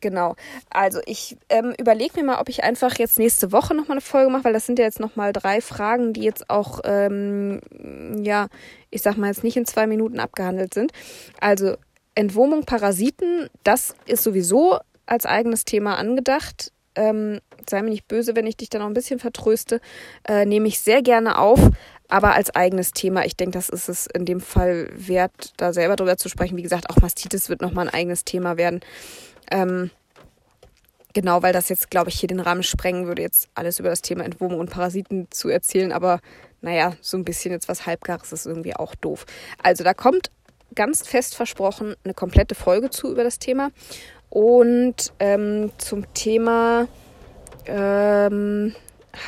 Genau. 0.00 0.36
Also 0.70 1.00
ich 1.06 1.36
ähm, 1.48 1.74
überlege 1.78 2.16
mir 2.16 2.24
mal, 2.24 2.40
ob 2.40 2.48
ich 2.48 2.62
einfach 2.62 2.98
jetzt 2.98 3.18
nächste 3.18 3.50
Woche 3.50 3.74
nochmal 3.74 3.96
eine 3.96 4.00
Folge 4.00 4.30
mache, 4.30 4.44
weil 4.44 4.52
das 4.52 4.66
sind 4.66 4.78
ja 4.78 4.84
jetzt 4.84 5.00
nochmal 5.00 5.32
drei 5.32 5.60
Fragen, 5.60 6.12
die 6.12 6.22
jetzt 6.22 6.48
auch, 6.50 6.80
ähm, 6.84 7.60
ja, 8.22 8.48
ich 8.90 9.02
sag 9.02 9.16
mal 9.16 9.26
jetzt 9.26 9.42
nicht 9.42 9.56
in 9.56 9.66
zwei 9.66 9.86
Minuten 9.86 10.20
abgehandelt 10.20 10.72
sind. 10.72 10.92
Also 11.40 11.76
Entwurmung, 12.14 12.64
Parasiten, 12.64 13.48
das 13.64 13.94
ist 14.06 14.22
sowieso 14.22 14.78
als 15.06 15.26
eigenes 15.26 15.64
Thema 15.64 15.96
angedacht. 15.96 16.72
Ähm, 16.94 17.40
sei 17.68 17.82
mir 17.82 17.90
nicht 17.90 18.08
böse, 18.08 18.34
wenn 18.34 18.46
ich 18.46 18.56
dich 18.56 18.70
da 18.70 18.78
noch 18.78 18.86
ein 18.86 18.94
bisschen 18.94 19.18
vertröste. 19.20 19.80
Äh, 20.26 20.44
nehme 20.44 20.68
ich 20.68 20.80
sehr 20.80 21.02
gerne 21.02 21.38
auf, 21.38 21.60
aber 22.08 22.34
als 22.34 22.54
eigenes 22.54 22.92
Thema. 22.92 23.24
Ich 23.24 23.36
denke, 23.36 23.56
das 23.56 23.68
ist 23.68 23.88
es 23.88 24.06
in 24.06 24.24
dem 24.24 24.40
Fall 24.40 24.88
wert, 24.92 25.52
da 25.58 25.72
selber 25.72 25.96
drüber 25.96 26.16
zu 26.16 26.28
sprechen. 26.28 26.56
Wie 26.56 26.62
gesagt, 26.62 26.90
auch 26.90 27.00
Mastitis 27.00 27.48
wird 27.48 27.60
nochmal 27.60 27.86
ein 27.86 27.94
eigenes 27.94 28.24
Thema 28.24 28.56
werden. 28.56 28.80
Ähm, 29.50 29.90
genau, 31.14 31.42
weil 31.42 31.52
das 31.52 31.68
jetzt, 31.68 31.90
glaube 31.90 32.10
ich, 32.10 32.18
hier 32.18 32.28
den 32.28 32.40
Rahmen 32.40 32.62
sprengen 32.62 33.06
würde, 33.06 33.22
jetzt 33.22 33.48
alles 33.54 33.78
über 33.78 33.90
das 33.90 34.02
Thema 34.02 34.24
Entwurmung 34.24 34.60
und 34.60 34.70
Parasiten 34.70 35.28
zu 35.30 35.48
erzählen. 35.48 35.92
Aber 35.92 36.20
naja, 36.60 36.94
so 37.00 37.16
ein 37.16 37.24
bisschen 37.24 37.52
jetzt 37.52 37.68
was 37.68 37.86
Halbgares 37.86 38.32
ist 38.32 38.46
irgendwie 38.46 38.74
auch 38.74 38.94
doof. 38.94 39.26
Also 39.62 39.84
da 39.84 39.94
kommt 39.94 40.30
ganz 40.74 41.06
fest 41.06 41.34
versprochen 41.34 41.94
eine 42.04 42.14
komplette 42.14 42.54
Folge 42.54 42.90
zu 42.90 43.10
über 43.10 43.24
das 43.24 43.38
Thema. 43.38 43.70
Und 44.30 45.12
ähm, 45.18 45.72
zum 45.78 46.12
Thema 46.14 46.86
ähm, 47.66 48.74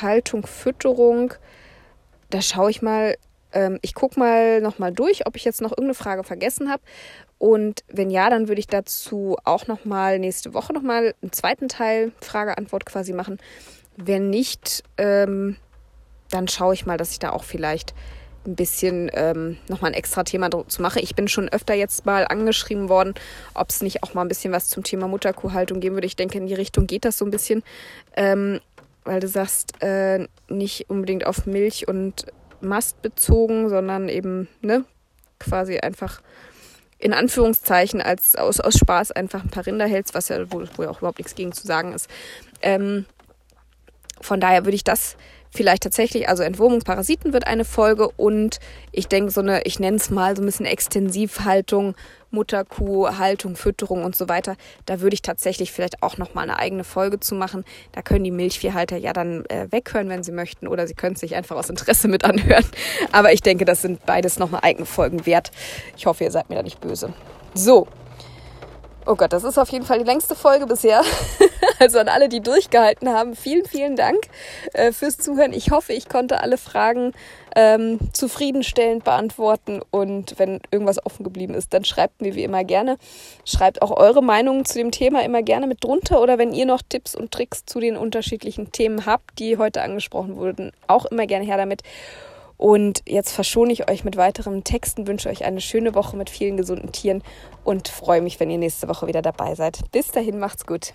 Haltung, 0.02 0.46
Fütterung, 0.46 1.34
da 2.30 2.42
schaue 2.42 2.70
ich 2.70 2.82
mal, 2.82 3.16
ähm, 3.52 3.78
ich 3.82 3.94
gucke 3.94 4.18
mal 4.18 4.60
nochmal 4.60 4.92
durch, 4.92 5.26
ob 5.26 5.36
ich 5.36 5.44
jetzt 5.44 5.62
noch 5.62 5.70
irgendeine 5.70 5.94
Frage 5.94 6.24
vergessen 6.24 6.70
habe. 6.70 6.82
Und 7.40 7.84
wenn 7.88 8.10
ja, 8.10 8.28
dann 8.28 8.48
würde 8.48 8.60
ich 8.60 8.66
dazu 8.66 9.38
auch 9.44 9.66
nochmal 9.66 10.18
nächste 10.18 10.52
Woche 10.52 10.74
nochmal 10.74 11.14
einen 11.22 11.32
zweiten 11.32 11.68
Teil 11.68 12.12
Frage-Antwort 12.20 12.84
quasi 12.84 13.14
machen. 13.14 13.38
Wenn 13.96 14.28
nicht, 14.28 14.84
ähm, 14.98 15.56
dann 16.28 16.48
schaue 16.48 16.74
ich 16.74 16.84
mal, 16.84 16.98
dass 16.98 17.12
ich 17.12 17.18
da 17.18 17.30
auch 17.30 17.44
vielleicht 17.44 17.94
ein 18.46 18.56
bisschen 18.56 19.10
ähm, 19.14 19.56
nochmal 19.68 19.92
ein 19.92 19.96
extra 19.96 20.22
Thema 20.22 20.50
zu 20.50 20.82
machen. 20.82 21.00
Ich 21.02 21.14
bin 21.14 21.28
schon 21.28 21.48
öfter 21.48 21.72
jetzt 21.72 22.04
mal 22.04 22.26
angeschrieben 22.26 22.90
worden, 22.90 23.14
ob 23.54 23.70
es 23.70 23.80
nicht 23.80 24.02
auch 24.02 24.12
mal 24.12 24.20
ein 24.20 24.28
bisschen 24.28 24.52
was 24.52 24.68
zum 24.68 24.84
Thema 24.84 25.08
Mutterkuhhaltung 25.08 25.80
geben 25.80 25.96
würde. 25.96 26.06
Ich 26.06 26.16
denke, 26.16 26.36
in 26.36 26.46
die 26.46 26.52
Richtung 26.52 26.86
geht 26.86 27.06
das 27.06 27.16
so 27.16 27.24
ein 27.24 27.30
bisschen, 27.30 27.62
ähm, 28.16 28.60
weil 29.04 29.20
du 29.20 29.28
sagst, 29.28 29.82
äh, 29.82 30.26
nicht 30.50 30.90
unbedingt 30.90 31.24
auf 31.24 31.46
Milch 31.46 31.88
und 31.88 32.26
Mast 32.60 33.00
bezogen, 33.00 33.70
sondern 33.70 34.10
eben 34.10 34.46
ne, 34.60 34.84
quasi 35.38 35.78
einfach 35.78 36.20
in 37.00 37.14
Anführungszeichen 37.14 38.00
als 38.00 38.36
aus, 38.36 38.60
aus 38.60 38.74
Spaß 38.74 39.12
einfach 39.12 39.42
ein 39.42 39.50
paar 39.50 39.66
Rinder 39.66 39.86
hältst, 39.86 40.14
was 40.14 40.28
ja, 40.28 40.50
wo, 40.52 40.62
wo 40.76 40.82
ja 40.82 40.90
auch 40.90 40.98
überhaupt 40.98 41.18
nichts 41.18 41.34
gegen 41.34 41.52
zu 41.52 41.66
sagen 41.66 41.92
ist. 41.92 42.08
Ähm, 42.62 43.06
von 44.20 44.38
daher 44.38 44.64
würde 44.64 44.76
ich 44.76 44.84
das 44.84 45.16
vielleicht 45.50 45.82
tatsächlich, 45.82 46.28
also 46.28 46.42
Entwurmungsparasiten 46.42 47.32
wird 47.32 47.46
eine 47.46 47.64
Folge 47.64 48.08
und 48.08 48.60
ich 48.92 49.08
denke 49.08 49.30
so 49.30 49.40
eine, 49.40 49.62
ich 49.62 49.80
nenne 49.80 49.96
es 49.96 50.10
mal 50.10 50.36
so 50.36 50.42
ein 50.42 50.46
bisschen 50.46 50.66
Extensivhaltung, 50.66 51.94
Mutterkuh, 52.30 53.18
Haltung, 53.18 53.56
Fütterung 53.56 54.04
und 54.04 54.16
so 54.16 54.28
weiter. 54.28 54.56
Da 54.86 55.00
würde 55.00 55.14
ich 55.14 55.22
tatsächlich 55.22 55.72
vielleicht 55.72 56.02
auch 56.02 56.18
nochmal 56.18 56.44
eine 56.44 56.58
eigene 56.58 56.84
Folge 56.84 57.20
zu 57.20 57.34
machen. 57.34 57.64
Da 57.92 58.02
können 58.02 58.24
die 58.24 58.30
Milchviehhalter 58.30 58.96
ja 58.96 59.12
dann 59.12 59.44
äh, 59.46 59.66
weghören, 59.70 60.08
wenn 60.08 60.22
sie 60.22 60.32
möchten, 60.32 60.68
oder 60.68 60.86
sie 60.86 60.94
können 60.94 61.16
sich 61.16 61.34
einfach 61.34 61.56
aus 61.56 61.70
Interesse 61.70 62.08
mit 62.08 62.24
anhören. 62.24 62.64
Aber 63.12 63.32
ich 63.32 63.40
denke, 63.40 63.64
das 63.64 63.82
sind 63.82 64.04
beides 64.06 64.38
nochmal 64.38 64.60
eigene 64.62 64.86
Folgen 64.86 65.26
wert. 65.26 65.50
Ich 65.96 66.06
hoffe, 66.06 66.24
ihr 66.24 66.30
seid 66.30 66.48
mir 66.50 66.56
da 66.56 66.62
nicht 66.62 66.80
böse. 66.80 67.12
So, 67.54 67.88
Oh 69.06 69.14
Gott, 69.14 69.32
das 69.32 69.44
ist 69.44 69.56
auf 69.58 69.70
jeden 69.70 69.86
Fall 69.86 69.98
die 69.98 70.04
längste 70.04 70.34
Folge 70.34 70.66
bisher. 70.66 71.02
Also 71.78 71.98
an 71.98 72.08
alle, 72.08 72.28
die 72.28 72.40
durchgehalten 72.40 73.08
haben, 73.08 73.34
vielen, 73.34 73.64
vielen 73.64 73.96
Dank 73.96 74.18
äh, 74.74 74.92
fürs 74.92 75.16
Zuhören. 75.16 75.54
Ich 75.54 75.70
hoffe, 75.70 75.94
ich 75.94 76.10
konnte 76.10 76.42
alle 76.42 76.58
Fragen 76.58 77.12
ähm, 77.56 77.98
zufriedenstellend 78.12 79.02
beantworten. 79.02 79.80
Und 79.90 80.38
wenn 80.38 80.60
irgendwas 80.70 81.04
offen 81.06 81.24
geblieben 81.24 81.54
ist, 81.54 81.72
dann 81.72 81.86
schreibt 81.86 82.20
mir 82.20 82.34
wie 82.34 82.44
immer 82.44 82.64
gerne. 82.64 82.98
Schreibt 83.46 83.80
auch 83.80 83.92
eure 83.96 84.22
Meinungen 84.22 84.66
zu 84.66 84.74
dem 84.74 84.90
Thema 84.90 85.24
immer 85.24 85.42
gerne 85.42 85.66
mit 85.66 85.82
drunter. 85.82 86.20
Oder 86.20 86.36
wenn 86.36 86.52
ihr 86.52 86.66
noch 86.66 86.82
Tipps 86.86 87.14
und 87.14 87.30
Tricks 87.30 87.64
zu 87.64 87.80
den 87.80 87.96
unterschiedlichen 87.96 88.72
Themen 88.72 89.06
habt, 89.06 89.38
die 89.38 89.56
heute 89.56 89.80
angesprochen 89.80 90.36
wurden, 90.36 90.72
auch 90.86 91.06
immer 91.06 91.26
gerne 91.26 91.46
her 91.46 91.56
damit. 91.56 91.82
Und 92.60 93.00
jetzt 93.06 93.32
verschone 93.32 93.72
ich 93.72 93.88
euch 93.88 94.04
mit 94.04 94.18
weiteren 94.18 94.64
Texten, 94.64 95.06
wünsche 95.06 95.30
euch 95.30 95.46
eine 95.46 95.62
schöne 95.62 95.94
Woche 95.94 96.14
mit 96.18 96.28
vielen 96.28 96.58
gesunden 96.58 96.92
Tieren 96.92 97.22
und 97.64 97.88
freue 97.88 98.20
mich, 98.20 98.38
wenn 98.38 98.50
ihr 98.50 98.58
nächste 98.58 98.86
Woche 98.86 99.06
wieder 99.06 99.22
dabei 99.22 99.54
seid. 99.54 99.78
Bis 99.92 100.08
dahin, 100.08 100.38
macht's 100.38 100.66
gut. 100.66 100.92